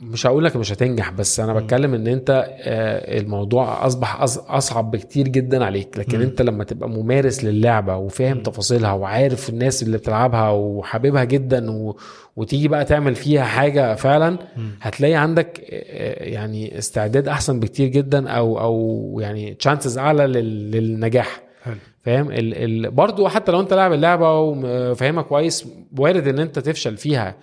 مش 0.00 0.26
هقول 0.26 0.44
لك 0.44 0.56
مش 0.56 0.72
هتنجح 0.72 1.10
بس 1.10 1.40
أنا 1.40 1.52
بتكلم 1.52 1.94
إن 1.94 2.06
أنت 2.06 2.30
آه، 2.60 3.20
الموضوع 3.20 3.86
أصبح 3.86 4.20
أصعب 4.48 4.90
بكتير 4.90 5.28
جدا 5.28 5.64
عليك. 5.64 5.98
لكن. 5.98 6.20
أنت 6.20 6.42
لما 6.42 6.64
تبقى 6.64 6.88
ممارس 6.88 7.44
للعبة 7.44 7.96
وفاهم 7.96 8.42
تفاصيلها 8.42 8.92
وعارف 8.92 9.48
الناس 9.48 9.82
اللي 9.82 9.98
بتلعبها 9.98 10.50
وحاببها 10.50 11.24
جدا 11.24 11.70
و... 11.70 11.96
وتيجي 12.36 12.68
بقى 12.68 12.84
تعمل 12.84 13.14
فيها 13.14 13.44
حاجة 13.44 13.94
فعلا 13.94 14.38
هتلاقي 14.80 15.14
عندك 15.14 15.60
آه، 15.70 16.24
يعني 16.24 16.78
استعداد 16.78 17.28
أحسن 17.28 17.60
بكتير 17.60 17.88
جدا 17.88 18.28
أو 18.30 18.60
أو 18.60 19.18
يعني 19.22 19.54
chances 19.54 19.98
أعلى 19.98 20.26
لل... 20.26 20.70
للنجاح. 20.70 21.42
حلو. 21.64 21.74
فاهم؟ 22.02 22.30
ال... 22.30 22.54
ال... 22.86 22.90
برضو 22.90 23.28
حتى 23.28 23.52
لو 23.52 23.60
أنت 23.60 23.74
لاعب 23.74 23.92
اللعبة 23.92 24.40
وفاهمها 24.40 25.22
كويس 25.22 25.66
وارد 25.98 26.28
إن 26.28 26.38
أنت 26.38 26.58
تفشل 26.58 26.96
فيها. 26.96 27.34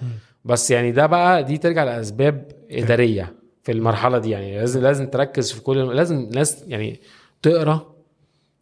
بس 0.46 0.72
يعني 0.72 0.92
ده 0.92 1.06
بقى 1.06 1.44
دي 1.44 1.58
ترجع 1.58 1.84
لأسباب 1.84 2.52
إدارية 2.72 3.34
في 3.64 3.72
المرحلة 3.72 4.18
دي. 4.18 4.30
يعني 4.30 4.58
لازم 4.58 4.82
لازم 4.82 5.08
تركز 5.08 5.52
في 5.52 5.62
كل 5.62 5.96
لازم 5.96 6.30
ناس 6.34 6.64
يعني 6.68 7.00
تقرأ 7.42 7.96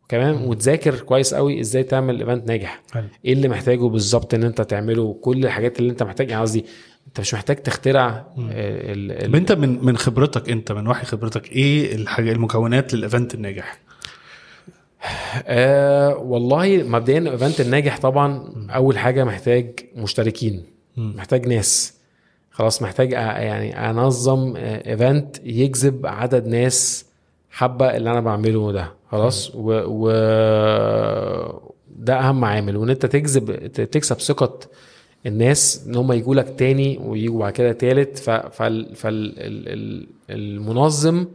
كمان 0.09 0.35
وتذاكر 0.35 0.99
كويس 0.99 1.33
قوي 1.33 1.59
إزاي 1.61 1.83
تعمل 1.83 2.19
event 2.19 2.47
ناجح. 2.47 2.81
إيه 3.25 3.33
اللي 3.33 3.47
محتاجه 3.47 3.83
بالظبط 3.87 4.33
إن 4.33 4.43
أنت 4.43 4.61
تعمله؟ 4.61 5.17
كل 5.21 5.45
الحاجات 5.45 5.79
اللي 5.79 5.91
أنت 5.91 6.03
محتاج 6.03 6.29
يعني 6.29 6.41
قصدي 6.41 6.65
أنت 7.07 7.19
مش 7.19 7.33
محتاج 7.33 7.55
تخترع 7.55 8.07
آه، 8.09 8.25
ال... 8.93 9.11
ال... 9.11 9.35
أنت 9.35 9.51
من 9.51 9.85
من 9.85 9.97
خبرتك 9.97 10.49
أنت 10.49 10.71
من 10.71 10.87
وحي 10.87 11.05
خبرتك 11.05 11.51
إيه 11.51 11.95
الحاجة 11.95 12.31
المكونات 12.31 12.93
لل 12.93 13.05
event 13.05 13.35
الناجح؟ 13.35 13.79
آه 15.45 16.15
والله 16.17 16.83
مبدئيا 16.83 17.17
ال 17.19 17.26
event 17.26 17.61
الناجح 17.61 17.99
طبعا 17.99 18.53
أول 18.69 18.97
حاجة 18.97 19.23
محتاج 19.23 19.79
مشتركين. 19.95 20.72
محتاج 20.97 21.47
ناس. 21.47 21.93
خلاص 22.51 22.81
محتاج 22.81 23.11
يعني 23.11 23.89
أنظم 23.89 24.53
event 24.57 25.37
يجذب 25.43 26.05
عدد 26.05 26.47
ناس 26.47 27.05
حابه 27.51 27.97
اللي 27.97 28.11
أنا 28.11 28.19
بعمله 28.19 28.71
ده. 28.71 28.93
خلاص؟ 29.11 29.51
و, 29.55 29.71
و 29.85 30.07
ده 31.97 32.19
أهم 32.19 32.45
عامل. 32.45 32.77
وإن 32.77 32.89
أنت 32.89 33.05
تجذب 33.05 33.67
تكسب 33.67 34.19
ثقة 34.19 34.59
الناس 35.25 35.83
إن 35.87 35.95
هم 35.95 36.11
يجوا 36.11 36.35
لك 36.35 36.55
تاني 36.57 36.97
ويجوا 37.03 37.39
بعد 37.39 37.53
كده 37.53 37.71
تالت. 37.71 38.17
فالمنظم 40.29 41.25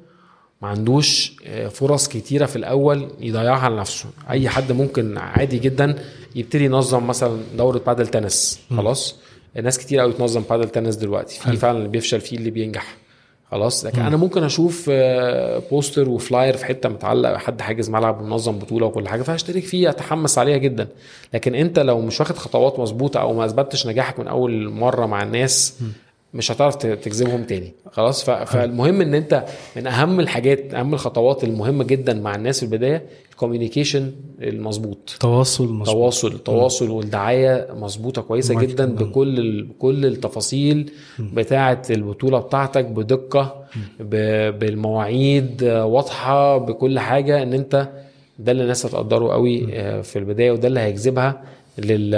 ما 0.62 0.68
عندوش 0.68 1.36
آه، 1.46 1.68
فرص 1.68 2.08
كتيرة 2.08 2.46
في 2.46 2.56
الأول 2.56 3.08
يضيعها 3.20 3.58
على 3.58 3.76
نفسه. 3.76 4.08
أي 4.30 4.48
حد 4.48 4.72
ممكن 4.72 5.18
عادي 5.18 5.58
جدا 5.58 5.94
يبتدي 6.34 6.64
ينظم 6.64 7.06
مثلا 7.06 7.40
دورة 7.56 7.78
بادل 7.86 8.06
تنس. 8.06 8.60
خلاص؟ 8.76 9.16
الناس 9.56 9.78
كتير 9.78 10.00
قوي 10.00 10.12
تنظم 10.12 10.42
بادل 10.50 10.68
تنس 10.68 10.96
دلوقتي. 10.96 11.40
في 11.40 11.56
فعلا 11.56 11.78
اللي 11.78 11.88
بيفشل 11.88 12.20
فيه 12.20 12.36
اللي 12.36 12.50
بينجح. 12.50 12.96
خلاص. 13.50 13.84
لكن 13.84 14.02
أنا 14.02 14.16
ممكن 14.16 14.44
أشوف 14.44 14.86
آه، 14.90 15.62
poster 15.70 16.08
و 16.08 16.16
flyer 16.16 16.56
في 16.56 16.64
حتة 16.64 16.88
متعلق 16.88 17.36
حد 17.36 17.60
حاجز 17.60 17.90
ملعب 17.90 18.20
ومنظم 18.20 18.58
بطولة 18.58 18.86
وكل 18.86 19.08
حاجة 19.08 19.22
فهشترك 19.22 19.62
فيه 19.62 19.90
أتحمس 19.90 20.38
عليها 20.38 20.56
جدا. 20.56 20.88
لكن 21.34 21.54
أنت 21.54 21.78
لو 21.78 22.00
مش 22.00 22.20
واخد 22.20 22.36
خطوات 22.36 22.78
مظبوطة 22.78 23.20
أو 23.20 23.32
ما 23.32 23.44
أثبتش 23.44 23.86
نجاحك 23.86 24.20
من 24.20 24.28
أول 24.28 24.68
مرة 24.68 25.06
مع 25.06 25.22
الناس 25.22 25.74
مش 26.34 26.52
هتعرف 26.52 26.74
تجذبهم 26.76 27.44
تاني. 27.44 27.72
خلاص؟ 27.92 28.24
فالمهم 28.24 29.00
إن 29.00 29.14
أنت 29.14 29.44
من 29.76 29.86
أهم 29.86 30.20
الحاجات 30.20 30.74
أهم 30.74 30.94
الخطوات 30.94 31.44
المهمة 31.44 31.84
جدا 31.84 32.14
مع 32.14 32.34
الناس 32.34 32.58
في 32.58 32.62
البداية 32.66 33.02
الكوميونيكيشن 33.30 34.12
المظبوط. 34.42 35.16
تواصل 35.20 35.64
مظبوط. 35.72 35.86
تواصل 35.96 36.28
التواصل 36.32 36.90
والدعاية 36.90 37.68
مظبوطة 37.74 38.22
كويسة. 38.22 38.54
جدا 38.60 38.94
بكل 38.94 39.38
ال- 39.38 39.62
بكل 39.64 40.06
التفاصيل 40.06 40.90
بتاعة 41.18 41.82
البطولة 41.90 42.38
بتاعتك 42.38 42.84
بدقة 42.84 43.64
ب- 44.00 44.58
بالمواعيد 44.58 45.64
واضحة 45.64 46.58
بكل 46.58 46.98
حاجة 46.98 47.42
إن 47.42 47.52
أنت 47.52 47.88
ده 48.38 48.52
اللي 48.52 48.62
الناس 48.62 48.86
هتقدره 48.86 49.32
قوي 49.32 49.66
آه، 49.72 50.00
في 50.00 50.18
البداية 50.18 50.50
وده 50.52 50.68
اللي 50.68 50.80
هيجذبها 50.80 51.42
لل 51.78 52.10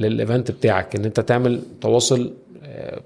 لل 0.00 0.14
event 0.14 0.50
بتاعك. 0.50 0.96
إن 0.96 1.04
أنت 1.04 1.20
تعمل 1.20 1.60
تواصل 1.80 2.32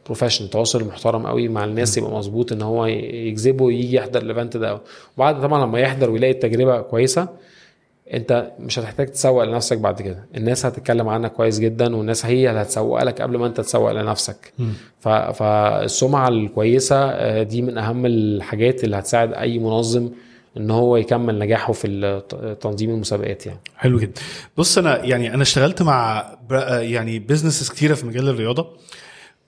professional 0.07 0.51
تواصل 0.51 0.85
محترم 0.85 1.27
قوي 1.27 1.49
مع 1.49 1.65
الناس 1.65 1.99
يبقى 1.99 2.11
مظبوط 2.11 2.53
إن 2.53 2.63
هو 2.63 2.87
يجذبه 2.87 3.73
يجي 3.73 3.97
يحضر 3.97 4.23
ال 4.23 4.28
event 4.28 4.57
ده. 4.57 4.81
وبعد 5.17 5.43
طبعا 5.43 5.67
لما 5.67 5.79
يحضر 5.81 6.11
ويلاقي 6.11 6.33
التجربة 6.33 6.81
كويسة 6.81 7.29
أنت 8.15 8.51
مش 8.61 8.79
هتحتاج 8.79 9.07
تسوق 9.07 9.45
لنفسك 9.45 9.79
بعد 9.79 10.03
كده. 10.03 10.25
الناس 10.37 10.67
هتتكلم 10.67 11.09
عنك 11.09 11.33
كويس 11.33 11.59
جدا 11.59 11.97
والناس 11.97 12.27
هي 12.27 12.49
اللي 12.51 12.63
هتسوق 12.63 13.03
لك 13.03 13.23
قبل 13.23 13.37
ما 13.39 13.47
أنت 13.47 13.61
تسوق 13.61 13.93
لنفسك. 13.93 14.53
ف... 15.01 15.09
فالسمعة 15.09 16.29
الكويسة 16.29 16.97
آه، 16.97 17.43
دي 17.43 17.63
من 17.63 17.79
أهم 17.79 18.07
الحاجات 18.07 18.85
اللي 18.85 18.97
هتساعد 18.97 19.33
أي 19.35 19.59
منظم 19.59 20.11
إن 20.57 20.71
هو 20.71 20.97
يكمل 20.97 21.39
نجاحه 21.39 21.73
في 21.73 22.23
تنظيم 22.61 22.91
المسابقات 22.91 23.47
يعني. 23.47 23.59
حلو 23.77 23.99
جدا. 23.99 24.21
بص 24.57 24.79
أنا 24.79 25.05
يعني 25.05 25.35
أنا 25.35 25.43
اشتغلت 25.43 25.83
مع 25.83 26.25
بر- 26.51 26.81
يعني 26.81 27.19
businesses 27.19 27.69
كتيرة 27.69 27.95
في 27.95 28.07
مجال 28.07 28.29
الرياضة. 28.29 28.67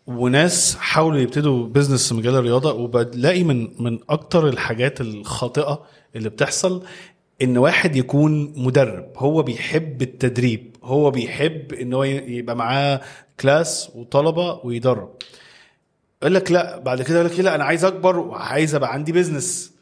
وناس 0.07 0.77
حاولوا 0.77 1.19
يبتدوا 1.19 1.67
business 1.67 2.09
في 2.09 2.15
مجال 2.15 2.35
الرياضة 2.35 2.73
وبلاقي 2.73 3.45
من 3.45 3.83
من 3.83 3.99
أكتر 4.11 4.49
الحاجات 4.49 5.01
الخاطئة 5.01 5.83
اللي 6.17 6.29
بتحصل 6.29 6.83
إن 7.43 7.59
واحد 7.59 7.97
يكون 7.97 8.53
مدرب. 8.57 9.07
هو 9.17 9.43
بيحب 9.43 10.03
التدريب. 10.03 10.77
هو 10.83 11.11
بيحب 11.11 11.73
إن 11.73 11.93
هو 11.95 12.05
يبقى 12.05 12.57
معاه 12.57 13.01
class 13.41 13.91
وطلبة 13.95 14.61
ويدرب. 14.65 15.11
يقول 16.23 16.35
لك 16.35 16.53
لا 16.53 16.79
بعد 16.79 17.03
كده 17.03 17.21
يقول 17.21 17.31
لك 17.33 17.41
لا 17.41 17.55
أنا 17.55 17.65
عايز 17.65 17.85
أكبر 17.85 18.19
وعايز 18.19 18.75
أبقى 18.75 18.93
عندي 18.93 19.13
business 19.13 19.75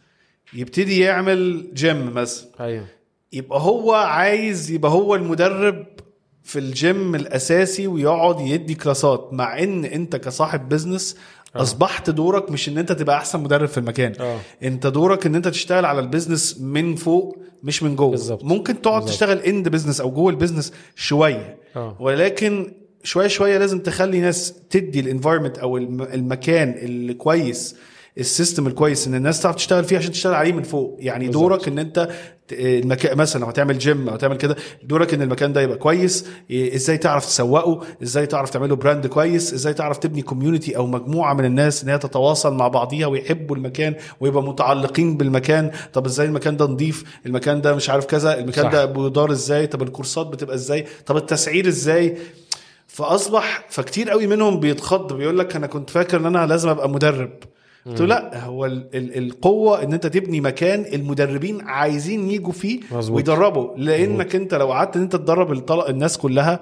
يبتدي 0.54 1.00
يعمل 1.00 1.66
جيم 1.74 2.14
مثلا. 2.14 2.48
أيوه. 2.60 2.86
يبقى 3.32 3.60
هو 3.60 3.92
عايز 3.92 4.70
يبقى 4.70 4.90
هو 4.90 5.14
المدرب 5.14 5.86
في 6.44 6.58
الجيم 6.58 7.14
الأساسي 7.14 7.86
ويقعد 7.86 8.40
يدي 8.40 8.74
كلاسات 8.74 9.28
مع 9.32 9.58
إن 9.62 9.84
أنت 9.84 10.16
كصاحب 10.16 10.68
business 10.68 11.16
أصبحت 11.56 12.10
دورك 12.10 12.50
مش 12.50 12.68
إن 12.68 12.78
أنت 12.78 12.92
تبقى 12.92 13.16
أحسن 13.16 13.40
مدرب 13.40 13.68
في 13.68 13.78
المكان. 13.78 14.12
آه. 14.20 14.38
أنت 14.62 14.86
دورك 14.86 15.26
إن 15.26 15.34
أنت 15.34 15.48
تشتغل 15.48 15.84
على 15.84 16.00
ال 16.00 16.07
business 16.07 16.60
من 16.60 16.94
فوق 16.96 17.38
مش 17.62 17.82
من 17.82 17.96
جوه. 17.96 18.10
بالظبط. 18.10 18.44
ممكن 18.44 18.82
تقعد 18.82 18.94
بالظبط. 19.02 19.12
تشتغل 19.14 19.38
in 19.38 19.50
the 19.50 19.68
business 19.68 20.00
أو 20.00 20.10
جوه 20.10 20.30
ال 20.30 20.35
business 20.35 20.72
شوية. 20.96 21.58
آه. 21.76 21.96
ولكن 22.00 22.72
شوية 23.04 23.26
شوية 23.26 23.58
لازم 23.58 23.78
تخلي 23.78 24.20
ناس 24.20 24.54
تدي 24.70 25.00
ال 25.00 25.05
environment 25.05 25.58
أو 25.58 25.76
الم- 25.76 26.02
المكان 26.02 26.70
اللي 26.70 27.14
كويس 27.14 27.76
ال 28.18 28.25
system 28.25 28.66
الكويس 28.66 29.06
إن 29.06 29.14
الناس 29.14 29.40
تعرف 29.40 29.56
تشتغل 29.56 29.84
فيه 29.84 29.98
عشان 29.98 30.12
تشتغل 30.12 30.34
عليه 30.34 30.52
من 30.52 30.62
فوق. 30.62 30.96
يعني 31.00 31.26
بالظبط. 31.26 31.42
دورك 31.42 31.68
إن 31.68 31.78
أنت 31.78 32.08
ت- 32.48 32.52
المكان 32.52 33.18
مثلا 33.18 33.40
لو 33.40 33.46
هتعمل 33.46 33.78
جيم 33.78 34.08
أو 34.08 34.16
تعمل 34.16 34.36
كده 34.36 34.56
دورك 34.84 35.14
إن 35.14 35.22
المكان 35.22 35.52
ده 35.52 35.60
يبقى 35.60 35.76
كويس. 35.78 36.26
إيه، 36.50 36.74
إزاي 36.76 36.98
تعرف 36.98 37.26
تسوقه؟ 37.26 37.80
إزاي 38.02 38.26
تعرف 38.26 38.50
تعمله 38.50 38.76
brand 38.76 39.06
كويس؟ 39.06 39.52
إزاي 39.54 39.74
تعرف 39.74 39.98
تبني 39.98 40.22
community 40.22 40.76
أو 40.76 40.86
مجموعة 40.86 41.34
من 41.34 41.44
الناس 41.44 41.84
إن 41.84 41.88
هي 41.88 41.98
تتواصل 41.98 42.54
مع 42.54 42.68
بعضيها 42.68 43.06
ويحبوا 43.06 43.56
المكان 43.56 43.94
ويبقى 44.20 44.42
متعلقين 44.42 45.16
بالمكان؟ 45.16 45.70
طب 45.92 46.06
إزاي 46.06 46.26
المكان 46.26 46.56
ده 46.56 46.64
نضيف؟ 46.66 47.04
المكان 47.26 47.60
ده 47.60 47.74
مش 47.74 47.90
عارف 47.90 48.04
كذا؟ 48.06 48.38
المكان 48.38 48.64
صح. 48.64 48.70
ده 48.72 48.84
بيدار 48.84 49.32
إزاي؟ 49.32 49.66
طب 49.66 49.82
الكورسات 49.82 50.26
بتبقى 50.26 50.54
إزاي؟ 50.54 50.86
طب 51.06 51.16
التسعير 51.16 51.68
إزاي؟ 51.68 52.16
فأصبح 52.86 53.64
فكتير 53.68 54.10
قوي 54.10 54.26
منهم 54.26 54.60
بيتخض 54.60 55.12
بيقول 55.12 55.38
لك 55.38 55.56
أنا 55.56 55.66
كنت 55.66 55.90
فاكر 55.90 56.16
إن 56.20 56.26
أنا 56.26 56.46
لازم 56.46 56.68
أبقى 56.68 56.88
مدرب. 56.90 57.30
قلت 57.86 58.00
له 58.00 58.06
لا 58.06 58.44
هو 58.44 58.66
ال 58.66 58.86
ال 58.94 59.18
القوة 59.18 59.82
إن 59.82 59.92
أنت 59.92 60.06
تبني 60.06 60.40
مكان 60.40 60.84
المدربين 60.94 61.60
عايزين 61.60 62.30
يجوا 62.30 62.52
فيه 62.52 62.80
مظبوط. 62.92 63.16
ويدربوا. 63.16 63.76
لأنك 63.76 64.34
أنت 64.34 64.54
لو 64.54 64.72
قعدت 64.72 64.96
إن 64.96 65.02
أنت 65.02 65.16
تدرب 65.16 65.72
الناس 65.88 66.18
كلها 66.18 66.60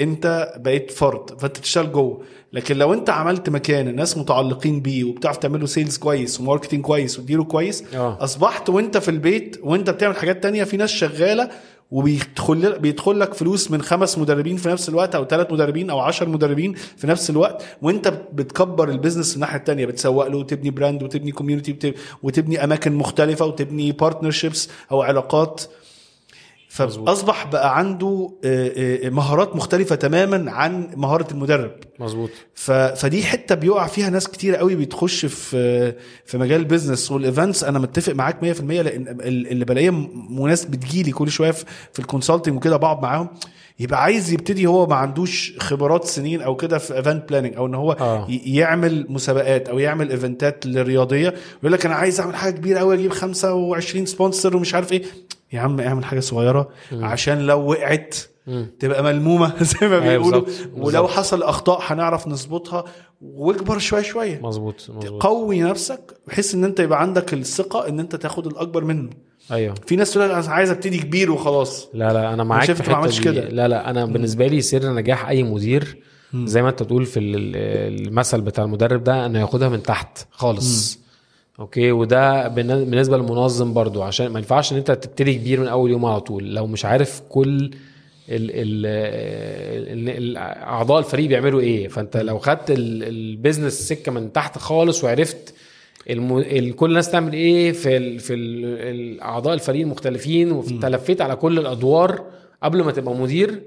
أنت 0.00 0.52
بقيت 0.56 0.90
فرد 0.90 1.40
فأنت 1.40 1.56
تشتغل 1.56 1.92
جوه. 1.92 2.22
لكن 2.52 2.76
لو 2.76 2.92
أنت 2.92 3.10
عملت 3.10 3.50
مكان 3.50 3.88
الناس 3.88 4.18
متعلقين 4.18 4.80
بيه 4.80 5.04
وبتعرف 5.04 5.36
تعمله 5.36 5.66
sales 5.66 5.96
كويس 5.98 6.40
و 6.40 6.44
marketing 6.44 6.80
كويس 6.82 7.18
وتديره 7.18 7.42
كويس 7.42 7.84
آه. 7.94 8.18
أصبحت 8.20 8.68
وأنت 8.68 8.98
في 8.98 9.10
البيت 9.10 9.56
وأنت 9.62 9.90
بتعمل 9.90 10.16
حاجات 10.16 10.42
تانية 10.42 10.64
في 10.64 10.76
ناس 10.76 10.90
شغالة 10.90 11.50
وبيدخل 11.90 12.78
بيدخل 12.78 13.20
لك 13.20 13.34
فلوس 13.34 13.70
من 13.70 13.82
خمس 13.82 14.18
مدربين 14.18 14.56
في 14.56 14.68
نفس 14.68 14.88
الوقت 14.88 15.14
أو 15.14 15.24
ثلاث 15.24 15.52
مدربين 15.52 15.90
أو 15.90 16.00
عشر 16.00 16.28
مدربين 16.28 16.72
في 16.72 17.06
نفس 17.06 17.30
الوقت 17.30 17.64
وأنت 17.82 18.08
بتكبر 18.32 18.88
ال 18.88 18.92
business 18.92 19.28
من 19.28 19.34
الناحية 19.34 19.58
التانية 19.58 19.86
بتسوق 19.86 20.26
له 20.28 20.38
وتبني 20.38 20.70
brand 20.70 21.02
وتبني 21.02 21.32
community 21.32 21.94
وتبني 22.22 22.64
أماكن 22.64 22.92
مختلفة 22.92 23.46
وتبني 23.46 23.92
partnerships 23.92 24.68
أو 24.92 25.02
علاقات 25.02 25.62
فأصبح 26.74 27.46
بقى 27.46 27.78
عنده 27.78 28.30
آه، 28.44 28.72
آه، 29.06 29.10
مهارات 29.10 29.56
مختلفة 29.56 29.94
تماما 29.94 30.50
عن 30.52 30.90
مهارة 30.96 31.26
المدرب. 31.30 31.70
مظبوط. 31.98 32.30
فدي 32.54 33.22
حتة 33.22 33.54
بيقع 33.54 33.86
فيها 33.86 34.10
ناس 34.10 34.28
كتير 34.28 34.56
قوي 34.56 34.74
بتخش 34.76 35.26
في 35.26 35.92
في 36.26 36.38
مجال 36.38 36.60
ال 36.60 36.66
business 36.66 37.12
وال 37.12 37.25
events 37.25 37.64
أنا 37.64 37.78
متفق 37.78 38.12
معاك 38.12 38.40
100% 38.42 38.60
لأن 38.82 39.08
ال- 39.08 39.46
اللي 39.50 39.64
بلاقيه 39.64 39.90
م- 39.90 40.46
ناس 40.48 40.64
بتجيلي 40.64 41.10
كل 41.12 41.30
شوية 41.30 41.50
في, 41.50 41.64
ال 41.98 42.03
consulting 42.03 42.56
وكده 42.56 42.76
بقعد 42.76 43.02
معاهم. 43.02 43.28
يبقى 43.78 44.02
عايز 44.02 44.32
يبتدي 44.32 44.66
هو 44.66 44.86
ما 44.86 44.94
عندوش 44.94 45.52
خبرات 45.58 46.04
سنين 46.04 46.42
أو 46.42 46.56
كده 46.56 46.78
في 46.78 46.96
event 46.96 47.28
planning 47.28 47.56
أو 47.56 47.66
إن 47.66 47.74
هو 47.74 47.92
آه. 47.92 48.26
يعمل 48.46 49.06
مسابقات 49.08 49.68
أو 49.68 49.78
يعمل 49.78 50.10
event 50.10 50.57
ات 50.57 50.66
رياضيه 50.66 51.34
ويقول 51.56 51.72
لك 51.72 51.86
أنا 51.86 51.94
عايز 51.94 52.20
أعمل 52.20 52.34
حاجة 52.36 52.52
كبيرة 52.54 52.78
قوي 52.78 52.94
أجيب 52.94 53.12
25 53.12 54.06
sponsor 54.06 54.56
ومش 54.56 54.74
عارف 54.74 54.92
إيه. 54.92 55.02
يا 55.54 55.60
عم 55.60 55.80
اعمل 55.80 56.04
حاجة 56.04 56.20
صغيرة 56.20 56.68
عشان 56.92 57.38
لو 57.46 57.60
وقعت 57.70 58.14
مم. 58.46 58.66
تبقى 58.78 59.02
ملمومة 59.04 59.52
زي 59.72 59.88
ما 59.88 59.94
أيوة 60.02 60.08
بيقولوا. 60.18 60.42
ولو. 60.76 61.08
حصل 61.08 61.42
أخطاء 61.42 61.78
هنعرف 61.82 62.28
نظبطها. 62.28 62.84
واكبر 63.20 63.78
شوية 63.78 64.02
شوية. 64.02 64.40
مظبوط 64.42 64.90
قوي 65.20 65.60
نفسك 65.62 66.16
بحيث 66.26 66.54
إن 66.54 66.64
أنت 66.64 66.80
يبقى 66.80 67.00
عندك 67.02 67.34
الثقة 67.34 67.88
إن 67.88 68.00
أنت 68.00 68.16
تاخد 68.16 68.46
الأكبر 68.46 68.84
منه. 68.84 69.10
أيوه. 69.52 69.74
في 69.86 69.96
ناس 69.96 70.12
تقول 70.12 70.30
أنا 70.30 70.48
عايز 70.48 70.70
أبتدي 70.70 70.98
كبير 70.98 71.30
وخلاص. 71.30 71.88
لا 71.94 72.12
لا 72.12 72.34
أنا 72.34 72.44
معاك 72.44 72.64
شايف 72.64 72.76
في 72.82 72.82
ما 72.82 72.88
الحتة 72.88 72.98
عملتش 73.02 73.20
كده. 73.20 73.48
لا 73.48 73.68
لا 73.68 73.90
أنا 73.90 74.04
بالنسبة 74.06 74.46
لي 74.46 74.60
سر 74.60 74.92
نجاح 74.94 75.28
أي 75.28 75.42
مدير 75.42 75.96
زي 76.34 76.62
ما 76.62 76.68
أنت 76.68 76.82
تقول 76.82 77.06
في 77.06 77.20
ال- 77.20 77.36
ال- 77.36 78.06
المثل 78.08 78.40
بتاع 78.40 78.64
المدرب 78.64 79.04
ده 79.04 79.26
إنه 79.26 79.40
ياخدها 79.40 79.68
من 79.68 79.82
تحت 79.82 80.18
خالص. 80.30 80.98
okay؟ 81.60 81.92
وده 81.92 82.48
بالن- 82.48 82.84
بالنسبة 82.90 83.16
للمنظم 83.16 83.72
برضو 83.72 84.02
عشان 84.02 84.26
ما 84.26 84.38
ينفعش 84.38 84.72
إن 84.72 84.76
أنت 84.76 84.90
تبتدي 84.90 85.34
كبير 85.34 85.60
من 85.60 85.68
أول 85.68 85.90
يوم 85.90 86.04
على 86.04 86.20
طول. 86.20 86.54
لو 86.54 86.66
مش 86.66 86.84
عارف 86.84 87.22
كل 87.28 87.70
أعضاء 90.66 90.98
الفريق 90.98 91.28
بيعملوا 91.28 91.60
إيه. 91.60 91.88
فأنت 91.88 92.16
لو 92.16 92.38
خدت 92.38 92.70
ال- 92.70 93.04
ال 93.04 93.12
business 93.12 93.72
سكة 93.72 94.12
من 94.12 94.32
تحت 94.32 94.58
خالص 94.58 95.04
وعرفت 95.04 95.54
الم... 96.10 96.42
كل 96.76 96.90
الناس 96.90 97.10
تعمل 97.10 97.32
إيه 97.32 97.72
في 97.72 97.96
ال... 97.96 98.18
في. 98.20 98.34
ال- 98.34 99.20
اعضاء 99.20 99.54
الفريق 99.54 99.80
المختلفين 99.80 100.52
وتلفيت 100.52 101.20
على 101.20 101.36
كل 101.36 101.58
الأدوار 101.58 102.24
قبل 102.62 102.82
ما 102.84 102.92
تبقى 102.92 103.14
مدير 103.14 103.62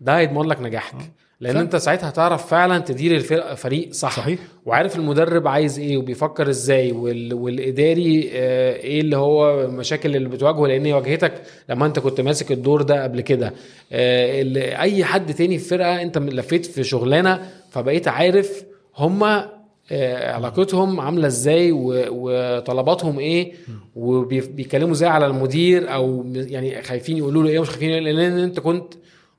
ده 0.00 0.18
هيضمن 0.18 0.48
لك 0.48 0.60
نجاحك. 0.60 0.96
لأن. 1.42 1.56
أنت 1.56 1.76
ساعتها 1.76 2.08
هتعرف 2.08 2.46
فعلا 2.46 2.78
تدير 2.78 3.16
الفريق 3.16 3.92
صح 3.92 4.16
صحيح. 4.16 4.38
وعارف 4.66 4.96
المدرب 4.96 5.48
عايز 5.48 5.78
إيه 5.78 5.96
وبيفكر 5.96 6.50
إزاي 6.50 6.92
وال... 6.92 7.34
والإداري 7.34 8.30
آه، 8.32 8.76
إيه 8.76 9.00
اللي 9.00 9.16
هو 9.16 9.64
المشاكل 9.64 10.16
اللي 10.16 10.28
بتواجهه 10.28 10.66
لأن 10.66 10.92
واجهتك 10.92 11.32
لما 11.68 11.86
أنت 11.86 11.98
كنت 11.98 12.20
ماسك 12.20 12.52
الدور 12.52 12.82
ده 12.82 13.02
قبل 13.02 13.20
كده 13.20 13.52
آه، 13.92 14.80
أي 14.80 15.04
حد 15.04 15.34
تاني 15.34 15.58
في 15.58 15.68
فرقة 15.68 16.02
أنت 16.02 16.18
لفيت 16.18 16.66
في 16.66 16.84
شغلانة 16.84 17.50
فبقيت 17.70 18.08
عارف 18.08 18.64
هما 18.96 19.48
آه، 19.92 20.32
علاقتهم 20.32 21.00
عاملة 21.00 21.26
إزاي 21.26 21.72
وطلباتهم 22.10 23.18
إيه 23.18 23.52
وبيتكلموا 23.96 24.92
إزاي 24.92 25.08
على 25.08 25.26
المدير 25.26 25.94
أو 25.94 26.26
يعني 26.34 26.82
خايفين 26.82 27.16
يقولوا 27.16 27.42
له 27.42 27.48
إيه 27.48 27.58
ومش 27.58 27.70
خايفين 27.70 27.90
إيه، 27.90 28.00
لأن 28.00 28.38
أنت 28.38 28.60
كنت 28.60 28.94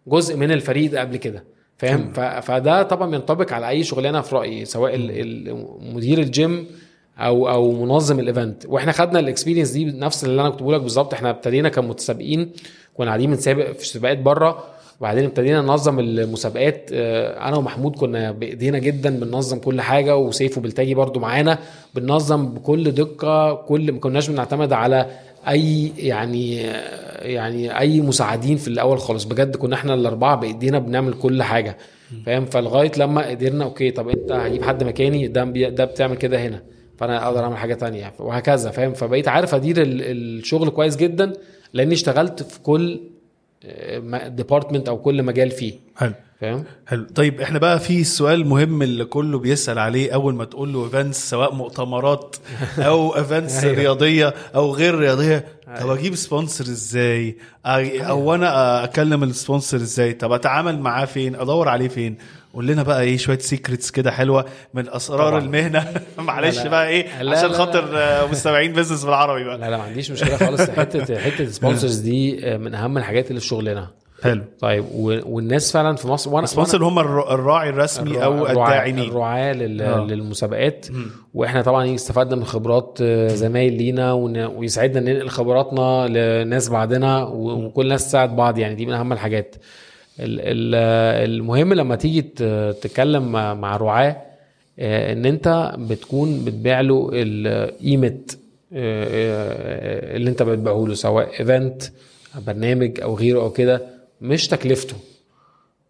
جزء 0.07 0.37
من 0.37 0.51
الفريق 0.51 0.91
ده 0.91 0.99
قبل 0.99 1.17
كده 1.17 1.52
فاهم؟ 1.77 2.13
فده 2.41 2.83
طبعا 2.83 3.15
ينطبق 3.15 3.53
على 3.53 3.69
أي 3.69 3.83
شغلانة 3.83 4.21
في 4.21 4.35
رأيي 4.35 4.65
سواء 4.65 4.97
مدير 5.93 6.19
الجيم 6.19 6.67
أو 7.17 7.49
أو 7.49 7.71
منظم 7.71 8.19
ال 8.19 8.27
event 8.27 8.65
وإحنا 8.65 8.91
خدنا 8.91 9.19
ال 9.19 9.24
experience 9.24 9.69
دي 9.71 9.85
نفس 9.85 10.23
اللي 10.23 10.41
أنا 10.41 10.49
كنت 10.49 10.61
بقول 10.61 10.75
لك 10.75 10.81
بالظبط. 10.81 11.13
إحنا 11.13 11.29
ابتدينا 11.29 11.69
كمتسابقين 11.69 12.51
كنا 12.93 13.07
قاعدين 13.07 13.31
بنسابق 13.31 13.71
في 13.71 13.87
سباقات 13.87 14.17
بره 14.17 14.63
وبعدين 14.99 15.25
ابتدينا 15.25 15.61
ننظم 15.61 15.99
المسابقات. 15.99 16.89
آه، 16.93 17.47
أنا 17.47 17.57
ومحمود 17.57 17.95
كنا 17.95 18.31
بإيدينا 18.31 18.79
جدا 18.79 19.19
بننظم 19.19 19.59
كل 19.59 19.81
حاجة 19.81 20.17
وسيف 20.17 20.57
وبلتاجي 20.57 20.95
برضو 20.95 21.19
معانا. 21.19 21.59
بننظم 21.95 22.45
بكل 22.45 22.91
دقة 22.91 23.53
كل 23.53 23.91
ما 23.91 23.99
كناش 23.99 24.29
بنعتمد 24.29 24.73
على 24.73 25.05
أي 25.47 25.91
يعني 25.97 26.55
يعني 27.21 27.79
أي 27.79 28.01
مساعدين 28.01 28.57
في 28.57 28.67
الأول 28.67 28.99
خالص. 28.99 29.23
بجد 29.23 29.55
كنا 29.55 29.75
إحنا 29.75 29.93
الأربعة 29.93 30.35
بإيدينا 30.35 30.79
بنعمل 30.79 31.13
كل 31.13 31.43
حاجة 31.43 31.77
فاهم؟ 32.25 32.45
فلغاية 32.45 32.91
لما 32.97 33.27
قدرنا 33.29 33.63
أوكي 33.63 33.91
طب 33.91 34.09
أنت 34.09 34.31
هجيب 34.31 34.63
حد 34.63 34.83
مكاني 34.83 35.27
ده 35.27 35.43
ده 35.69 35.85
بتعمل 35.85 36.15
كده 36.17 36.41
هنا 36.47 36.63
فأنا 36.97 37.25
أقدر 37.27 37.43
أعمل 37.43 37.57
حاجة 37.57 37.73
تانية 37.73 38.13
وهكذا 38.19 38.71
فاهم؟ 38.71 38.93
فبقيت 38.93 39.27
عارف 39.27 39.55
أدير 39.55 39.81
ال- 39.81 40.01
الشغل 40.39 40.69
كويس 40.69 40.95
جدا 40.95 41.33
لأني 41.73 41.93
اشتغلت 41.93 42.43
في 42.43 42.59
كل 42.59 42.99
department 44.27 44.89
أو 44.89 44.97
كل 44.97 45.23
مجال 45.23 45.51
فيه. 45.51 45.73
حلو. 45.97 46.13
فاهم؟ 46.41 46.63
حلو. 46.87 47.05
طيب 47.15 47.41
إحنا 47.41 47.59
بقى 47.59 47.79
في 47.79 48.01
السؤال 48.01 48.41
المهم 48.41 48.81
اللي 48.81 49.05
كله 49.05 49.39
بيسأل 49.39 49.79
عليه 49.79 50.13
أول 50.13 50.35
ما 50.35 50.45
تقول 50.45 50.73
له 50.73 50.83
events 50.85 51.29
سواء 51.29 51.53
مؤتمرات 51.53 52.35
أو 52.77 53.15
events 53.15 53.63
أيوة. 53.63 53.75
رياضية 53.75 54.33
أو 54.55 54.71
غير 54.73 54.95
رياضية. 54.95 55.45
طب 55.79 55.89
أجيب 55.89 56.15
sponsor 56.15 56.63
إزاي؟ 56.65 57.37
أو 57.65 58.35
أنا 58.35 58.83
أكلم 58.83 59.23
ال 59.23 59.30
sponsor 59.30 59.77
إزاي؟ 59.77 60.13
طب 60.13 60.31
أتعامل 60.31 60.79
معاه 60.79 61.05
فين؟ 61.05 61.35
أدور 61.35 61.69
عليه 61.69 61.87
فين؟ 61.87 62.17
قول 62.53 62.67
لنا 62.67 62.83
بقى 62.83 63.01
إيه 63.01 63.17
شوية 63.17 63.37
secrets 63.37 63.91
كده 63.91 64.11
حلوة 64.11 64.45
من 64.73 64.89
أسرار 64.89 65.29
طبعاً. 65.29 65.39
المهنة 65.41 65.93
معلش 66.17 66.57
لا. 66.57 66.69
بقى 66.69 66.87
إيه 66.87 67.21
لا، 67.23 67.37
عشان 67.37 67.49
لا، 67.49 67.57
خاطر 67.57 67.85
مستمعين 68.31 68.73
بيزنس 68.73 69.03
بالعربي 69.05 69.43
بقى 69.43 69.57
لا 69.57 69.69
لا 69.69 69.77
ما 69.77 69.83
عنديش 69.83 70.11
مشكلة 70.11 70.37
خالص 70.37 70.61
حتة 70.69 71.17
حتة 71.19 71.41
ال 71.41 71.47
sponsors 71.47 71.97
دي 71.97 72.47
آه، 72.53 72.57
من 72.57 72.75
أهم 72.75 72.97
الحاجات 72.97 73.29
اللي 73.29 73.39
في 73.41 73.47
شغلنا 73.47 73.87
حلو 74.23 74.41
طيب 74.59 74.85
والناس 75.25 75.71
فعلا 75.71 75.95
في 75.95 76.07
مصر 76.07 76.29
وأنا 76.33 76.43
السبونسر 76.43 76.83
هم 76.83 76.99
الر- 76.99 77.33
الراعي 77.33 77.69
الرسمي 77.69 78.23
أو 78.23 78.47
الداعمين 78.47 78.99
الرعاة 78.99 79.53
لل... 79.53 79.81
آه. 79.81 80.05
للمسابقات 80.05 80.85
وإحنا 81.33 81.61
طبعا 81.61 81.95
استفدنا 81.95 82.35
من 82.35 82.43
خبرات 82.45 82.97
آه، 83.01 83.27
زمايل 83.27 83.73
لينا. 83.73 84.13
ويساعدنا 84.13 85.13
ننقل 85.13 85.29
خبراتنا 85.29 86.07
لناس 86.43 86.69
بعدنا. 86.69 87.23
وكل 87.23 87.81
الناس 87.81 88.07
تساعد 88.07 88.35
بعض 88.35 88.57
يعني 88.57 88.75
دي 88.75 88.85
من 88.85 88.93
أهم 88.93 89.13
الحاجات 89.13 89.55
ال... 89.55 89.59
ال... 89.59 89.61
المهم 90.19 91.73
لما 91.73 91.95
تيجي. 91.95 92.21
تتكلم 92.81 93.31
مع, 93.31 93.77
رعاة 93.77 94.17
آه، 94.79 95.13
إن 95.13 95.25
أنت 95.25 95.73
بتكون 95.77 96.45
بتبيع 96.45 96.81
له 96.81 97.09
قيمة 97.81 98.19
آه، 98.73 99.05
آه، 99.05 100.15
اللي 100.15 100.29
أنت 100.29 100.43
بتبيعه 100.43 100.85
له 100.87 100.93
سواء 100.93 101.39
event 101.39 101.83
برنامج 102.47 103.01
أو 103.01 103.15
غيره 103.15 103.41
أو 103.41 103.49
كده 103.51 103.81
مش 104.21 104.47
تكلفته 104.47 104.95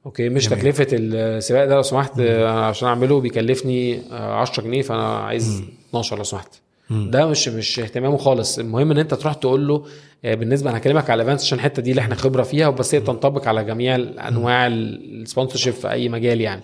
okay 0.05 0.29
مش 0.29 0.49
جميل. 0.49 0.59
تكلفة 0.61 0.87
السباق 0.91 1.65
ده 1.65 1.75
لو 1.75 1.81
سمحت 1.81 2.19
عشان 2.19 2.87
أعمله 2.87 3.19
بيكلفني 3.19 3.99
آه، 4.11 4.33
10 4.35 4.63
جنيه 4.63 4.81
فأنا 4.81 5.17
عايز 5.17 5.63
12 5.89 6.17
لو 6.17 6.23
سمحت 6.23 6.55
ده 6.89 7.25
مش 7.27 7.47
مش 7.47 7.79
اهتمامه 7.79 8.17
خالص. 8.17 8.59
المهم 8.59 8.91
إن 8.91 8.97
أنت 8.97 9.13
تروح 9.13 9.33
تقول 9.33 9.67
له 9.67 9.85
آه، 10.25 10.35
بالنسبة 10.35 10.69
أنا 10.69 10.77
هكلمك 10.77 11.09
على 11.09 11.21
ال 11.23 11.26
events 11.26 11.43
عشان 11.45 11.57
الحتة 11.57 11.81
دي 11.81 11.89
اللي 11.91 12.01
إحنا 12.01 12.15
خبرة 12.15 12.43
فيها 12.43 12.69
بس 12.69 12.95
هي 12.95 13.01
تنطبق 13.01 13.47
على 13.47 13.63
جميع 13.63 13.95
أنواع 14.27 14.67
ال 14.67 14.76
sponsorship 14.76 15.73
في 15.73 15.91
أي 15.91 16.09
مجال 16.09 16.41
يعني. 16.41 16.61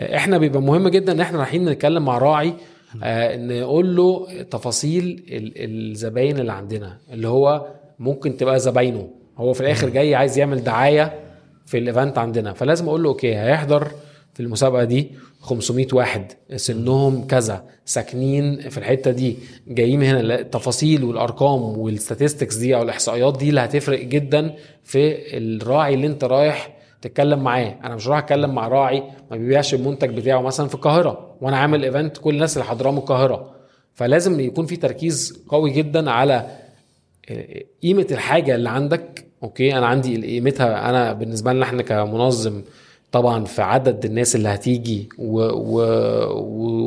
آه، 0.00 0.16
إحنا 0.16 0.38
بيبقى 0.38 0.62
مهم 0.62 0.88
جدا 0.88 1.12
إن 1.12 1.20
إحنا 1.20 1.38
رايحين 1.38 1.64
نتكلم 1.68 2.04
مع 2.04 2.18
راعي 2.18 2.54
آه، 3.02 3.36
نقول 3.36 3.96
له 3.96 4.26
تفاصيل 4.50 5.24
ال- 5.28 5.52
الزباين 5.56 6.38
اللي 6.38 6.52
عندنا 6.52 6.98
اللي 7.12 7.28
هو 7.28 7.66
ممكن 7.98 8.36
تبقى 8.36 8.58
زباينه. 8.60 9.08
هو 9.38 9.52
في 9.52 9.60
الآخر 9.60 9.88
جاي 9.88 10.14
عايز 10.14 10.38
يعمل 10.38 10.64
دعاية 10.64 11.20
في 11.66 11.78
ال 11.78 11.85
event 11.85 12.18
عندنا. 12.18 12.52
فلازم 12.52 12.88
أقول 12.88 13.02
له 13.02 13.08
okay 13.08 13.34
هيحضر 13.36 13.88
في 14.34 14.40
المسابقة 14.40 14.84
دي 14.84 15.10
500 15.40 15.86
واحد. 15.92 16.32
سنهم 16.56 17.26
كذا. 17.26 17.64
ساكنين 17.84 18.68
في 18.68 18.78
الحتة 18.78 19.10
دي. 19.10 19.36
جايين 19.68 20.02
هنا. 20.02 20.20
التفاصيل 20.20 21.04
والأرقام 21.04 21.62
وال 21.62 21.78
statistics 21.78 22.56
دي 22.56 22.76
أو 22.76 22.82
الإحصائيات 22.82 23.38
دي 23.38 23.48
اللي 23.48 23.60
هتفرق 23.60 24.04
جدا 24.04 24.54
في 24.84 25.16
الراعي 25.38 25.94
اللي 25.94 26.06
أنت 26.06 26.24
رايح 26.24 26.76
تتكلم 27.02 27.38
معاه. 27.38 27.78
أنا 27.84 27.94
مش 27.94 28.08
رايح 28.08 28.18
أتكلم 28.22 28.54
مع 28.54 28.68
راعي 28.68 29.02
ما 29.30 29.36
بيبيعش 29.36 29.74
المنتج 29.74 30.10
بتاعه 30.16 30.40
مثلا 30.40 30.68
في 30.68 30.74
القاهرة 30.74 31.36
وأنا 31.40 31.56
عامل 31.56 31.84
event 31.84 32.18
كل 32.18 32.34
الناس 32.34 32.56
اللي 32.56 32.64
حاضراه 32.68 32.90
من 32.90 32.98
القاهرة. 32.98 33.54
فلازم 33.94 34.40
يكون 34.40 34.66
في 34.66 34.76
تركيز 34.76 35.44
قوي 35.48 35.70
جدا 35.70 36.10
على 36.10 36.46
قيمة 37.82 38.06
الحاجة 38.10 38.54
اللي 38.54 38.70
عندك. 38.70 39.24
okay 39.42 39.78
أنا 39.78 39.86
عندي 39.86 40.26
قيمتها. 40.26 40.90
أنا 40.90 41.12
بالنسبة 41.12 41.52
لنا 41.52 41.64
إحنا 41.64 41.82
كمنظم 41.82 42.62
طبعا 43.12 43.44
في 43.44 43.62
عدد 43.62 44.04
الناس 44.04 44.36
اللي 44.36 44.48
هتيجي 44.48 45.08
و... 45.18 45.40
و... 45.40 45.82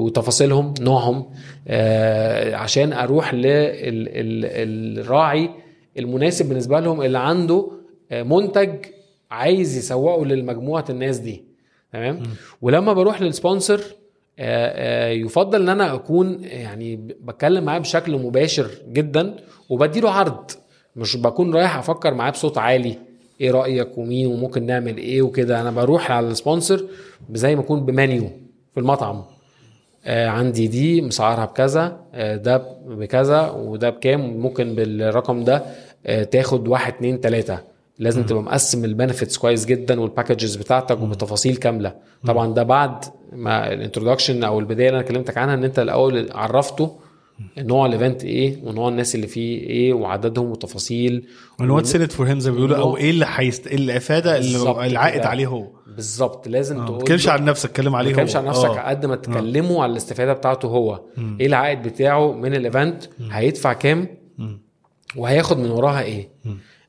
وتفاصيلهم 0.05 0.73
نوعهم 0.79 1.25
آه 1.67 2.55
عشان 2.55 2.93
أروح 2.93 3.33
للراعي 4.35 5.49
المناسب 5.97 6.49
بالنسبة 6.49 6.79
لهم 6.79 7.01
اللي 7.01 7.17
عنده 7.19 7.71
آه، 8.11 8.23
منتج 8.23 8.75
عايز 9.31 9.77
يسوقه 9.77 10.25
للمجموعة 10.25 10.85
الناس 10.89 11.17
دي. 11.17 11.43
تمام؟ 11.93 12.23
ولما 12.61 12.93
بروح 12.93 13.21
لل 13.21 13.34
sponsor 13.34 13.81
آه، 14.39 15.07
آه، 15.09 15.09
يفضل 15.09 15.61
إن 15.61 15.69
أنا 15.69 15.93
أكون 15.93 16.43
يعني 16.43 16.95
بتكلم 16.95 17.63
معاه 17.63 17.79
بشكل 17.79 18.17
مباشر 18.17 18.67
جدا 18.87 19.35
وبديله 19.69 20.11
عرض. 20.11 20.51
مش 20.95 21.17
بكون 21.17 21.53
رايح 21.55 21.77
أفكر 21.77 22.13
معاه 22.13 22.31
بصوت 22.31 22.57
عالي. 22.57 22.95
إيه 23.41 23.51
رأيك 23.51 23.97
ومين 23.97 24.27
وممكن 24.27 24.65
نعمل 24.65 24.97
إيه 24.97 25.21
وكده؟ 25.21 25.61
أنا 25.61 25.71
بروح 25.71 26.11
على 26.11 26.27
ال 26.27 26.34
sponsor 26.34 26.85
زي 27.33 27.55
ما 27.55 27.61
اكون 27.61 27.85
بمنيو 27.85 28.29
في 28.73 28.79
المطعم. 28.79 29.23
آه 30.05 30.27
عندي 30.27 30.67
دي 30.67 31.01
مسعرها 31.01 31.45
بكذا 31.45 31.99
آه 32.13 32.35
ده 32.35 32.57
بكذا 32.87 33.49
وده 33.49 33.89
بكام؟ 33.89 34.37
ممكن 34.37 34.75
بالرقم 34.75 35.43
ده 35.43 35.63
آه 36.05 36.23
تاخد 36.23 36.67
واحد 36.67 36.93
اتنين 36.93 37.21
تلاتة. 37.21 37.59
لازم 37.99 38.23
تبقى 38.23 38.43
مقسم 38.43 38.85
ال 38.85 38.91
benefits 38.91 39.37
كويس 39.37 39.65
جدا 39.65 40.01
وال 40.01 40.12
packages 40.12 40.55
بتاعتك 40.55 41.01
وبتفاصيل 41.01 41.55
كاملة. 41.55 41.93
طبعا 42.27 42.53
ده 42.53 42.63
بعد 42.63 43.05
ما 43.31 43.73
ال 43.73 43.79
introduction 43.79 44.43
أو 44.43 44.59
البداية 44.59 44.87
اللي 44.89 44.99
أنا 44.99 45.07
كلمتك 45.07 45.37
عنها 45.37 45.53
إن 45.53 45.63
أنت 45.63 45.79
الأول 45.79 46.31
عرفته 46.31 46.95
نوع 47.57 47.85
ال 47.85 47.91
event 47.91 48.23
إيه 48.23 48.57
ونوع 48.63 48.89
الناس 48.89 49.15
اللي 49.15 49.27
فيه 49.27 49.59
إيه 49.59 49.93
وعددهم 49.93 50.51
وتفاصيل. 50.51 51.27
what's 51.59 51.95
in 51.95 52.07
for 52.07 52.27
him 52.27 52.39
زي 52.39 52.49
ما 52.51 52.55
بيقولوا 52.55 52.77
أو 52.77 52.97
إيه 52.97 53.09
اللي 53.09 53.25
حيست... 53.25 53.67
الافاده 53.67 54.37
اللي 54.37 54.85
العائد 54.87 55.19
كده. 55.19 55.29
عليه 55.29 55.47
هو. 55.47 55.67
بالظبط. 55.95 56.47
لازم 56.47 56.77
ما 56.77 56.85
تقول 56.85 56.99
تتكلمش 57.01 57.25
له- 57.25 57.31
عن 57.31 57.45
نفسك 57.45 57.69
اتكلم 57.69 57.91
ما 57.91 57.97
عليه 57.97 58.09
هو. 58.09 58.13
تتكلمش 58.13 58.35
عن 58.35 58.45
نفسك 58.45 58.65
آه. 58.69 58.89
قد 58.89 59.05
ما 59.05 59.15
تكلمه 59.15 59.83
على 59.83 59.91
الاستفادة 59.91 60.33
بتاعته 60.33 60.67
هو. 60.67 61.01
إيه 61.39 61.47
العائد 61.47 61.81
بتاعه 61.83 62.31
من 62.31 62.53
ال 62.55 62.63
event 62.63 63.03
هيدفع 63.31 63.73
كام؟ 63.73 64.07
وهياخد 65.15 65.57
من 65.59 65.71
وراها 65.71 66.01
إيه؟ 66.01 66.29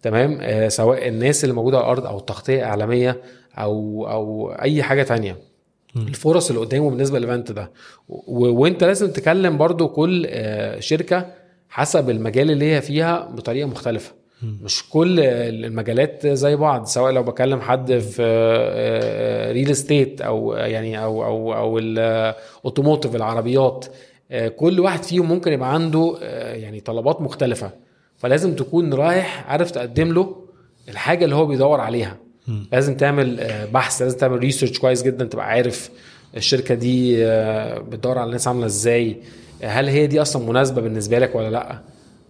تمام؟ 0.03 0.39
آه 0.41 0.69
سواء 0.69 1.09
الناس 1.09 1.45
اللي 1.45 1.55
موجودة 1.55 1.77
على 1.79 1.85
الأرض 1.85 2.07
أو 2.07 2.19
التغطية 2.19 2.65
اعلاميه 2.65 3.23
أو 3.59 4.07
أو 4.11 4.51
أي 4.53 4.83
حاجة 4.83 5.03
تانية. 5.03 5.37
الفرص 5.97 6.49
اللي 6.49 6.61
قدامه 6.61 6.91
بالنسبة 6.91 7.19
للايفنت 7.19 7.53
ده. 7.53 7.73
وانت 8.29 8.85
لازم 8.85 9.11
تكلم 9.11 9.59
برضو 9.59 9.89
كل 9.89 10.27
آه، 10.29 10.81
شركة 10.81 11.27
حسب 11.69 12.11
المجال 12.11 12.51
اللي 12.51 12.75
هي 12.75 12.81
فيها 12.81 13.29
بطريقة 13.31 13.67
مختلفة. 13.67 14.13
مش 14.63 14.91
كل 14.91 15.21
المجالات 15.21 16.27
زي 16.27 16.57
بعض 16.57 16.85
سواء 16.85 17.13
لو 17.13 17.23
بكلم 17.23 17.61
حد 17.61 17.99
في 17.99 18.23
real 19.53 19.71
estate 19.71 20.21
أو 20.21 20.53
يعني 20.53 21.03
أو 21.05 21.25
أو 21.25 21.55
أو 21.55 21.79
ال 21.79 21.91
automotive 21.91 23.17
العربيات 23.17 23.87
آه، 24.31 24.49
كل 24.49 24.81
واحد 24.81 25.03
فيهم 25.03 25.29
ممكن 25.29 25.53
يبقى 25.53 25.75
عنده 25.75 26.17
آه، 26.23 26.55
يعني 26.55 26.81
طلبات 26.81 27.21
مختلفة. 27.21 27.71
فلازم 28.17 28.55
تكون 28.55 28.95
رايح 28.95 29.45
عارف 29.49 29.71
تقدم 29.71 30.13
له 30.13 30.37
الحاجة 30.89 31.25
اللي 31.25 31.35
هو 31.37 31.47
بيدور 31.47 31.81
عليها. 31.81 32.17
لازم 32.73 32.97
تعمل 32.97 33.41
آه، 33.41 33.65
بحث 33.65 34.03
لازم 34.03 34.19
تعمل 34.19 34.39
research 34.39 34.79
كويس 34.79 35.03
جدا 35.03 35.25
تبقى 35.25 35.47
عارف 35.47 35.91
الشركة 36.37 36.75
دي 36.75 37.27
آه، 37.27 37.79
بتدور 37.79 38.19
على 38.19 38.27
الناس 38.27 38.49
عاملة 38.49 38.67
إزاي. 38.67 39.17
هل 39.63 39.89
هي 39.89 40.07
دي 40.07 40.23
أصلا 40.23 40.47
مناسبة 40.49 40.81
بالنسبة 40.83 41.19
لك 41.19 41.35
ولا 41.35 41.51
لأ؟ 41.51 41.79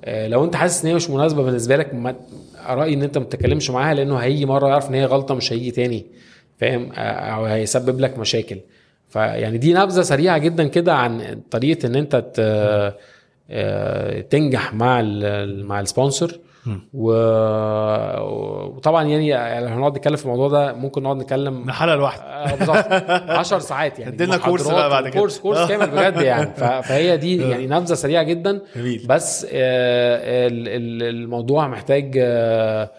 آه، 0.04 0.28
لو 0.28 0.44
أنت 0.44 0.56
حاسس 0.56 0.82
إن 0.82 0.88
هي 0.88 0.94
مش 0.94 1.10
مناسبة 1.10 1.42
بالنسبة 1.42 1.76
لك 1.76 2.14
رأيي 2.68 2.94
إن 2.94 3.02
أنت 3.02 3.18
ما 3.18 3.24
تتكلمش 3.24 3.70
معاها 3.70 3.94
لأنه 3.94 4.16
هيجي 4.16 4.46
مرة 4.46 4.68
يعرف 4.68 4.88
إن 4.88 4.94
هي 4.94 5.04
غلطة 5.04 5.34
مش 5.34 5.52
هيجي 5.52 5.70
تاني 5.70 6.06
فاهم؟ 6.58 6.92
أو 6.94 7.44
هيسبب 7.44 8.00
لك 8.00 8.18
مشاكل. 8.18 8.58
فيعني 9.08 9.58
دي 9.58 9.72
نبذة 9.74 10.02
سريعة 10.02 10.38
جدا 10.38 10.68
كده 10.68 10.94
عن 10.94 11.40
طريقة 11.50 11.86
إن 11.86 11.94
أنت 11.96 12.16
تنجح 14.30 14.74
مع 14.74 15.02
مع 15.62 15.80
ال 15.80 15.88
sponsor 15.88 16.38
و... 16.94 17.12
وطبعا 18.76 19.02
يعني 19.04 19.60
لو 19.60 19.66
هنقعد 19.68 19.96
نتكلم 19.98 20.16
في 20.16 20.24
الموضوع 20.24 20.48
ده 20.48 20.72
ممكن 20.72 21.02
نقعد 21.02 21.16
نتكلم 21.16 21.70
حلقة 21.70 21.96
لوحده 21.96 22.22
آه، 22.22 22.54
بالظبط. 22.54 22.86
10 23.40 23.58
ساعات 23.58 23.98
يعني. 23.98 24.14
ادينا 24.14 24.36
course 24.36 24.68
بقى 24.68 24.90
بعد 24.90 25.08
كده. 25.08 25.20
course 25.20 25.38
course 25.38 25.68
كامل 25.68 25.86
بجد 25.86 26.20
يعني. 26.20 26.50
ف- 26.56 26.64
فهي 26.88 27.16
دي 27.16 27.36
يعني 27.50 27.66
نبذة 27.66 27.94
سريعة 27.94 28.22
جدا. 28.22 28.60
جميل. 28.76 29.06
بس 29.08 29.44
آه، 29.44 29.48
ال- 30.48 30.68
ال- 30.68 31.02
الموضوع 31.16 31.68
محتاج 31.68 32.14
آه، 32.18 32.90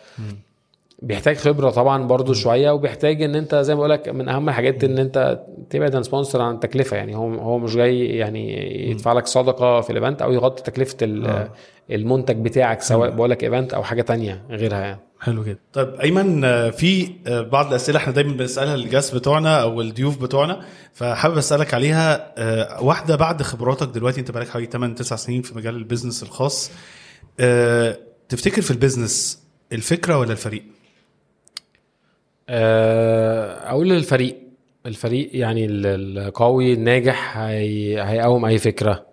بيحتاج 1.01 1.37
خبرة 1.37 1.69
طبعا 1.69 2.03
برضو 2.07 2.33
شوية 2.33 2.71
وبيحتاج 2.71 3.21
إن 3.21 3.35
أنت 3.35 3.55
زي 3.55 3.73
ما 3.73 3.79
بقول 3.79 3.89
لك 3.89 4.09
من 4.09 4.29
أهم 4.29 4.49
الحاجات 4.49 4.83
إن 4.83 4.97
أنت 4.97 5.39
تبعد 5.69 5.95
عن 5.95 6.03
sponsor 6.03 6.41
عن 6.41 6.53
التكلفة. 6.55 6.97
يعني 6.97 7.15
هو 7.15 7.33
هو 7.33 7.57
مش 7.57 7.75
جاي 7.75 8.05
يعني 8.05 8.53
يدفع 8.91 9.13
لك 9.13 9.27
صدقة 9.27 9.81
في 9.81 9.89
ال 9.89 9.95
event 9.95 10.21
أو 10.21 10.33
يغطي 10.33 10.63
تكلفة 10.63 10.97
ال- 11.01 11.49
المنتج 11.91 12.35
بتاعك 12.45 12.81
سواء 12.81 13.09
بقول 13.09 13.29
لك 13.29 13.43
event 13.43 13.73
أو 13.73 13.83
حاجة 13.83 14.01
تانية 14.01 14.43
غيرها 14.49 14.79
يعني. 14.79 14.99
حلو 15.19 15.43
جدا. 15.43 15.59
طيب 15.73 15.87
أيمن 15.95 16.43
آه، 16.45 16.69
في 16.69 17.11
آه، 17.27 17.41
بعض 17.41 17.67
الأسئلة 17.67 17.97
إحنا 17.97 18.13
دايما 18.13 18.33
بنسألها 18.33 18.75
لل 18.75 18.85
guests 18.85 19.15
بتوعنا 19.15 19.61
أو 19.61 19.81
الضيوف 19.81 20.21
بتوعنا 20.21 20.61
فحابب 20.93 21.37
أسألك 21.37 21.73
عليها 21.73 22.33
آه، 22.37 22.83
واحدة 22.83 23.15
بعد 23.15 23.41
خبراتك 23.41 23.87
دلوقتي 23.87 24.19
أنت 24.19 24.31
بقالك 24.31 24.49
حوالي 24.49 24.65
8 24.67 24.95
9 24.95 25.17
سنين 25.17 25.41
في 25.41 25.57
مجال 25.57 25.75
ال 25.75 25.81
business 25.81 26.23
الخاص 26.23 26.71
آه، 27.39 27.97
تفتكر 28.29 28.61
في 28.61 28.71
البيزنس 28.71 29.43
الفكرة 29.73 30.17
ولا 30.19 30.31
الفريق؟ 30.31 30.63
آه، 32.49 33.69
أقول 33.69 33.89
للفريق 33.89 34.37
الفريق 34.85 35.29
يعني 35.33 35.65
ال- 35.65 36.17
القوي 36.17 36.73
الناجح 36.73 37.37
هي... 37.37 38.01
هيقوم 38.03 38.45
أي 38.45 38.57
فكرة. 38.57 39.05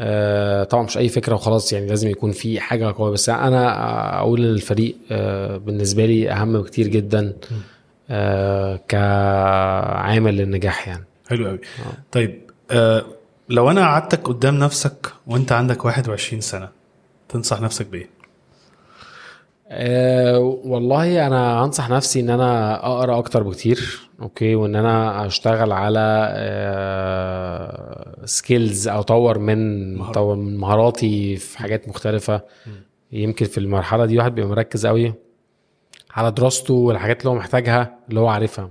آه، 0.00 0.64
طبعا 0.64 0.82
مش 0.84 0.98
أي 0.98 1.08
فكرة 1.08 1.34
وخلاص 1.34 1.72
يعني 1.72 1.86
لازم 1.86 2.08
يكون 2.08 2.32
في 2.32 2.60
حاجة 2.60 2.92
قوية. 2.98 3.10
بس 3.12 3.28
أنا 3.28 4.18
أقول 4.18 4.40
للفريق 4.40 4.96
آه، 5.10 5.56
بالنسبة 5.56 6.06
لي 6.06 6.30
أهم 6.32 6.62
بكتير 6.62 6.88
جدا 6.88 7.32
آه، 8.10 8.80
كعامل 8.88 10.36
للنجاح 10.36 10.88
يعني. 10.88 11.04
حلو 11.28 11.46
قوي. 11.48 11.58
طيب 12.12 12.40
آه، 12.70 13.04
لو 13.48 13.70
أنا 13.70 13.80
قعدتك 13.80 14.22
قدام 14.28 14.58
نفسك 14.58 15.12
وأنت 15.26 15.52
عندك 15.52 15.84
21 15.84 16.40
سنة 16.40 16.68
تنصح 17.28 17.60
نفسك 17.60 17.86
بإيه؟ 17.86 18.08
أه 19.72 20.38
والله 20.64 21.26
أنا 21.26 21.64
أنصح 21.64 21.90
نفسي 21.90 22.20
إن 22.20 22.30
أنا 22.30 22.74
أقرأ 22.86 23.18
أكتر 23.18 23.42
بكتير 23.42 24.00
okay 24.22 24.54
وإن 24.54 24.76
أنا 24.76 25.26
أشتغل 25.26 25.72
على 25.72 26.00
skills 28.24 28.88
أو 28.88 29.00
أطور 29.00 29.38
من. 29.38 30.00
أطور 30.10 30.36
من 30.36 30.56
مهاراتي 30.58 31.36
في 31.36 31.58
حاجات 31.58 31.88
مختلفة. 31.88 32.40
يمكن 33.12 33.46
في 33.46 33.58
المرحلة 33.58 34.06
دي 34.06 34.18
واحد 34.18 34.34
بيبقى 34.34 34.50
مركز 34.50 34.86
قوي 34.86 35.14
على 36.14 36.30
دراسته 36.30 36.74
والحاجات 36.74 37.20
اللي 37.20 37.30
هو 37.30 37.34
محتاجها 37.34 37.98
اللي 38.08 38.20
هو 38.20 38.28
عارفها. 38.28 38.70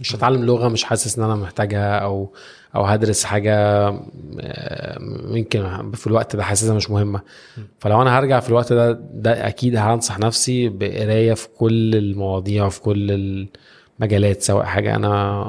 مش 0.00 0.16
هتعلم 0.16 0.44
لغة 0.44 0.68
مش 0.68 0.84
حاسس 0.84 1.18
إن 1.18 1.24
أنا 1.24 1.34
محتاجها 1.34 1.98
أو 1.98 2.32
أو 2.74 2.84
هدرس 2.84 3.24
حاجة 3.24 3.88
يمكن 5.30 5.90
في 5.94 6.06
الوقت 6.06 6.36
ده 6.36 6.42
حاسسها 6.42 6.74
مش 6.74 6.90
مهمة. 6.90 7.20
فلو 7.78 8.02
أنا 8.02 8.18
هرجع 8.18 8.40
في 8.40 8.48
الوقت 8.48 8.72
ده 8.72 8.92
ده 9.14 9.46
أكيد 9.48 9.76
هنصح 9.76 10.18
نفسي 10.18 10.68
بقراية 10.68 11.34
في 11.34 11.48
كل 11.58 11.94
المواضيع 11.96 12.64
وفي 12.66 12.80
كل 12.80 13.10
المجالات 14.00 14.42
سواء 14.42 14.64
حاجة 14.64 14.96
أنا 14.96 15.42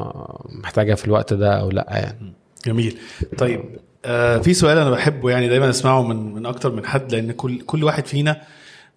محتاجها 0.50 0.96
في 0.96 1.06
الوقت 1.06 1.34
ده 1.34 1.54
أو 1.62 1.70
لأ 1.72 1.86
يعني. 1.90 2.34
جميل. 2.66 2.98
طيب 3.38 3.62
آه 4.06 4.38
في 4.38 4.54
سؤال 4.54 4.78
أنا 4.78 4.90
بحبه 4.90 5.30
يعني 5.30 5.48
دايما 5.48 5.70
أسمعه 5.70 6.02
من 6.04 6.34
من 6.34 6.46
أكتر 6.46 6.72
من 6.72 6.86
حد 6.86 7.12
لأن 7.16 7.32
كل 7.32 7.62
كل 7.62 7.84
واحد 7.84 8.06
فينا 8.06 8.42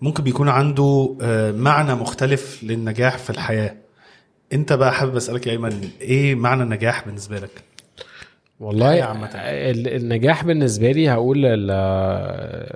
ممكن 0.00 0.22
بيكون 0.22 0.48
عنده 0.48 1.16
آه 1.22 1.52
معنى 1.52 1.94
مختلف 1.94 2.60
للنجاح 2.62 3.18
في 3.18 3.30
الحياة. 3.30 3.74
انت 4.52 4.72
بقى 4.72 4.92
حابب 4.92 5.16
أسألك 5.16 5.46
يا 5.46 5.52
ايمن 5.52 5.88
إيه 6.00 6.34
معنى 6.34 6.62
النجاح 6.62 7.06
بالنسبة 7.06 7.38
لك؟ 7.38 7.50
والله 8.60 8.90
حياة 8.90 9.02
عامة. 9.04 9.26
ال- 9.34 9.88
النجاح 9.96 10.44
بالنسبة 10.44 10.92
لي 10.92 11.10
هقول 11.10 11.46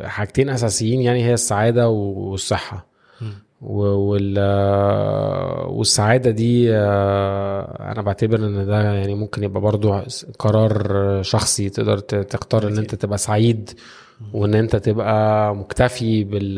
حاجتين 0.09 0.49
أساسيين 0.51 1.01
يعني 1.01 1.25
هي 1.25 1.35
السعادة 1.35 1.89
والصحة. 1.89 2.87
وال 3.63 4.39
والسعادة 5.69 6.31
دي 6.31 6.75
آه، 6.77 7.93
أنا 7.93 8.03
بعتبر 8.03 8.39
إن 8.39 8.67
ده 8.67 8.83
يعني 8.83 9.15
ممكن 9.15 9.45
يبقى 9.45 9.61
برضو 9.61 10.01
قرار 10.39 11.23
شخصي 11.23 11.69
تقدر 11.71 11.99
تختار 11.99 12.69
إن 12.69 12.79
أنت 12.79 12.95
تبقى 12.95 13.19
سعيد 13.19 13.71
وإن 14.33 14.55
أنت 14.55 14.77
تبقى 14.77 15.55
مكتفي 15.57 16.25
بال 16.25 16.55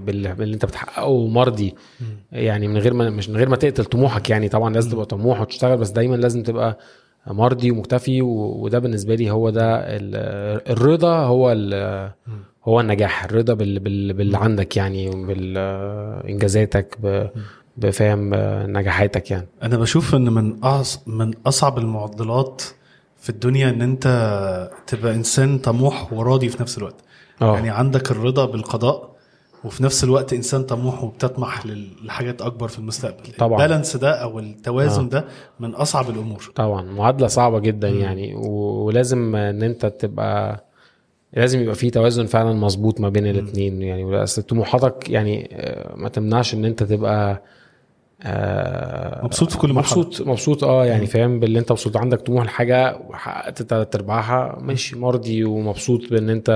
بال- 0.00 0.34
باللي 0.34 0.54
أنت 0.54 0.64
بتحققه 0.64 1.06
ومرضي. 1.06 1.74
يعني 2.32 2.68
من 2.68 2.76
غير 2.78 2.94
ما 2.94 3.10
مش 3.10 3.28
من 3.30 3.36
غير 3.36 3.48
ما 3.48 3.56
تقتل 3.56 3.84
طموحك 3.84 4.30
يعني. 4.30 4.48
طبعا 4.48 4.74
لازم 4.74 4.90
تبقى 4.90 5.06
طموح 5.06 5.40
وتشتغل 5.40 5.76
بس 5.76 5.90
دايما 5.90 6.16
لازم 6.16 6.42
تبقى 6.42 6.78
مرضي 7.26 7.70
ومكتفي 7.70 8.22
وده 8.22 8.78
بالنسبة 8.78 9.14
لي 9.14 9.30
هو 9.30 9.50
ده 9.50 9.76
ال- 9.78 10.70
الرضا 10.72 11.16
هو 11.16 11.48
هو 12.64 12.80
النجاح. 12.80 13.24
الرضا 13.24 13.54
بال 13.54 13.78
بال 13.78 14.12
باللي 14.12 14.38
عندك 14.38 14.76
يعني 14.76 15.10
بانجازاتك 16.24 16.98
بفهم 17.76 18.30
نجاحاتك 18.76 19.30
يعني. 19.30 19.46
أنا 19.62 19.76
بشوف 19.76 20.14
إن 20.14 20.32
من 20.32 20.56
من 21.06 21.30
أصعب 21.46 21.78
المعضلات 21.78 22.62
في 23.20 23.30
الدنيا 23.30 23.70
إن 23.70 23.82
أنت 23.82 24.06
تبقى 24.86 25.14
إنسان 25.14 25.58
طموح 25.58 26.12
وراضي 26.12 26.48
في 26.48 26.62
نفس 26.62 26.78
الوقت. 26.78 26.94
آه. 27.42 27.54
يعني 27.54 27.70
عندك 27.70 28.10
الرضا 28.10 28.46
بالقضاء 28.46 29.10
وفي 29.64 29.82
نفس 29.82 30.04
الوقت 30.04 30.32
إنسان 30.32 30.62
طموح 30.62 31.04
وبتطمح 31.04 31.66
لحاجات 32.04 32.42
أكبر 32.42 32.68
في 32.68 32.78
المستقبل. 32.78 33.32
طبعا. 33.38 33.62
البالانس 33.62 33.96
ده 33.96 34.10
أو 34.22 34.38
التوازن 34.38 35.04
آه. 35.04 35.08
ده 35.08 35.24
من 35.60 35.74
أصعب 35.74 36.10
الأمور. 36.10 36.52
طبعا. 36.54 36.82
معادلة 36.82 37.26
صعبة 37.26 37.58
جدا 37.58 37.88
يعني. 37.88 38.34
و- 38.34 38.84
ولازم 38.84 39.36
إن 39.36 39.62
أنت 39.62 39.86
تبقى 39.86 40.64
لازم 41.32 41.60
يبقى 41.60 41.74
في 41.74 41.90
توازن 41.90 42.26
فعلا 42.26 42.52
مظبوط 42.52 43.00
ما 43.00 43.08
بين 43.08 43.26
الاثنين 43.26 43.82
يعني. 43.82 44.22
اصل 44.22 44.42
طموحاتك 44.42 45.10
يعني 45.10 45.48
آه، 45.52 45.96
ما 45.96 46.08
تمنعش 46.08 46.54
إن 46.54 46.64
أنت 46.64 46.82
تبقى 46.82 47.42
آه، 48.22 49.24
مبسوط 49.24 49.50
في 49.50 49.58
كل 49.58 49.72
مرحلة. 49.72 49.98
مبسوط 49.98 50.26
مبسوط 50.28 50.64
آه 50.64 50.86
يعني 50.86 51.06
فاهم 51.06 51.40
باللي 51.40 51.58
أنت 51.58 51.72
مبسوط 51.72 51.96
عندك 51.96 52.20
طموح 52.20 52.44
لحاجة 52.44 52.96
وحققت 53.08 53.62
تلات 53.62 53.94
أرباعها 53.94 54.58
ماشي 54.62 54.98
مرضي 54.98 55.44
ومبسوط 55.44 56.00
بأن 56.10 56.30
أنت 56.30 56.50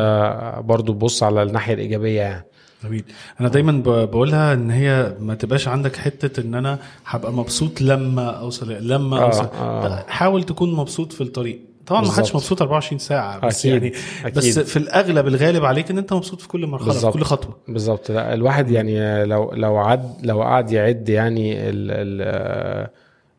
برضو 0.65 0.93
تبص 0.93 1.23
على 1.23 1.43
الناحية 1.43 1.75
الإيجابية 1.75 2.21
يعني. 2.21 2.45
جميل. 2.85 3.05
أنا 3.41 3.49
دايما 3.49 3.83
بقولها 4.05 4.53
إن 4.55 4.71
هي 4.71 5.17
ما 5.21 5.35
تبقاش 5.35 5.69
عندك 5.69 5.97
حتة 5.97 6.41
إن 6.41 6.55
أنا 6.55 6.79
هبقى 7.07 7.33
مبسوط 7.33 7.81
لما 7.81 8.31
أوصل 8.31 8.73
لما 8.73 9.19
آه، 9.19 9.25
أوصل. 9.25 9.49
آه. 9.61 10.05
حاول 10.09 10.43
تكون 10.45 10.75
مبسوط 10.75 11.13
في 11.13 11.21
الطريق. 11.21 11.61
طبعا 11.87 12.03
ما 12.03 12.13
حدش. 12.13 12.35
مبسوط 12.35 12.63
24 12.63 12.99
ساعة 12.99 13.47
بس 13.47 13.67
أكيد، 13.67 13.83
يعني 13.83 13.95
أكيد. 14.25 14.39
بس 14.39 14.59
في 14.59 14.77
الأغلب 14.77 15.27
الغالب 15.27 15.65
عليك 15.65 15.91
إن 15.91 15.99
أنت 15.99 16.13
مبسوط 16.13 16.41
في 16.41 16.49
كل 16.49 16.67
مرحلة 16.67 16.89
في 16.89 16.93
بالظبط. 16.95 17.15
كل 17.15 17.23
خطوة. 17.23 17.57
بالظبط. 17.69 18.11
لا 18.11 18.35
الواحد 18.35 18.71
يعني 18.71 19.25
لو 19.25 19.53
لو 19.55 19.77
عد 19.77 20.27
لو 20.27 20.43
قعد 20.43 20.71
يعد 20.73 21.09
يعني 21.09 21.53
ال 21.69 21.91
ال 21.91 22.91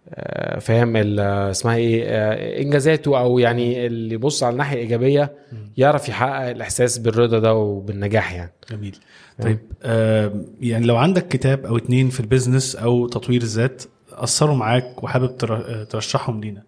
آه، 0.09 0.59
فاهم 0.59 0.95
اسمها 1.19 1.75
إيه 1.75 2.03
آه، 2.07 2.61
إنجازاته 2.61 3.19
أو 3.19 3.39
يعني 3.39 3.85
اللي 3.87 4.13
يبص 4.15 4.43
على 4.43 4.53
الناحية 4.53 4.75
الايجابيه 4.75 5.31
يعرف 5.77 6.09
يحقق 6.09 6.49
الإحساس 6.49 6.97
بالرضا 6.97 7.39
ده 7.39 7.53
وبالنجاح 7.53 8.33
يعني. 8.33 8.51
جميل. 8.71 8.97
طيب 9.41 9.59
آم، 9.83 10.45
يعني 10.61 10.85
لو 10.85 10.95
عندك 10.97 11.27
كتاب 11.27 11.65
أو 11.65 11.77
اتنين 11.77 12.09
في 12.09 12.19
ال 12.19 12.26
business 12.26 12.75
أو 12.75 13.07
تطوير 13.07 13.41
الذات 13.41 13.83
أثروا 14.11 14.55
معاك 14.55 15.03
وحابب 15.03 15.37
تر- 15.37 15.65
آه، 15.81 15.83
ترشحهم 15.83 16.41
لينا. 16.41 16.63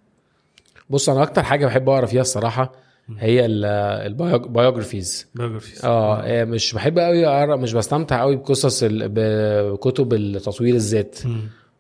بص 0.90 1.10
أنا 1.10 1.24
أكتر 1.24 1.44
حاجة 1.44 1.66
بحب 1.66 1.90
أقرأ 1.90 2.06
فيها 2.06 2.22
الصراحة 2.22 2.72
هي 3.20 3.46
ال 3.46 5.28
biographies. 5.40 5.86
آه 5.86 6.22
آه، 6.22 6.44
مش 6.46 6.74
بحب 6.74 7.00
قوي 7.00 7.28
أقرأ 7.28 7.56
مش 7.56 7.74
بستمتع 7.74 8.22
قوي 8.22 8.36
بقصص 8.36 8.84
بكتب 8.92 10.14
التطوير 10.14 10.76
الذات. 10.76 11.18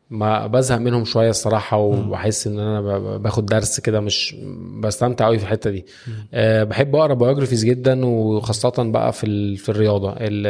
ما 0.09 0.47
بزهق 0.47 0.77
منهم 0.77 1.05
شوية 1.05 1.29
الصراحة 1.29 1.77
وبحس 1.77 2.47
إن 2.47 2.59
أنا 2.59 2.81
باخد 3.17 3.45
درس 3.45 3.79
كده 3.79 3.99
مش 3.99 4.35
بستمتع 4.83 5.25
قوي 5.25 5.37
في 5.37 5.43
الحتة 5.43 5.69
دي. 5.69 5.85
أه 6.33 6.63
بحب 6.63 6.95
أقرأ 6.95 7.13
biographies 7.13 7.65
جدا 7.65 8.05
وخاصة 8.05 8.73
بقى 8.91 9.13
في 9.13 9.55
في 9.57 9.69
الرياضة. 9.69 10.09
ال 10.17 10.47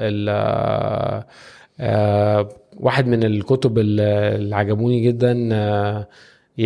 ال 0.00 0.28
أه 1.80 2.48
واحد 2.76 3.06
من 3.06 3.24
الكتب 3.24 3.78
ال- 3.78 4.00
اللي 4.40 4.56
عجبوني 4.56 5.00
جدا 5.00 5.48
أه 5.52 6.08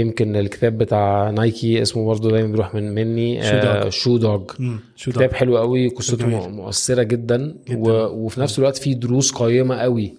يمكن 0.01 0.37
الكتاب 0.37 0.79
بتاع 0.79 1.31
نايكي 1.31 1.83
اسمه 1.83 2.07
برضه 2.07 2.31
دايما 2.31 2.49
بيروح 2.49 2.75
من 2.75 2.95
مني. 2.95 3.43
Shoe 3.43 3.57
Dog. 3.59 3.89
Shoe 3.93 4.17
Dog. 4.17 4.51
شو 4.97 5.11
كتاب 5.11 5.33
حلو 5.33 5.59
قوي 5.59 5.89
قصته 5.89 6.49
مؤثرة 6.49 7.03
جدا, 7.03 7.57
جداً. 7.69 7.79
و... 7.79 7.91
وفي 8.25 8.41
نفس 8.41 8.59
الوقت 8.59 8.77
فيه 8.77 8.95
دروس 8.95 9.33
قيمة 9.33 9.77
قوي. 9.77 10.15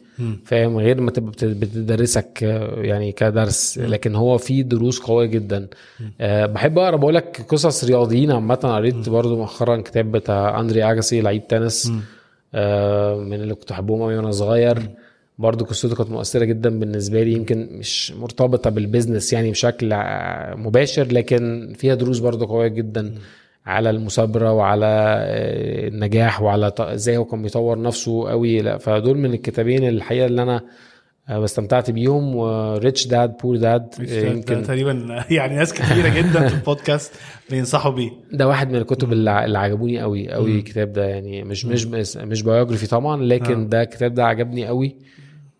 فاهم؟ 0.46 0.78
غير 0.78 1.02
ما 1.02 1.12
تبقى 1.12 1.32
بت- 1.32 1.46
بتدرسك 1.46 2.44
آه، 2.44 2.82
يعني 2.82 3.12
كدرس. 3.12 3.78
لكن 3.78 4.16
هو 4.16 4.38
فيه 4.38 4.62
دروس 4.64 5.00
قوية 5.00 5.26
جدا. 5.26 5.68
أه 6.22 6.46
بحب 6.46 6.80
أقرأ. 6.80 6.96
بقول 6.96 7.16
لك 7.16 7.46
قصص 7.50 7.84
رياضيين 7.84 8.32
عامة. 8.32 8.56
قريت 8.56 9.10
برضو 9.10 9.38
مؤخرا 9.38 9.82
كتاب 9.82 10.12
بتاع 10.12 10.60
أندري 10.60 10.84
أجاسي 10.92 11.22
لعيب 11.22 11.48
تنس. 11.48 11.92
آه 12.54 13.16
من 13.16 13.34
اللي 13.34 13.56
كنت 13.56 13.70
بحبهم 13.70 14.02
قوي 14.02 14.18
وأنا 14.18 14.32
صغير. 14.32 14.78
برضو 15.38 15.66
قصته 15.66 15.96
كانت 15.96 16.10
مؤثرة 16.10 16.46
جدا 16.46 16.80
بالنسبة 16.80 17.24
لي 17.24 17.32
يمكن 17.32 17.70
مش 17.72 18.12
مرتبطة 18.12 18.70
بالبيزنس 18.70 19.34
يعني 19.34 19.52
بشكل 19.52 19.94
آه، 19.94 20.56
مباشر 20.56 21.08
لكن 21.12 21.74
فيها 21.78 21.96
دروس 21.96 22.20
برضو 22.20 22.46
قوية 22.46 22.68
جدا 22.68 23.16
على 23.66 23.90
المثابرة 23.90 24.52
وعلى 24.52 24.86
آه، 24.86 25.88
النجاح 25.88 26.42
وعلى 26.42 26.72
إزاي 26.80 27.18
هو 27.18 27.26
كان 27.26 27.42
بيطور 27.42 27.82
نفسه 27.82 28.30
قوي. 28.30 28.62
لا 28.62 28.78
فدول 28.78 29.18
من 29.18 29.34
الكتابين 29.34 29.88
الحقيقة 29.88 30.26
اللي 30.26 30.44
أنا 30.44 30.62
آه، 31.30 31.44
استمتعت 31.46 31.92
بيهم 31.92 32.36
و 32.36 32.50
Rich 32.50 33.08
Dad 33.08 33.38
Poor 33.38 33.58
Dad 33.58 33.96
يمكن 34.00 34.64
تقريبا 34.64 34.92
يعني 35.30 35.56
ناس 35.56 35.74
كتيرة 35.74 36.10
جدا 36.10 36.48
في 36.48 36.56
البودكاست 36.56 37.14
بينصحوا 37.50 37.92
بيه. 37.92 38.10
ده 38.32 38.48
واحد 38.48 38.70
من 38.70 38.76
الكتب 38.76 39.14
اللي 39.14 39.58
عجبوني 39.58 40.00
قوي 40.00 40.30
قوي 40.30 40.56
الكتاب 40.56 40.94
ده 40.94 41.06
يعني 41.06 41.44
مش 41.44 41.66
مش 41.66 41.86
مش, 41.86 42.18
مش 42.18 42.44
biography 42.44 42.88
طبعا 42.88 43.24
لكن 43.24 43.62
آه. 43.62 43.68
ده 43.68 43.82
الكتاب 43.82 44.14
ده 44.14 44.26
عجبني 44.26 44.68
قوي. 44.68 44.96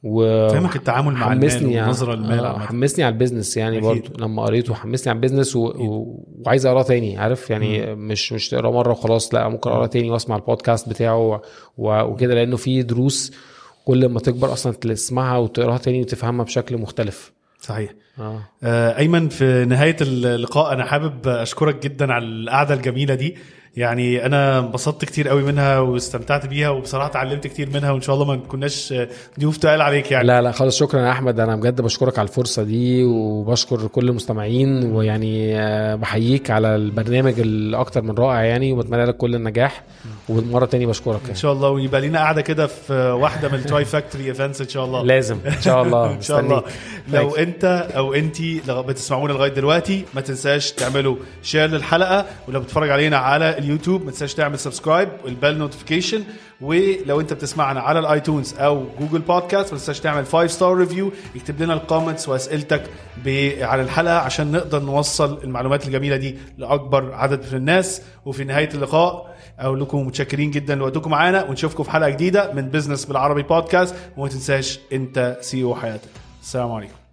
و 0.06 0.50
فاهمك 0.50 0.76
التعامل 0.76 1.14
مع 1.14 1.34
المال 1.34 1.52
حمسني 1.52 1.82
والنظره 1.82 2.16
للمال 2.16 2.46
آه،. 2.46 2.60
حمسني 2.60 3.06
على 3.06 3.14
ال 3.14 3.19
business 3.19 3.58
يعني. 3.58 3.80
برضو 3.80 4.10
لما 4.20 4.44
قريته 4.44 4.74
حمسني 4.74 5.10
على 5.10 5.16
البيزنس 5.16 5.56
و... 5.56 5.66
و... 5.66 6.24
وعايز 6.46 6.66
اقراه 6.66 6.84
تاني 6.84 7.18
عارف؟ 7.18 7.50
يعني 7.50 7.96
مش 7.96 8.34
مش 8.34 8.50
تقراه 8.50 8.72
مرة 8.72 8.92
وخلاص 8.92 9.34
لا 9.34 9.50
ممكن 9.50 9.70
اقراه 9.70 9.86
تاني 9.86 10.10
وأسمع 10.10 10.36
البودكاست 10.36 10.90
بتاعه 10.90 11.18
و... 11.18 11.42
و... 11.78 12.02
وكده 12.02 12.36
لأنه 12.36 12.58
فيه 12.58 12.82
دروس 12.82 13.32
كل 13.86 14.10
ما 14.10 14.20
تكبر 14.20 14.54
أصلا 14.54 14.74
تسمعها 14.74 15.38
وتقراها 15.38 15.78
تاني 15.78 16.02
وتفهمها 16.02 16.46
بشكل 16.46 16.78
مختلف. 16.78 17.32
صحيح. 17.60 17.94
آه. 18.20 18.42
آه، 18.64 18.98
أيمن 18.98 19.30
في 19.30 19.66
نهاية 19.66 19.98
اللقاء 20.02 20.74
أنا 20.74 20.86
حابب 20.86 21.28
أشكرك 21.28 21.84
جدا 21.84 22.14
على 22.14 22.26
القعدة 22.26 22.74
الجميلة 22.74 23.16
دي. 23.16 23.36
يعني 23.78 24.26
أنا 24.26 24.60
انبسطت 24.60 25.06
كتير 25.06 25.30
قوي 25.30 25.44
منها 25.44 25.80
واستمتعت 25.80 26.46
بيها 26.46 26.70
وبصراحة 26.70 27.08
اتعلمت 27.08 27.48
كتير 27.48 27.70
منها 27.70 27.92
وإن 27.92 28.02
شاء 28.02 28.16
الله 28.16 28.26
ما 28.26 28.36
كناش 28.36 28.94
ضيوف 29.40 29.58
تقال 29.58 29.82
عليك 29.82 30.12
يعني. 30.12 30.28
لا 30.28 30.42
لا 30.42 30.52
خالص 30.52 30.78
شكرا 30.80 31.02
يا 31.02 31.12
أحمد. 31.12 31.40
أنا 31.40 31.56
بجد 31.56 31.82
بشكرك 31.82 32.20
على 32.20 32.28
الفرصة 32.28 32.64
دي 32.64 33.04
وبشكر 33.04 33.88
كل 33.88 34.10
المستمعين 34.10 34.92
ويعني 34.92 35.60
آه، 35.60 35.96
بحييك 35.96 36.52
على 36.52 36.76
البرنامج 36.76 37.40
الأكتر 37.40 38.02
من 38.02 38.16
رائع 38.16 38.44
يعني 38.44 38.72
وبتمنى 38.72 39.06
لك 39.06 39.18
كل 39.18 39.36
النجاح. 39.36 39.84
ومرة 40.30 40.66
تاني 40.66 40.86
بشكرك 40.86 41.16
إن 41.16 41.22
يعني. 41.22 41.36
شاء 41.36 41.54
الله 41.54 41.70
ويبقى 41.70 42.02
لنا 42.02 42.20
قعده 42.20 42.42
كده 42.42 42.68
في 42.68 42.94
واحدة 42.94 43.50
من 43.50 43.56
ال 43.56 43.63
Tri 43.63 43.86
Factory 43.86 44.26
events 44.26 44.62
إن 44.62 44.68
شاء 44.70 44.86
الله. 44.86 45.04
لازم 45.04 45.38
إن 45.46 45.62
شاء 45.62 45.84
الله. 45.84 46.12
إن 46.16 46.22
شاء 46.22 46.40
الله. 46.40 46.64
لو 47.14 47.36
أنت 47.36 47.90
أو 47.96 48.14
أنت 48.14 48.42
بتسمعونا 48.70 49.34
لغاية 49.34 49.52
دلوقتي 49.54 50.06
ما 50.14 50.22
تنساش 50.22 50.72
تعملوا 50.72 51.16
share 51.44 51.70
للحلقة 51.70 52.26
ولو 52.48 52.60
بتتفرج 52.60 52.90
علينا 52.90 53.18
على 53.18 53.58
اليوتيوب 53.58 54.06
ما 54.06 54.12
تنساش 54.12 54.34
تعمل 54.34 54.60
subscribe 54.60 55.10
وال 55.26 55.36
bell 55.36 55.58
notification 55.58 56.24
ولو 56.62 57.20
أنت 57.22 57.34
بتسمعنا 57.34 57.80
على 57.80 58.00
ال 58.00 58.07
iTunes 58.07 58.54
أو 58.54 58.86
Google 59.00 59.20
Podcast 59.20 59.74
ما 59.74 59.80
تنساش 59.80 60.00
تعمل 60.00 60.26
5 60.26 60.48
star 60.48 60.78
review 60.78 61.12
اكتب 61.36 61.62
لنا 61.64 61.74
ال 61.74 61.80
comments 61.80 62.30
وأسئلتك 62.30 62.84
على 63.62 63.82
الحلقة 63.82 64.18
عشان 64.18 64.52
نقدر 64.52 64.80
نوصل 64.80 65.40
المعلومات 65.44 65.88
الجميلة 65.88 66.16
دي 66.16 66.38
لأكبر 66.58 67.14
عدد 67.14 67.40
من 67.52 67.58
الناس. 67.58 68.02
وفي 68.26 68.44
نهاية 68.44 68.70
اللقاء 68.74 69.35
أقول 69.60 69.82
لكم 69.82 70.08
متشكرين 70.08 70.52
جدا 70.52 70.76
لوقتكم 70.76 71.12
معانا 71.12 71.44
ونشوفكم 71.44 71.84
في 71.84 71.92
حلقة 71.92 72.10
جديدة 72.10 72.54
من 72.54 72.70
بزنس 72.70 73.06
بالعربي 73.06 73.44
بودكاست 73.44 73.96
وما 74.18 74.28
تنساش 74.28 74.80
أنت 74.94 75.38
CEO 75.42 75.76
حياتك. 75.76 76.10
السلام 76.42 76.72
عليكم. 76.72 77.05